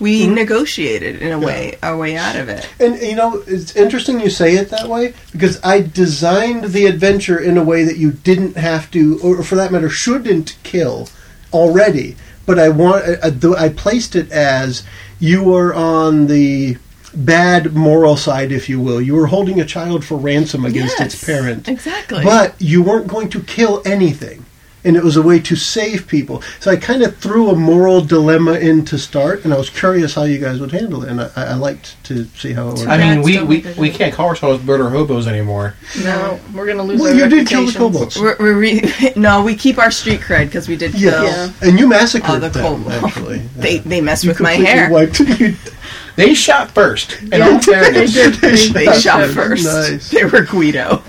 We 0.00 0.22
mm-hmm. 0.22 0.34
negotiated 0.34 1.22
in 1.22 1.30
a 1.30 1.38
way 1.38 1.78
our 1.84 1.96
way 1.96 2.16
out 2.16 2.34
of 2.34 2.48
it. 2.48 2.68
And 2.80 3.00
you 3.00 3.14
know, 3.14 3.44
it's 3.46 3.76
interesting 3.76 4.18
you 4.18 4.28
say 4.28 4.56
it 4.56 4.70
that 4.70 4.88
way 4.88 5.14
because 5.30 5.62
I 5.62 5.82
designed 5.82 6.64
the 6.64 6.86
adventure 6.86 7.38
in 7.38 7.56
a 7.56 7.62
way 7.62 7.84
that 7.84 7.96
you 7.96 8.10
didn't 8.10 8.56
have 8.56 8.90
to, 8.90 9.20
or 9.22 9.44
for 9.44 9.54
that 9.54 9.70
matter, 9.70 9.88
shouldn't 9.88 10.56
kill 10.64 11.08
already. 11.52 12.16
But 12.46 12.58
I 12.58 12.68
want, 12.68 13.04
I, 13.22 13.64
I 13.64 13.68
placed 13.70 14.16
it 14.16 14.30
as 14.30 14.82
you 15.18 15.42
were 15.42 15.74
on 15.74 16.26
the 16.26 16.76
bad 17.14 17.74
moral 17.74 18.16
side, 18.16 18.52
if 18.52 18.68
you 18.68 18.80
will. 18.80 19.00
You 19.00 19.14
were 19.14 19.26
holding 19.26 19.60
a 19.60 19.64
child 19.64 20.04
for 20.04 20.16
ransom 20.16 20.64
against 20.64 21.00
its 21.00 21.24
parent. 21.24 21.68
Exactly. 21.68 22.24
But 22.24 22.60
you 22.60 22.82
weren't 22.82 23.06
going 23.06 23.28
to 23.30 23.40
kill 23.40 23.82
anything. 23.84 24.44
And 24.86 24.96
it 24.96 25.02
was 25.02 25.16
a 25.16 25.22
way 25.22 25.38
to 25.40 25.56
save 25.56 26.06
people. 26.06 26.42
So 26.60 26.70
I 26.70 26.76
kind 26.76 27.02
of 27.02 27.16
threw 27.16 27.48
a 27.50 27.56
moral 27.56 28.02
dilemma 28.02 28.52
in 28.54 28.84
to 28.86 28.98
start, 28.98 29.44
and 29.44 29.54
I 29.54 29.56
was 29.56 29.70
curious 29.70 30.14
how 30.14 30.24
you 30.24 30.38
guys 30.38 30.60
would 30.60 30.72
handle 30.72 31.02
it. 31.04 31.08
And 31.08 31.22
I, 31.22 31.30
I 31.36 31.54
liked 31.54 31.96
to 32.04 32.26
see 32.36 32.52
how 32.52 32.68
it 32.68 32.74
worked. 32.78 32.88
I 32.88 32.98
mean, 32.98 33.22
we, 33.22 33.42
we, 33.42 33.64
we 33.78 33.88
can't 33.90 34.12
call 34.12 34.28
ourselves 34.28 34.62
murder 34.62 34.90
hobos 34.90 35.26
anymore. 35.26 35.74
No, 36.02 36.38
we're 36.54 36.66
gonna 36.66 36.82
lose 36.82 37.00
well, 37.00 37.12
our 37.14 37.18
you 37.18 37.28
did 37.30 37.48
kill 37.48 37.60
the 37.66 37.72
reputations. 37.72 37.76
kobolds. 37.76 38.20
we're, 38.20 38.36
we're 38.38 38.58
re- 38.58 39.12
no, 39.16 39.42
we 39.42 39.54
keep 39.56 39.78
our 39.78 39.90
street 39.90 40.20
cred 40.20 40.46
because 40.46 40.68
we 40.68 40.76
did 40.76 40.92
kill. 40.92 41.22
Yes. 41.22 41.62
And 41.62 41.78
you 41.80 41.88
massacred 41.88 42.30
Oh, 42.30 42.38
the 42.40 42.48
them, 42.50 42.62
kobold. 42.84 42.92
actually. 42.92 43.38
They 43.56 43.78
they 43.78 44.00
messed 44.02 44.24
You 44.24 44.30
with 44.30 44.40
my 44.40 44.52
hair. 44.52 44.90
Wiped 44.90 45.20
They 46.16 46.34
shot 46.34 46.70
first. 46.70 47.20
In 47.22 47.28
Yeah, 47.32 47.48
all 47.48 47.58
they 47.60 48.06
did. 48.06 48.34
They, 48.34 48.56
They 48.68 48.84
they 48.86 49.00
shot 49.00 49.28
first. 49.30 49.64
Nice. 49.64 50.10
They 50.10 50.24
were 50.24 50.42
Guido. 50.42 51.02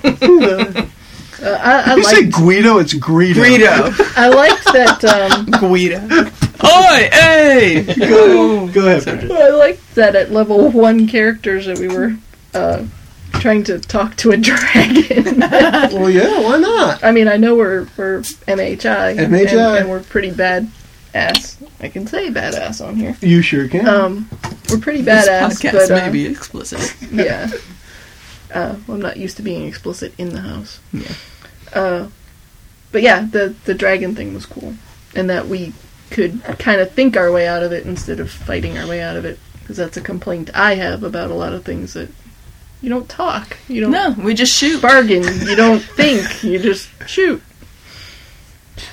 Uh, 1.46 1.60
I, 1.62 1.92
I 1.92 1.96
you 1.96 2.04
say. 2.04 2.26
Guido, 2.26 2.80
it's 2.80 2.94
Greedo. 2.94 3.36
Guido. 3.36 3.92
I 4.16 4.30
liked 4.30 4.64
that. 4.66 5.04
Um, 5.06 5.46
Guido. 5.60 6.00
Oi, 6.64 7.10
hey! 7.12 7.84
Go, 8.00 8.68
go 8.70 8.88
ahead, 8.88 9.04
Bridget. 9.04 9.32
I 9.32 9.50
liked 9.50 9.96
that 9.96 10.16
at 10.16 10.32
level 10.32 10.70
one 10.72 11.08
characters 11.08 11.66
that 11.68 11.78
we 11.78 11.88
were 11.88 12.16
uh, 12.54 12.86
trying 13.34 13.64
to 13.66 13.78
talk 13.80 14.16
to 14.18 14.32
a 14.32 14.38
dragon. 14.50 15.42
Well, 15.96 16.10
yeah, 16.10 16.42
why 16.42 16.58
not? 16.58 17.04
I 17.04 17.12
mean, 17.12 17.28
I 17.28 17.38
know 17.38 17.56
we're 17.56 17.88
we're 17.98 18.22
MHI, 18.22 19.18
and- 19.18 19.34
MHI. 19.34 19.82
and, 19.82 19.90
we're 19.90 20.02
pretty 20.04 20.32
bad 20.32 20.70
ass. 21.14 21.58
I 21.80 21.90
can 21.90 22.08
say 22.08 22.30
badass 22.30 22.86
on 22.86 22.96
here. 22.96 23.16
You 23.22 23.42
sure 23.42 23.68
can. 23.68 23.88
Um, 23.88 24.30
we're 24.70 24.80
pretty 24.80 25.04
badass. 25.04 25.50
This 25.50 25.62
badass, 25.62 25.72
podcast 25.72 25.90
but 25.90 25.92
uh, 25.92 26.06
may 26.06 26.12
be 26.12 26.26
explicit. 26.26 26.96
yeah. 27.12 27.50
Uh, 28.54 28.76
I'm 28.88 29.02
not 29.02 29.18
used 29.18 29.38
to 29.38 29.44
being 29.44 29.68
explicit 29.68 30.14
in 30.18 30.30
the 30.30 30.42
house. 30.42 30.80
Yeah. 30.94 31.12
Uh, 31.76 32.08
but 32.92 33.02
yeah, 33.04 33.28
the 33.30 33.54
the 33.66 33.74
dragon 33.74 34.16
thing 34.16 34.34
was 34.34 34.46
cool, 34.46 34.74
and 35.16 35.30
that 35.30 35.48
we 35.48 35.74
could 36.12 36.42
kind 36.60 36.80
of 36.82 36.92
think 36.92 37.18
our 37.18 37.32
way 37.32 37.48
out 37.48 37.62
of 37.64 37.72
it 37.72 37.86
instead 37.86 38.20
of 38.20 38.32
fighting 38.32 38.78
our 38.78 38.88
way 38.88 39.02
out 39.02 39.18
of 39.18 39.26
it. 39.26 39.38
Because 39.60 39.78
that's 39.78 39.98
a 39.98 40.02
complaint 40.02 40.50
I 40.54 40.76
have 40.76 41.04
about 41.04 41.32
a 41.32 41.34
lot 41.34 41.52
of 41.54 41.66
things 41.66 41.94
that 41.94 42.10
you 42.82 42.90
don't 42.90 43.10
talk, 43.10 43.58
you 43.68 43.82
don't 43.82 43.92
No, 43.92 44.12
we 44.18 44.34
just 44.36 44.54
shoot. 44.54 44.80
bargain, 44.82 45.24
you 45.48 45.56
don't 45.56 45.80
think, 45.82 46.44
you 46.44 46.60
just 46.60 46.88
shoot. 47.08 47.42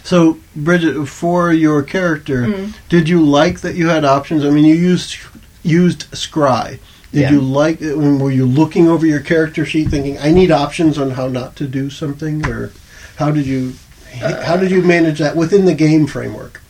So, 0.05 0.39
Bridget, 0.57 1.07
for 1.07 1.53
your 1.53 1.83
character, 1.83 2.43
Mm. 2.47 2.75
did 2.89 3.09
you 3.09 3.21
like 3.23 3.61
that 3.61 3.75
you 3.75 3.89
had 3.89 4.05
options? 4.05 4.45
I 4.45 4.51
mean, 4.51 4.65
you 4.65 4.75
used 4.75 5.17
used 5.63 6.11
Scry. 6.13 6.79
Did 7.13 7.21
Yeah. 7.21 7.33
you 7.33 7.41
like? 7.41 7.81
Were 7.81 8.31
you 8.31 8.47
looking 8.47 8.89
over 8.89 9.05
your 9.07 9.21
character 9.21 9.67
sheet, 9.67 9.89
thinking, 9.89 10.19
"I 10.19 10.31
need 10.33 10.51
options 10.51 10.99
on 10.99 11.11
how 11.13 11.29
not 11.29 11.57
to 11.57 11.67
do 11.67 11.91
something," 11.91 12.47
or 12.47 12.73
how 13.17 13.31
did 13.31 13.47
you 13.47 13.75
how 14.21 14.57
did 14.57 14.71
you 14.71 14.83
uh, 14.83 14.87
manage 14.87 15.19
that 15.19 15.37
within 15.37 15.65
the 15.65 15.75
game 15.75 16.07
framework? 16.07 16.61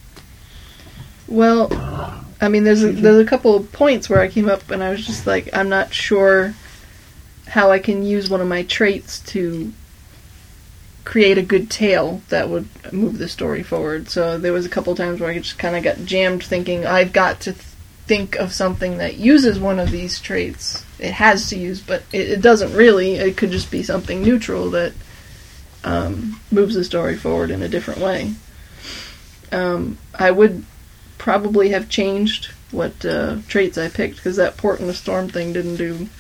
Well, 1.29 1.73
I 2.41 2.49
mean, 2.49 2.65
there's 2.65 2.83
a, 2.83 2.93
there's 2.93 3.25
a 3.25 3.29
couple 3.29 3.55
of 3.55 3.73
points 3.73 4.09
where 4.11 4.21
I 4.21 4.29
came 4.29 4.49
up 4.49 4.71
and 4.71 4.83
I 4.83 4.91
was 4.91 5.07
just 5.07 5.27
like, 5.27 5.49
I'm 5.53 5.69
not 5.69 5.95
sure 5.95 6.55
how 7.49 7.71
I 7.71 7.79
can 7.79 8.05
use 8.05 8.29
one 8.29 8.41
of 8.41 8.49
my 8.49 8.63
traits 8.65 9.21
to 9.21 9.73
create 11.05 11.39
a 11.39 11.43
good 11.43 11.71
tale 11.71 12.23
that 12.29 12.49
would 12.49 12.69
move 12.93 13.19
the 13.19 13.29
story 13.29 13.63
forward. 13.63 14.09
So 14.09 14.39
there 14.39 14.53
was 14.53 14.67
a 14.67 14.69
couple 14.69 14.95
times 14.95 15.21
where 15.21 15.31
I 15.31 15.39
just 15.39 15.59
kind 15.59 15.77
of 15.77 15.83
got 15.83 16.05
jammed 16.05 16.43
thinking 16.43 16.87
I've 16.87 17.13
got 17.13 17.41
to 17.41 17.53
th- 17.53 17.65
think 18.13 18.37
of 18.37 18.53
something 18.53 18.99
that 18.99 19.17
uses 19.17 19.59
one 19.59 19.79
of 19.79 19.91
these 19.91 20.21
traits. 20.21 20.85
It 20.99 21.13
has 21.13 21.49
to 21.49 21.57
use, 21.57 21.81
but 21.81 22.03
it, 22.13 22.29
it 22.29 22.43
doesn't 22.43 22.75
really. 22.75 23.15
It 23.15 23.39
could 23.39 23.51
just 23.51 23.71
be 23.71 23.83
something 23.83 24.23
neutral 24.23 24.69
that 24.73 24.93
um, 25.83 26.39
moves 26.51 26.75
the 26.75 26.85
story 26.85 27.17
forward 27.17 27.51
in 27.51 27.63
a 27.63 27.71
different 27.71 28.01
way. 28.01 28.35
Um, 29.51 29.97
I 30.15 30.31
would 30.31 30.67
probably 31.17 31.71
have 31.71 31.89
changed 31.89 32.51
what 32.71 33.03
uh, 33.07 33.39
traits 33.49 33.79
I 33.79 33.89
picked 33.89 34.17
because 34.17 34.37
that 34.37 34.59
port 34.59 34.79
in 34.81 34.89
the 34.89 34.95
storm 34.95 35.31
thing 35.31 35.55
didn't 35.55 35.77
do 35.77 36.11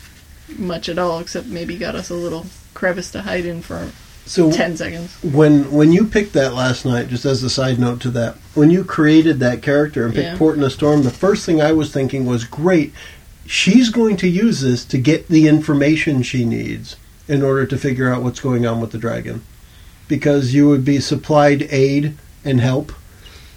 much 0.57 0.89
at 0.89 0.99
all, 0.99 1.21
except 1.21 1.47
maybe 1.47 1.77
got 1.77 1.95
us 1.95 2.09
a 2.09 2.15
little 2.15 2.47
crevice 2.73 3.11
to 3.11 3.21
hide 3.21 3.45
in 3.45 3.61
for 3.61 3.91
So 4.25 4.51
ten 4.53 4.77
seconds. 4.77 5.17
when 5.23 5.71
when 5.73 5.93
you 5.93 6.07
picked 6.07 6.33
that 6.35 6.55
last 6.55 6.85
night, 6.85 7.09
just 7.09 7.25
as 7.25 7.43
a 7.43 7.51
side 7.51 7.79
note 7.79 8.01
to 8.03 8.11
that, 8.11 8.37
when 8.55 8.71
you 8.71 8.85
created 8.85 9.41
that 9.41 9.63
character 9.63 10.05
and 10.05 10.15
picked 10.15 10.27
Yeah. 10.33 10.37
Port 10.39 10.57
in 10.57 10.63
a 10.63 10.71
Storm, 10.71 11.03
the 11.03 11.11
first 11.11 11.45
thing 11.45 11.61
I 11.61 11.73
was 11.73 11.93
thinking 11.93 12.25
was, 12.25 12.45
great, 12.45 12.93
she's 13.47 13.91
going 13.91 14.17
to 14.19 14.29
use 14.29 14.61
this 14.61 14.85
to 14.87 14.99
get 14.99 15.29
the 15.29 15.49
information 15.49 16.23
she 16.23 16.45
needs 16.45 16.97
in 17.29 17.43
order 17.43 17.67
to 17.67 17.77
figure 17.77 18.13
out 18.13 18.23
what's 18.23 18.41
going 18.41 18.65
on 18.67 18.81
with 18.81 18.93
the 18.93 18.99
dragon, 18.99 19.43
because 20.09 20.55
you 20.55 20.69
would 20.69 20.85
be 20.85 21.01
supplied 21.01 21.67
aid 21.71 22.15
and 22.45 22.61
help 22.61 22.93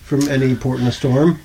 from 0.03 0.28
any 0.28 0.55
Port 0.55 0.80
in 0.80 0.88
a 0.88 0.91
Storm. 0.91 1.39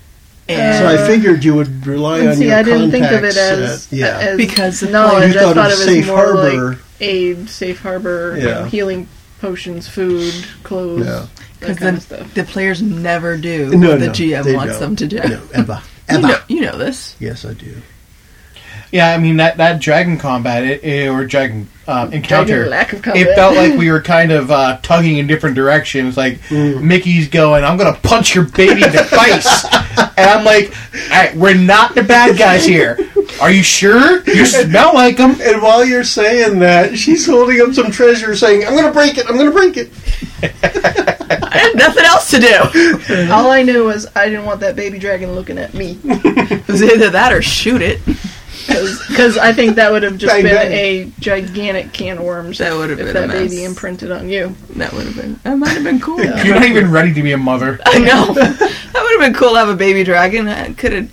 And 0.49 0.77
so 0.83 0.87
I 1.03 1.07
figured 1.07 1.43
you 1.43 1.55
would 1.55 1.85
rely 1.87 2.25
on 2.27 2.35
see, 2.35 2.47
your 2.47 2.55
I 2.57 2.63
didn't 2.63 2.91
think 2.91 3.05
of 3.05 3.23
it 3.23 3.37
as, 3.37 3.87
at- 3.87 3.93
yeah. 3.97 4.17
as 4.19 4.37
Because 4.37 4.79
the 4.81 4.89
knowledge. 4.89 5.33
you 5.33 5.39
I 5.39 5.43
thought, 5.43 5.55
thought 5.55 5.71
of 5.71 5.77
it 5.79 5.85
was 5.85 5.85
safe 5.85 6.07
more 6.07 6.17
harbor. 6.17 6.69
like 6.69 6.79
aid, 7.01 7.49
safe 7.49 7.81
harbor, 7.81 8.35
Yeah. 8.37 8.43
know, 8.45 8.63
healing 8.65 9.07
potions, 9.39 9.87
food, 9.87 10.33
clothes, 10.63 11.05
yeah. 11.05 11.25
because 11.59 11.77
that 11.77 11.83
kind 11.83 11.97
the, 11.97 12.01
stuff. 12.01 12.33
the 12.35 12.43
players 12.43 12.81
never 12.81 13.37
do 13.37 13.69
No, 13.75 13.89
what 13.91 13.99
the 13.99 14.07
no, 14.07 14.11
GM 14.13 14.43
they 14.43 14.55
wants 14.55 14.73
don't. 14.79 14.95
them 14.95 14.95
to 14.97 15.07
do. 15.07 15.17
No, 15.27 15.41
ever, 15.53 15.81
You 16.09 16.17
ever. 16.17 16.27
know, 16.27 16.37
you 16.47 16.61
know 16.61 16.77
this. 16.77 17.15
Yes, 17.19 17.43
I 17.45 17.53
do. 17.53 17.75
Yeah, 18.91 19.13
I 19.13 19.17
mean 19.19 19.37
that 19.37 19.55
that 19.55 19.79
dragon 19.79 20.17
combat 20.17 20.65
it, 20.65 20.83
it- 20.83 21.07
or 21.09 21.25
dragon 21.25 21.69
um, 21.87 22.11
encounter. 22.11 22.55
Dragon 22.55 22.69
lack 22.71 22.91
of 22.91 23.01
combat. 23.01 23.21
It 23.25 23.35
felt 23.35 23.55
like 23.55 23.77
we 23.79 23.89
were 23.91 24.01
kind 24.01 24.33
of 24.33 24.51
uh, 24.51 24.79
tugging 24.81 25.17
in 25.17 25.27
different 25.27 25.55
directions. 25.55 26.17
Like 26.17 26.41
Mm. 26.49 26.81
Mickey's 26.83 27.29
going, 27.29 27.63
"I'm 27.63 27.77
gonna 27.77 27.97
punch 28.03 28.35
your 28.35 28.43
baby 28.43 28.83
in 28.83 28.91
the 28.91 29.05
face," 29.05 29.63
and 30.17 30.29
I'm 30.29 30.43
like, 30.43 30.73
"All 30.93 31.09
right, 31.09 31.33
we're 31.37 31.55
not 31.55 31.95
the 31.95 32.03
bad 32.03 32.37
guys 32.37 32.65
here. 32.65 32.97
Are 33.39 33.51
you 33.51 33.63
sure? 33.63 34.21
You 34.23 34.45
smell 34.45 34.93
like 34.93 35.17
them." 35.17 35.35
And 35.41 35.61
while 35.61 35.85
you're 35.85 36.03
saying 36.03 36.59
that, 36.59 36.97
she's 36.97 37.25
holding 37.25 37.61
up 37.61 37.73
some 37.73 37.91
treasure, 37.91 38.35
saying, 38.35 38.65
"I'm 38.65 38.73
going 38.73 38.85
to 38.85 38.91
break 38.91 39.17
it. 39.17 39.25
I'm 39.29 39.35
going 39.35 39.47
to 39.47 39.51
break 39.53 39.77
it." 39.77 39.89
I 40.43 41.57
had 41.57 41.75
nothing 41.75 42.03
else 42.05 42.29
to 42.31 42.39
do. 42.39 43.31
All 43.31 43.51
I 43.51 43.61
knew 43.63 43.85
was 43.85 44.07
I 44.15 44.27
didn't 44.29 44.45
want 44.45 44.59
that 44.61 44.75
baby 44.75 44.99
dragon 44.99 45.33
looking 45.33 45.57
at 45.57 45.73
me 45.73 45.99
It 46.03 46.67
was 46.67 46.81
either 46.83 47.09
that 47.11 47.31
or 47.33 47.41
shoot 47.41 47.81
it. 47.81 47.99
because 49.09 49.37
I 49.37 49.53
think 49.53 49.75
that 49.75 49.91
would 49.91 50.03
have 50.03 50.17
just 50.17 50.31
Bang, 50.33 50.43
been 50.43 50.53
bang. 50.55 50.71
a 50.71 51.11
gigantic 51.19 51.93
can 51.93 52.17
of 52.19 52.23
worms. 52.23 52.59
That 52.59 52.73
would 52.75 52.89
have 52.91 52.99
if 52.99 53.05
been 53.07 53.13
that 53.15 53.23
a 53.23 53.27
mess. 53.27 53.49
baby 53.49 53.63
imprinted 53.63 54.11
on 54.11 54.29
you. 54.29 54.55
That 54.75 54.93
would 54.93 55.05
have 55.05 55.15
been. 55.15 55.39
That 55.43 55.57
might 55.57 55.69
have 55.71 55.83
been 55.83 55.99
cool. 55.99 56.23
You're 56.23 56.55
not 56.55 56.63
even 56.65 56.91
ready 56.91 57.13
to 57.13 57.23
be 57.23 57.31
a 57.31 57.37
mother. 57.37 57.79
I 57.85 57.99
know. 57.99 58.33
That 58.91 59.03
would 59.03 59.21
have 59.23 59.31
been 59.33 59.39
cool 59.39 59.53
to 59.53 59.59
have 59.59 59.69
a 59.69 59.75
baby 59.75 60.03
dragon. 60.03 60.47
I 60.49 60.73
could 60.73 60.91
have 60.93 61.09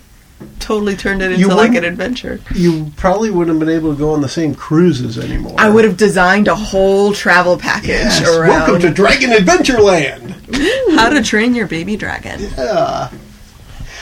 totally 0.59 0.95
turned 0.95 1.21
it 1.21 1.31
into 1.31 1.47
like 1.47 1.73
an 1.75 1.83
adventure. 1.83 2.39
You 2.53 2.91
probably 2.95 3.29
wouldn't 3.31 3.57
have 3.59 3.65
been 3.67 3.75
able 3.75 3.93
to 3.93 3.97
go 3.97 4.11
on 4.13 4.21
the 4.21 4.29
same 4.29 4.53
cruises 4.55 5.17
anymore. 5.17 5.55
I 5.57 5.69
would 5.69 5.83
have 5.85 5.97
designed 5.97 6.47
a 6.47 6.55
whole 6.55 7.13
travel 7.13 7.57
package 7.57 7.89
Yes, 7.89 8.21
around 8.27 8.49
welcome 8.49 8.81
to 8.81 8.89
Dragon 8.91 9.31
Adventureland. 9.31 10.95
how 10.95 11.09
to 11.09 11.23
train 11.23 11.55
your 11.55 11.67
baby 11.67 11.95
dragon. 11.97 12.39
Yeah. 12.57 13.09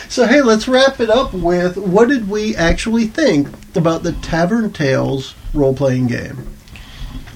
So 0.09 0.25
hey, 0.25 0.41
let's 0.41 0.67
wrap 0.67 0.99
it 0.99 1.09
up 1.09 1.33
with 1.33 1.77
what 1.77 2.07
did 2.07 2.29
we 2.29 2.55
actually 2.55 3.07
think 3.07 3.47
about 3.75 4.03
the 4.03 4.13
Tavern 4.13 4.71
Tales 4.71 5.35
role-playing 5.53 6.07
game? 6.07 6.47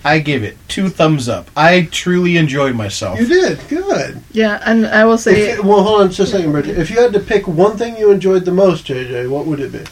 I 0.04 0.20
give 0.20 0.43
it 0.43 0.58
two 0.68 0.89
thumbs 0.89 1.30
up. 1.30 1.49
I 1.56 1.84
truly 1.91 2.38
enjoyed 2.38 2.76
myself. 2.76 3.20
You 3.20 3.28
did 3.28 3.60
good. 3.68 4.22
Yeah, 4.32 4.62
and 4.66 4.88
I 4.88 5.06
will 5.06 5.18
say 5.18 5.52
If, 5.52 5.64
well, 5.64 5.84
hold 5.84 6.02
on 6.02 6.08
just 6.08 6.20
a 6.20 6.38
second, 6.38 6.52
Bridget. 6.52 6.78
If 6.78 6.89
you 6.89 6.99
had 6.99 7.14
to 7.14 7.20
pick 7.20 7.47
one 7.47 7.78
thing 7.78 7.97
you 7.97 8.12
enjoyed 8.12 8.45
the 8.45 8.52
most, 8.52 8.88
JJ, 8.88 9.30
what 9.30 9.45
would 9.45 9.60
it 9.60 9.72
be? 9.72 9.84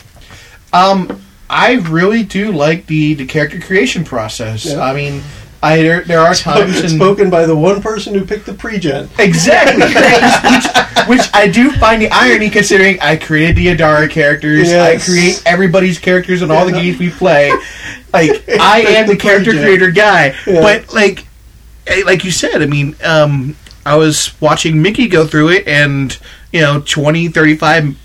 Um, 0.73 1.21
I 1.49 1.73
really 1.73 2.23
do 2.23 2.51
like 2.51 2.85
the 2.85 3.15
the 3.15 3.25
character 3.25 3.59
creation 3.59 4.03
process. 4.03 4.65
Yeah. 4.65 4.81
I 4.81 4.93
mean, 4.93 5.21
I 5.61 5.77
there, 5.77 6.01
there 6.01 6.19
are 6.19 6.33
times 6.33 6.77
Spoken 6.93 7.29
by 7.29 7.45
the 7.45 7.55
one 7.55 7.81
person 7.81 8.13
who 8.13 8.25
picked 8.25 8.45
the 8.45 8.53
pre-gen. 8.53 9.09
exactly 9.19 9.85
which, 11.07 11.19
which 11.19 11.29
I 11.33 11.47
do 11.49 11.71
find 11.73 12.01
the 12.01 12.09
irony 12.11 12.49
considering 12.49 12.97
I 13.01 13.17
created 13.17 13.55
the 13.57 13.67
Adara 13.67 14.09
characters. 14.09 14.69
Yes. 14.69 15.01
I 15.01 15.11
create 15.11 15.43
everybody's 15.45 15.99
characters 15.99 16.41
in 16.41 16.49
all 16.51 16.65
the 16.65 16.71
games 16.71 16.97
we 16.99 17.09
play. 17.09 17.49
Like 18.13 18.43
I 18.59 18.81
am 18.87 19.07
the 19.07 19.17
character 19.17 19.51
creator 19.51 19.91
guy, 19.91 20.33
Yeah. 20.47 20.61
but 20.61 20.93
like 20.93 21.25
eh, 21.87 22.03
like 22.05 22.23
you 22.23 22.31
said, 22.31 22.61
I 22.61 22.65
mean, 22.65 22.95
um, 23.03 23.55
I 23.85 23.95
was 23.97 24.39
watching 24.39 24.81
Mickey 24.81 25.07
go 25.07 25.25
through 25.27 25.49
it, 25.49 25.67
and 25.67 26.17
you 26.53 26.61
know, 26.61 26.81
20, 26.81 27.27
35 27.29 27.97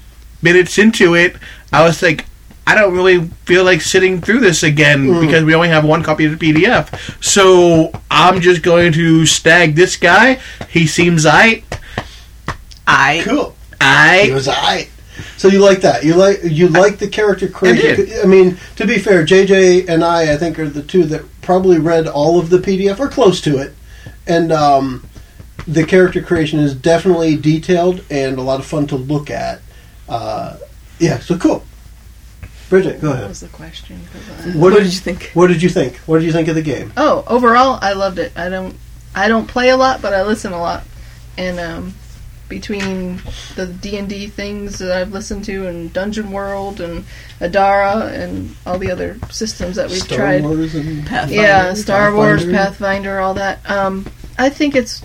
minutes 0.42 0.78
into 0.78 1.14
it, 1.14 1.36
I 1.72 1.84
was 1.84 2.02
like, 2.02 2.26
I 2.66 2.74
don't 2.74 2.94
really 2.94 3.20
feel 3.44 3.62
like 3.64 3.80
sitting 3.82 4.20
through 4.22 4.40
this 4.40 4.62
again 4.62 5.06
Mm. 5.06 5.20
because 5.20 5.44
we 5.44 5.54
only 5.54 5.68
have 5.68 5.84
one 5.84 6.02
copy 6.02 6.24
of 6.24 6.38
the 6.38 6.52
PDF. 6.52 7.22
So 7.22 7.92
I'm 8.10 8.40
just 8.40 8.62
going 8.62 8.92
to 8.94 9.26
snag 9.26 9.74
this 9.74 9.96
guy. 9.96 10.40
He 10.70 10.86
seems 10.86 11.26
I, 11.26 11.62
I 12.86 13.22
Cool. 13.24 13.54
It 13.72 13.76
I. 13.80 14.30
was 14.32 14.48
I. 14.48 14.88
So 15.36 15.48
you 15.48 15.58
like 15.60 15.82
that? 15.82 16.04
You 16.04 16.14
like 16.14 16.40
you 16.42 16.68
like 16.68 16.98
the 16.98 17.06
character 17.08 17.48
creation? 17.48 18.06
did. 18.06 18.24
I 18.24 18.26
mean, 18.26 18.56
to 18.76 18.86
be 18.86 18.98
fair, 18.98 19.24
JJ 19.24 19.88
and 19.88 20.02
I, 20.02 20.32
I 20.32 20.36
think, 20.36 20.58
are 20.58 20.68
the 20.68 20.82
two 20.82 21.04
that 21.04 21.22
probably 21.42 21.78
read 21.78 22.08
all 22.08 22.40
of 22.40 22.50
the 22.50 22.58
PDF 22.58 22.98
or 22.98 23.08
close 23.08 23.40
to 23.42 23.58
it, 23.58 23.74
and 24.26 24.50
um, 24.52 25.06
the 25.68 25.84
character 25.84 26.20
creation 26.22 26.58
is 26.58 26.74
definitely 26.74 27.36
detailed 27.36 28.02
and 28.10 28.38
a 28.38 28.42
lot 28.42 28.58
of 28.58 28.66
fun 28.66 28.86
to 28.88 28.96
look 28.96 29.30
at. 29.30 29.60
Uh, 30.08 30.56
yeah, 30.98 31.18
so 31.20 31.36
cool. 31.38 31.62
Bridget, 32.70 33.00
go 33.00 33.08
ahead. 33.10 33.22
what 33.22 33.28
was 33.28 33.40
the 33.40 33.48
question? 33.48 34.00
I- 34.14 34.46
What, 34.48 34.56
What 34.56 34.70
did 34.74 34.84
did 34.84 34.94
you 34.94 35.00
think? 35.00 35.30
What 35.34 35.46
did 35.48 35.62
you 35.62 35.68
think? 35.68 35.96
What 36.06 36.18
did 36.18 36.24
you 36.26 36.32
think 36.32 36.48
of 36.48 36.54
the 36.54 36.62
game? 36.62 36.92
Oh, 36.96 37.24
overall, 37.26 37.78
I 37.82 37.92
loved 37.92 38.18
it. 38.18 38.32
I 38.36 38.48
don't, 38.48 38.74
I 39.14 39.28
don't 39.28 39.46
play 39.46 39.68
a 39.68 39.76
lot, 39.76 40.00
but 40.02 40.12
I 40.14 40.22
listen 40.22 40.52
a 40.52 40.58
lot, 40.60 40.82
and 41.38 41.60
um, 41.60 41.94
between 42.48 43.20
the 43.56 43.66
D 43.66 43.96
and 43.98 44.08
D 44.08 44.26
things 44.28 44.78
that 44.78 44.90
I've 44.96 45.12
listened 45.12 45.44
to, 45.46 45.66
and 45.66 45.92
Dungeon 45.92 46.30
World, 46.32 46.80
and 46.80 47.04
Adara, 47.40 48.10
and 48.12 48.56
all 48.66 48.78
the 48.78 48.90
other 48.90 49.18
systems 49.30 49.76
that 49.76 49.88
we've 49.90 49.98
Star 50.02 50.18
tried, 50.18 50.42
Wars 50.42 50.74
and 50.74 51.06
Pathfinder. 51.06 51.34
yeah, 51.42 51.74
Star 51.74 52.14
Wars, 52.14 52.44
Pathfinder. 52.44 52.58
Pathfinder, 52.58 53.20
all 53.20 53.34
that. 53.34 53.70
Um, 53.70 54.06
I 54.38 54.48
think 54.48 54.74
it's 54.74 55.04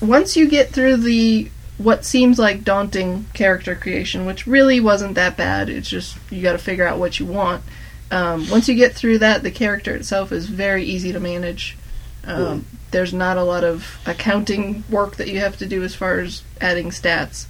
once 0.00 0.36
you 0.36 0.48
get 0.48 0.70
through 0.70 0.96
the 0.98 1.50
what 1.78 2.04
seems 2.04 2.38
like 2.38 2.64
daunting 2.64 3.26
character 3.32 3.74
creation, 3.74 4.26
which 4.26 4.46
really 4.46 4.80
wasn't 4.80 5.14
that 5.14 5.36
bad. 5.36 5.70
It's 5.70 5.88
just 5.88 6.18
you 6.30 6.42
got 6.42 6.52
to 6.52 6.58
figure 6.58 6.86
out 6.86 6.98
what 6.98 7.18
you 7.18 7.26
want. 7.26 7.62
Um, 8.10 8.48
once 8.50 8.68
you 8.68 8.74
get 8.74 8.94
through 8.94 9.18
that, 9.18 9.42
the 9.42 9.50
character 9.50 9.94
itself 9.94 10.32
is 10.32 10.46
very 10.46 10.84
easy 10.84 11.12
to 11.12 11.20
manage. 11.20 11.76
Um, 12.24 12.66
There's 12.90 13.12
not 13.12 13.36
a 13.36 13.44
lot 13.44 13.64
of 13.64 13.98
accounting 14.06 14.82
work 14.90 15.16
that 15.16 15.28
you 15.28 15.38
have 15.40 15.56
to 15.58 15.66
do 15.66 15.82
as 15.82 15.94
far 15.94 16.18
as 16.18 16.42
adding 16.60 16.90
stats. 16.90 17.46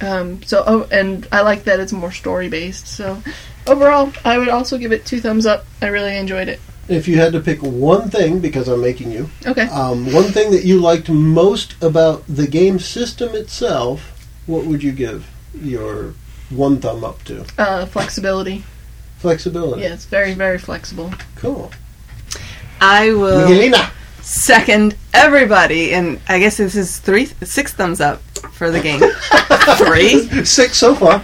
Um, 0.00 0.42
so, 0.44 0.62
oh, 0.66 0.88
and 0.92 1.26
I 1.32 1.40
like 1.40 1.64
that 1.64 1.80
it's 1.80 1.92
more 1.92 2.12
story 2.12 2.48
based. 2.48 2.86
So, 2.86 3.20
overall, 3.66 4.12
I 4.24 4.38
would 4.38 4.48
also 4.48 4.78
give 4.78 4.92
it 4.92 5.04
two 5.04 5.20
thumbs 5.20 5.44
up. 5.44 5.66
I 5.82 5.88
really 5.88 6.16
enjoyed 6.16 6.48
it. 6.48 6.60
If 6.88 7.06
you 7.06 7.18
had 7.18 7.32
to 7.34 7.40
pick 7.40 7.60
one 7.62 8.08
thing, 8.10 8.38
because 8.40 8.66
I'm 8.68 8.80
making 8.80 9.12
you, 9.12 9.28
Okay. 9.46 9.66
um, 9.68 10.10
one 10.12 10.24
thing 10.24 10.50
that 10.52 10.64
you 10.64 10.80
liked 10.80 11.08
most 11.10 11.74
about 11.82 12.24
the 12.26 12.46
game 12.46 12.78
system 12.78 13.34
itself, 13.34 14.00
what 14.46 14.64
would 14.64 14.82
you 14.82 14.92
give 14.92 15.26
your 15.62 16.14
one 16.48 16.80
thumb 16.80 17.04
up 17.04 17.22
to? 17.24 17.44
Uh, 17.58 17.84
flexibility. 17.86 18.64
Flexibility. 19.18 19.82
Yeah, 19.82 19.92
it's 19.92 20.06
very, 20.06 20.32
very 20.32 20.58
flexible. 20.58 21.12
Cool. 21.36 21.70
I 22.80 23.10
will 23.12 23.46
Miguelina. 23.48 23.90
second 24.22 24.96
everybody, 25.12 25.92
and 25.92 26.20
I 26.28 26.38
guess 26.38 26.56
this 26.56 26.74
is 26.74 26.98
three, 26.98 27.26
six 27.42 27.72
thumbs 27.74 28.00
up 28.00 28.22
for 28.52 28.70
the 28.70 28.80
game. 28.80 29.00
three, 29.86 30.44
Six 30.44 30.78
so 30.78 30.94
far. 30.94 31.22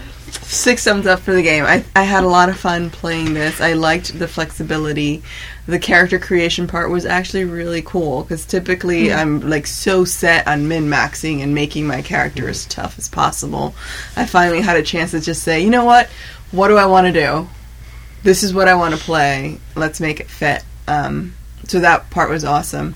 Six 0.55 0.85
thumbs 0.85 1.07
up 1.07 1.21
for 1.21 1.33
the 1.33 1.43
game. 1.43 1.65
I, 1.65 1.85
I 1.95 2.03
had 2.05 2.25
a 2.25 2.29
lot 2.29 2.49
of 2.49 2.57
fun 2.59 2.91
playing 2.91 3.35
this. 3.35 3.61
I 3.61 3.73
liked 3.75 4.19
the 4.19 4.29
flexibility. 4.29 5.23
The 5.67 5.79
character 5.79 6.19
creation 6.19 6.67
part 6.67 6.91
was 6.91 7.07
actually 7.07 7.45
really 7.45 7.83
cool 7.83 8.23
because 8.23 8.45
typically 8.45 9.13
I'm 9.13 9.49
like 9.49 9.67
so 9.67 10.05
set 10.05 10.47
on 10.47 10.69
min 10.69 10.89
maxing 10.89 11.43
and 11.43 11.55
making 11.55 11.87
my 11.87 12.03
character 12.03 12.49
as 12.49 12.67
tough 12.67 12.99
as 12.99 13.09
possible. 13.09 13.75
I 14.17 14.27
finally 14.27 14.61
had 14.61 14.77
a 14.77 14.83
chance 14.83 15.13
to 15.13 15.21
just 15.21 15.43
say, 15.43 15.63
you 15.63 15.71
know 15.71 15.85
what? 15.85 16.09
What 16.51 16.69
do 16.69 16.77
I 16.77 16.87
want 16.87 17.07
to 17.07 17.13
do? 17.13 17.49
This 18.23 18.43
is 18.43 18.55
what 18.55 18.69
I 18.69 18.75
want 18.75 18.95
to 18.95 19.01
play. 19.01 19.59
Let's 19.75 20.01
make 20.01 20.21
it 20.21 20.29
fit. 20.29 20.65
Um, 20.87 21.35
so 21.67 21.81
that 21.81 22.11
part 22.11 22.29
was 22.31 22.45
awesome. 22.45 22.95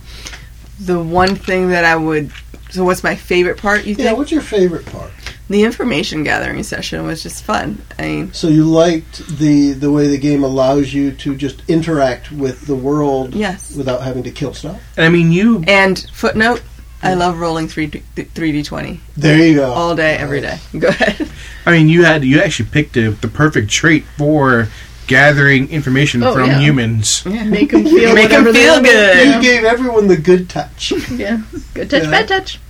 the 0.78 1.02
one 1.02 1.34
thing 1.36 1.68
that 1.70 1.84
I 1.84 1.96
would. 1.96 2.30
So, 2.70 2.84
what's 2.84 3.02
my 3.02 3.14
favorite 3.16 3.56
part? 3.56 3.84
You 3.86 3.94
Yeah, 3.94 4.04
think 4.06 4.18
what's 4.18 4.30
your 4.30 4.42
favorite 4.42 4.84
part? 4.86 5.10
The 5.48 5.62
information 5.62 6.22
gathering 6.24 6.62
session 6.62 7.04
was 7.06 7.22
just 7.22 7.42
fun. 7.44 7.80
I 7.98 8.02
mean, 8.02 8.32
So 8.32 8.48
you 8.48 8.64
liked 8.64 9.26
the 9.38 9.72
the 9.72 9.90
way 9.90 10.08
the 10.08 10.18
game 10.18 10.44
allows 10.44 10.92
you 10.92 11.12
to 11.12 11.34
just 11.36 11.62
interact 11.68 12.30
with 12.30 12.66
the 12.66 12.76
world 12.76 13.34
yes. 13.34 13.74
without 13.74 14.02
having 14.02 14.22
to 14.24 14.30
kill 14.30 14.54
stuff. 14.54 14.80
And 14.96 15.06
I 15.06 15.08
mean, 15.08 15.32
you 15.32 15.64
And 15.66 15.98
footnote, 16.12 16.62
I 17.02 17.14
love 17.14 17.38
rolling 17.38 17.68
three 17.68 17.86
three 17.88 18.52
d 18.52 18.62
twenty 18.62 19.00
There 19.16 19.38
you 19.38 19.54
go. 19.56 19.72
all 19.72 19.94
day, 19.96 20.16
every 20.16 20.40
day. 20.40 20.58
Go 20.78 20.88
ahead. 20.88 21.30
I 21.64 21.72
mean, 21.72 21.88
you 21.88 22.04
had 22.04 22.24
you 22.24 22.40
actually 22.40 22.68
picked 22.70 22.96
a, 22.96 23.10
the 23.12 23.28
perfect 23.28 23.70
trait 23.70 24.04
for 24.16 24.68
gathering 25.06 25.70
information 25.70 26.22
Oh, 26.22 26.34
from 26.34 26.46
yeah. 26.50 26.58
humans. 26.58 27.22
Yeah. 27.24 27.44
Make 27.58 27.70
them 27.70 27.84
feel 27.84 28.14
Make 28.14 28.30
'em 28.30 28.44
whatever 28.44 28.52
they 28.52 28.64
feel 28.64 28.82
good. 28.82 29.34
You 29.36 29.40
gave 29.40 29.64
everyone 29.64 30.08
the 30.08 30.16
good 30.18 30.50
touch. 30.50 30.92
Yeah, 31.10 31.40
good 31.72 31.88
touch, 31.88 32.02
Yeah. 32.02 32.10
bad 32.10 32.28
touch. 32.28 32.60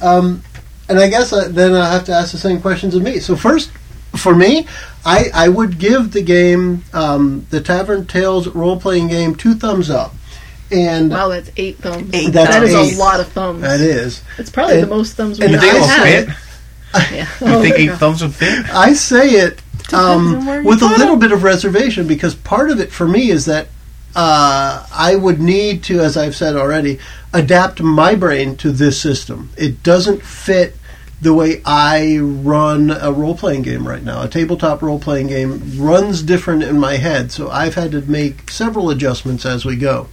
Um, 0.00 0.42
and 0.88 0.98
I 0.98 1.08
guess 1.08 1.32
I, 1.32 1.48
then 1.48 1.74
I 1.74 1.92
have 1.92 2.04
to 2.06 2.12
ask 2.12 2.32
the 2.32 2.38
same 2.38 2.60
questions 2.60 2.94
of 2.94 3.02
me. 3.02 3.18
So 3.20 3.36
first, 3.36 3.70
for 4.16 4.34
me, 4.34 4.66
I, 5.04 5.26
I 5.34 5.48
would 5.48 5.78
give 5.78 6.12
the 6.12 6.22
game, 6.22 6.84
um, 6.92 7.46
the 7.50 7.60
Tavern 7.60 8.06
Tales 8.06 8.48
role 8.48 8.80
playing 8.80 9.08
game, 9.08 9.34
two 9.34 9.54
thumbs 9.54 9.90
up. 9.90 10.14
And 10.70 11.10
Wow, 11.10 11.28
that's 11.28 11.50
eight 11.56 11.78
thumbs. 11.78 12.10
Eight 12.12 12.30
That's 12.32 12.50
That 12.56 12.62
is 12.62 12.74
eight. 12.74 12.96
a 12.96 12.98
lot 12.98 13.20
of 13.20 13.28
thumbs. 13.28 13.62
that 13.62 13.80
is. 13.80 14.22
It's 14.36 14.50
probably 14.50 14.74
And- 14.80 14.84
the 14.84 14.94
most 14.94 15.14
thumbs 15.14 15.38
we've 15.40 15.50
You 15.50 15.58
think 15.60 15.72
I 15.72 15.76
it'll 15.76 15.88
had. 15.88 16.26
fit? 16.26 16.36
Yeah. 17.12 17.28
You 17.40 17.54
Oh 17.54 17.62
think 17.62 17.78
eight 17.78 17.86
God. 17.86 17.98
thumbs 18.00 18.22
would 18.22 18.34
fit? 18.34 18.68
I 18.74 18.92
say 18.92 19.28
it 19.30 19.62
um, 19.94 20.64
with 20.64 20.82
a 20.82 20.86
little 20.86 21.14
it. 21.14 21.20
bit 21.20 21.32
of 21.32 21.42
reservation 21.42 22.06
because 22.06 22.34
part 22.34 22.70
of 22.70 22.80
it 22.80 22.92
for 22.92 23.06
me 23.08 23.30
is 23.30 23.44
that 23.46 23.68
uh, 24.18 24.84
I 24.92 25.14
would 25.14 25.40
need 25.40 25.84
to, 25.84 26.00
as 26.00 26.16
I've 26.16 26.34
said 26.34 26.56
already, 26.56 26.98
adapt 27.32 27.80
my 27.80 28.16
brain 28.16 28.56
to 28.56 28.72
this 28.72 29.00
system. 29.00 29.50
It 29.56 29.84
doesn't 29.84 30.24
fit 30.24 30.76
the 31.22 31.32
way 31.32 31.62
I 31.64 32.18
run 32.18 32.90
a 32.90 33.12
role 33.12 33.36
playing 33.36 33.62
game 33.62 33.86
right 33.86 34.02
now. 34.02 34.22
A 34.22 34.28
tabletop 34.28 34.82
role 34.82 34.98
playing 34.98 35.28
game 35.28 35.62
runs 35.80 36.24
different 36.24 36.64
in 36.64 36.80
my 36.80 36.96
head, 36.96 37.30
so 37.30 37.48
I've 37.48 37.76
had 37.76 37.92
to 37.92 38.00
make 38.02 38.50
several 38.50 38.90
adjustments 38.90 39.46
as 39.46 39.64
we 39.64 39.76
go. 39.76 40.08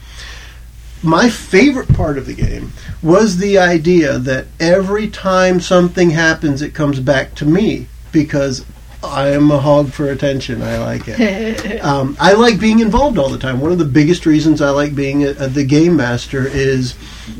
My 1.01 1.27
favorite 1.27 1.91
part 1.95 2.19
of 2.19 2.27
the 2.27 2.35
game 2.35 2.73
was 3.01 3.37
the 3.37 3.57
idea 3.57 4.19
that 4.19 4.45
every 4.59 5.09
time 5.09 5.59
something 5.59 6.11
happens, 6.11 6.61
it 6.61 6.75
comes 6.75 6.99
back 6.99 7.33
to 7.35 7.45
me 7.45 7.87
because 8.11 8.65
I 9.05 9.29
am 9.29 9.51
a 9.51 9.59
hog 9.59 9.91
for 9.91 10.09
attention. 10.09 10.61
I 10.61 10.77
like 10.79 11.03
it. 11.07 11.81
um, 11.83 12.17
I 12.19 12.33
like 12.33 12.59
being 12.59 12.79
involved 12.79 13.17
all 13.17 13.29
the 13.29 13.37
time. 13.37 13.59
One 13.59 13.71
of 13.71 13.77
the 13.77 13.85
biggest 13.85 14.25
reasons 14.25 14.61
I 14.61 14.69
like 14.69 14.95
being 14.95 15.23
a, 15.23 15.29
a, 15.31 15.47
the 15.47 15.63
game 15.63 15.95
master 15.95 16.47
is 16.47 16.95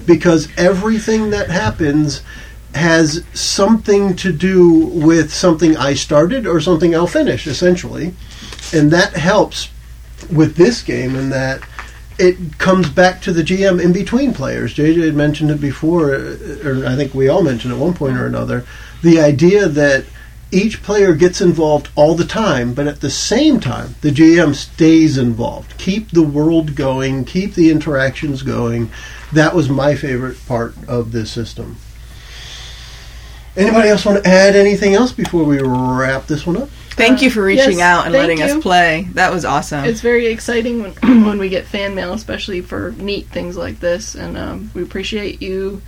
because 0.06 0.48
everything 0.58 1.32
that 1.32 1.50
happens 1.50 2.22
has 2.74 3.24
something 3.34 4.16
to 4.18 4.32
do 4.32 4.70
with 4.78 5.34
something 5.34 5.78
I 5.78 5.94
started 5.94 6.46
or 6.46 6.60
something 6.60 6.94
I'll 6.94 7.08
finish, 7.08 7.48
essentially. 7.48 8.14
And 8.74 8.92
that 8.92 9.16
helps 9.16 9.70
with 10.32 10.56
this 10.56 10.82
game 10.82 11.16
in 11.16 11.30
that 11.30 11.62
it 12.18 12.58
comes 12.58 12.90
back 12.90 13.22
to 13.22 13.34
the 13.34 13.44
GM 13.44 13.84
in 13.84 13.92
between 13.92 14.34
players. 14.34 14.74
JJ 14.74 15.06
had 15.06 15.16
mentioned 15.16 15.52
it 15.52 15.60
before, 15.60 16.16
uh, 16.16 16.38
or 16.64 16.86
I 16.86 16.96
think 16.96 17.14
we 17.14 17.28
all 17.28 17.44
mentioned 17.44 17.74
at 17.74 17.80
one 17.80 17.94
point 17.94 18.18
or 18.18 18.26
another, 18.26 18.66
the 19.02 19.20
idea 19.20 19.68
that 19.68 20.06
each 20.52 20.84
player 20.84 21.14
gets 21.14 21.42
involved 21.42 21.90
all 21.96 22.16
the 22.16 22.26
time, 22.26 22.74
but 22.74 22.88
at 22.88 23.02
the 23.02 23.10
same 23.10 23.60
time, 23.60 23.96
the 24.02 24.12
GM 24.12 24.56
stays 24.56 25.18
involved. 25.18 25.78
Keep 25.78 26.12
the 26.12 26.24
world 26.24 26.76
going, 26.76 27.26
keep 27.26 27.56
the 27.56 27.72
interactions 27.72 28.44
going. 28.44 28.90
That 29.34 29.56
was 29.56 29.70
my 29.70 29.96
favorite 29.96 30.38
part 30.48 30.76
of 30.88 31.12
this 31.12 31.32
system. 31.32 31.78
Anybody 33.58 33.90
else 33.90 34.06
want 34.06 34.24
to 34.24 34.30
add 34.30 34.56
anything 34.56 34.94
else 34.94 35.14
before 35.14 35.46
we 35.46 35.60
wrap 35.60 36.28
this 36.28 36.46
one 36.46 36.58
up? 36.58 36.70
Thank 36.92 37.22
you 37.22 37.30
for 37.30 37.44
reaching 37.44 37.80
yes, 37.80 37.82
out 37.82 38.06
and 38.06 38.14
letting 38.14 38.38
you. 38.38 38.46
us 38.46 38.62
play. 38.62 39.08
That 39.14 39.34
was 39.34 39.44
awesome. 39.44 39.84
It's 39.86 40.02
very 40.02 40.28
exciting 40.28 40.82
when 40.82 40.92
when 41.26 41.38
we 41.38 41.50
get 41.50 41.66
fan 41.66 41.96
mail, 41.96 42.14
especially 42.14 42.62
for 42.62 42.92
neat 42.92 43.28
things 43.28 43.58
like 43.58 43.80
this, 43.80 44.16
and 44.16 44.38
um, 44.38 44.72
we 44.74 44.84
appreciate 44.84 45.42
you 45.42 45.82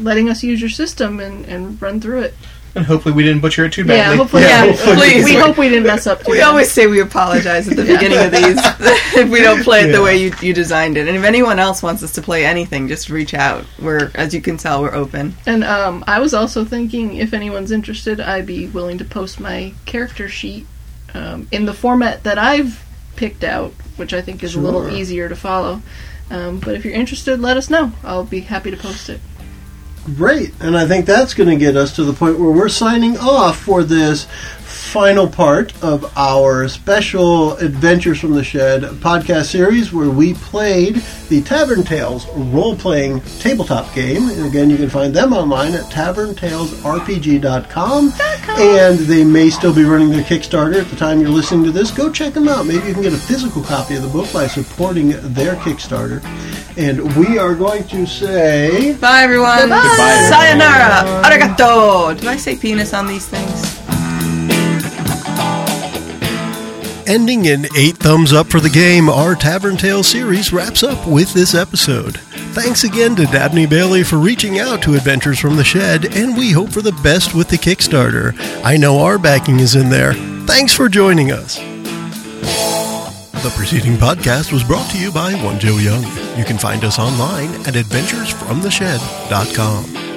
letting 0.00 0.28
us 0.28 0.42
use 0.42 0.60
your 0.60 0.70
system 0.70 1.20
and, 1.20 1.44
and 1.46 1.80
run 1.80 2.00
through 2.00 2.22
it. 2.22 2.34
And 2.74 2.84
hopefully 2.86 3.14
we 3.14 3.22
didn't 3.22 3.40
butcher 3.40 3.64
it 3.64 3.72
too 3.72 3.82
Yeah, 3.82 3.86
badly. 3.86 4.16
hopefully, 4.18 4.42
Yeah, 4.44 4.66
we, 4.66 4.72
please. 4.76 5.24
we 5.24 5.34
hope 5.34 5.56
we 5.58 5.68
didn't 5.68 5.86
mess 5.86 6.06
up. 6.06 6.22
Too 6.24 6.32
we 6.32 6.38
bad. 6.38 6.48
always 6.48 6.70
say 6.70 6.86
we 6.86 7.00
apologize 7.00 7.66
at 7.68 7.76
the 7.76 7.82
beginning 7.82 8.18
of 8.18 8.30
these 8.30 8.58
if 9.16 9.28
we 9.28 9.40
don't 9.40 9.62
play 9.64 9.80
it 9.82 9.86
Yeah. 9.86 9.96
the 9.96 10.02
way 10.02 10.16
you, 10.18 10.32
you 10.40 10.52
designed 10.54 10.96
it. 10.96 11.08
And 11.08 11.16
if 11.16 11.24
anyone 11.24 11.58
else 11.58 11.82
wants 11.82 12.02
us 12.02 12.12
to 12.12 12.22
play 12.22 12.44
anything, 12.44 12.86
just 12.88 13.10
reach 13.10 13.34
out. 13.34 13.64
We're, 13.80 14.10
as 14.14 14.32
you 14.34 14.40
can 14.40 14.56
tell, 14.56 14.82
we're 14.82 14.94
open. 14.94 15.34
And 15.46 15.64
um, 15.64 16.04
I 16.06 16.20
was 16.20 16.34
also 16.34 16.64
thinking, 16.64 17.16
if 17.16 17.32
anyone's 17.34 17.72
interested, 17.72 18.20
I'd 18.20 18.46
be 18.46 18.66
willing 18.68 18.98
to 18.98 19.04
post 19.04 19.40
my 19.40 19.72
character 19.86 20.28
sheet 20.28 20.66
um, 21.14 21.48
in 21.50 21.64
the 21.64 21.74
format 21.74 22.22
that 22.24 22.38
I've 22.38 22.84
picked 23.16 23.42
out, 23.42 23.72
which 23.96 24.12
I 24.12 24.20
think 24.20 24.44
is 24.44 24.54
a 24.54 24.60
little 24.60 24.88
easier 24.90 25.28
to 25.28 25.34
follow. 25.36 25.82
Um, 26.30 26.60
but 26.60 26.74
if 26.74 26.84
you're 26.84 26.94
interested, 26.94 27.40
let 27.40 27.56
us 27.56 27.70
know. 27.70 27.92
I'll 28.04 28.24
be 28.24 28.40
happy 28.40 28.70
to 28.70 28.76
post 28.76 29.08
it. 29.08 29.20
Great. 30.16 30.52
And 30.60 30.76
I 30.76 30.86
think 30.86 31.06
that's 31.06 31.34
going 31.34 31.48
to 31.50 31.56
get 31.56 31.76
us 31.76 31.96
to 31.96 32.04
the 32.04 32.12
point 32.12 32.38
where 32.38 32.50
we're 32.50 32.68
signing 32.68 33.16
off 33.18 33.58
for 33.58 33.82
this 33.82 34.26
final 34.88 35.28
part 35.28 35.72
of 35.84 36.10
our 36.16 36.66
special 36.66 37.52
Adventures 37.58 38.18
from 38.18 38.32
the 38.32 38.42
Shed 38.42 38.80
podcast 38.82 39.50
series 39.50 39.92
where 39.92 40.08
we 40.08 40.32
played 40.32 41.02
the 41.28 41.42
Tavern 41.42 41.84
Tales 41.84 42.26
role 42.34 42.74
playing 42.74 43.20
tabletop 43.38 43.94
game. 43.94 44.30
And 44.30 44.46
again, 44.46 44.70
you 44.70 44.78
can 44.78 44.88
find 44.88 45.12
them 45.12 45.34
online 45.34 45.74
at 45.74 45.84
taverntalesrpg.com. 45.92 48.12
And 48.48 48.98
they 49.00 49.24
may 49.24 49.50
still 49.50 49.74
be 49.74 49.84
running 49.84 50.08
their 50.08 50.22
Kickstarter 50.22 50.80
at 50.80 50.88
the 50.88 50.96
time 50.96 51.20
you're 51.20 51.28
listening 51.28 51.64
to 51.64 51.70
this. 51.70 51.90
Go 51.90 52.10
check 52.10 52.32
them 52.32 52.48
out. 52.48 52.64
Maybe 52.64 52.86
you 52.86 52.94
can 52.94 53.02
get 53.02 53.12
a 53.12 53.18
physical 53.18 53.62
copy 53.62 53.94
of 53.94 54.00
the 54.00 54.08
book 54.08 54.32
by 54.32 54.46
supporting 54.46 55.10
their 55.34 55.56
Kickstarter. 55.56 56.24
And 56.78 57.14
we 57.14 57.36
are 57.36 57.54
going 57.54 57.84
to 57.88 58.06
say. 58.06 58.94
Bye, 58.94 59.24
everyone. 59.24 59.58
Goodbye. 59.58 60.28
Sayonara. 60.30 61.04
Arigato. 61.24 62.18
Do 62.18 62.26
I 62.26 62.38
say 62.38 62.56
penis 62.56 62.94
on 62.94 63.06
these 63.06 63.26
things? 63.26 63.67
Ending 67.08 67.46
in 67.46 67.66
eight 67.74 67.96
thumbs 67.96 68.32
up 68.34 68.48
for 68.48 68.60
the 68.60 68.68
game, 68.68 69.08
our 69.08 69.34
Tavern 69.34 69.78
Tale 69.78 70.02
series 70.02 70.52
wraps 70.52 70.82
up 70.82 71.08
with 71.08 71.32
this 71.32 71.54
episode. 71.54 72.18
Thanks 72.52 72.84
again 72.84 73.16
to 73.16 73.24
Dabney 73.24 73.64
Bailey 73.64 74.04
for 74.04 74.18
reaching 74.18 74.58
out 74.58 74.82
to 74.82 74.94
Adventures 74.94 75.38
from 75.38 75.56
the 75.56 75.64
Shed, 75.64 76.14
and 76.14 76.36
we 76.36 76.52
hope 76.52 76.68
for 76.68 76.82
the 76.82 76.92
best 77.02 77.34
with 77.34 77.48
the 77.48 77.56
Kickstarter. 77.56 78.34
I 78.62 78.76
know 78.76 78.98
our 78.98 79.18
backing 79.18 79.58
is 79.58 79.74
in 79.74 79.88
there. 79.88 80.12
Thanks 80.44 80.74
for 80.74 80.90
joining 80.90 81.32
us. 81.32 81.56
The 83.42 83.54
preceding 83.56 83.96
podcast 83.96 84.52
was 84.52 84.62
brought 84.62 84.90
to 84.90 84.98
you 84.98 85.10
by 85.10 85.32
One 85.42 85.58
Joe 85.58 85.78
Young. 85.78 86.02
You 86.36 86.44
can 86.44 86.58
find 86.58 86.84
us 86.84 86.98
online 86.98 87.54
at 87.66 87.72
adventuresfromtheshed.com. 87.72 90.07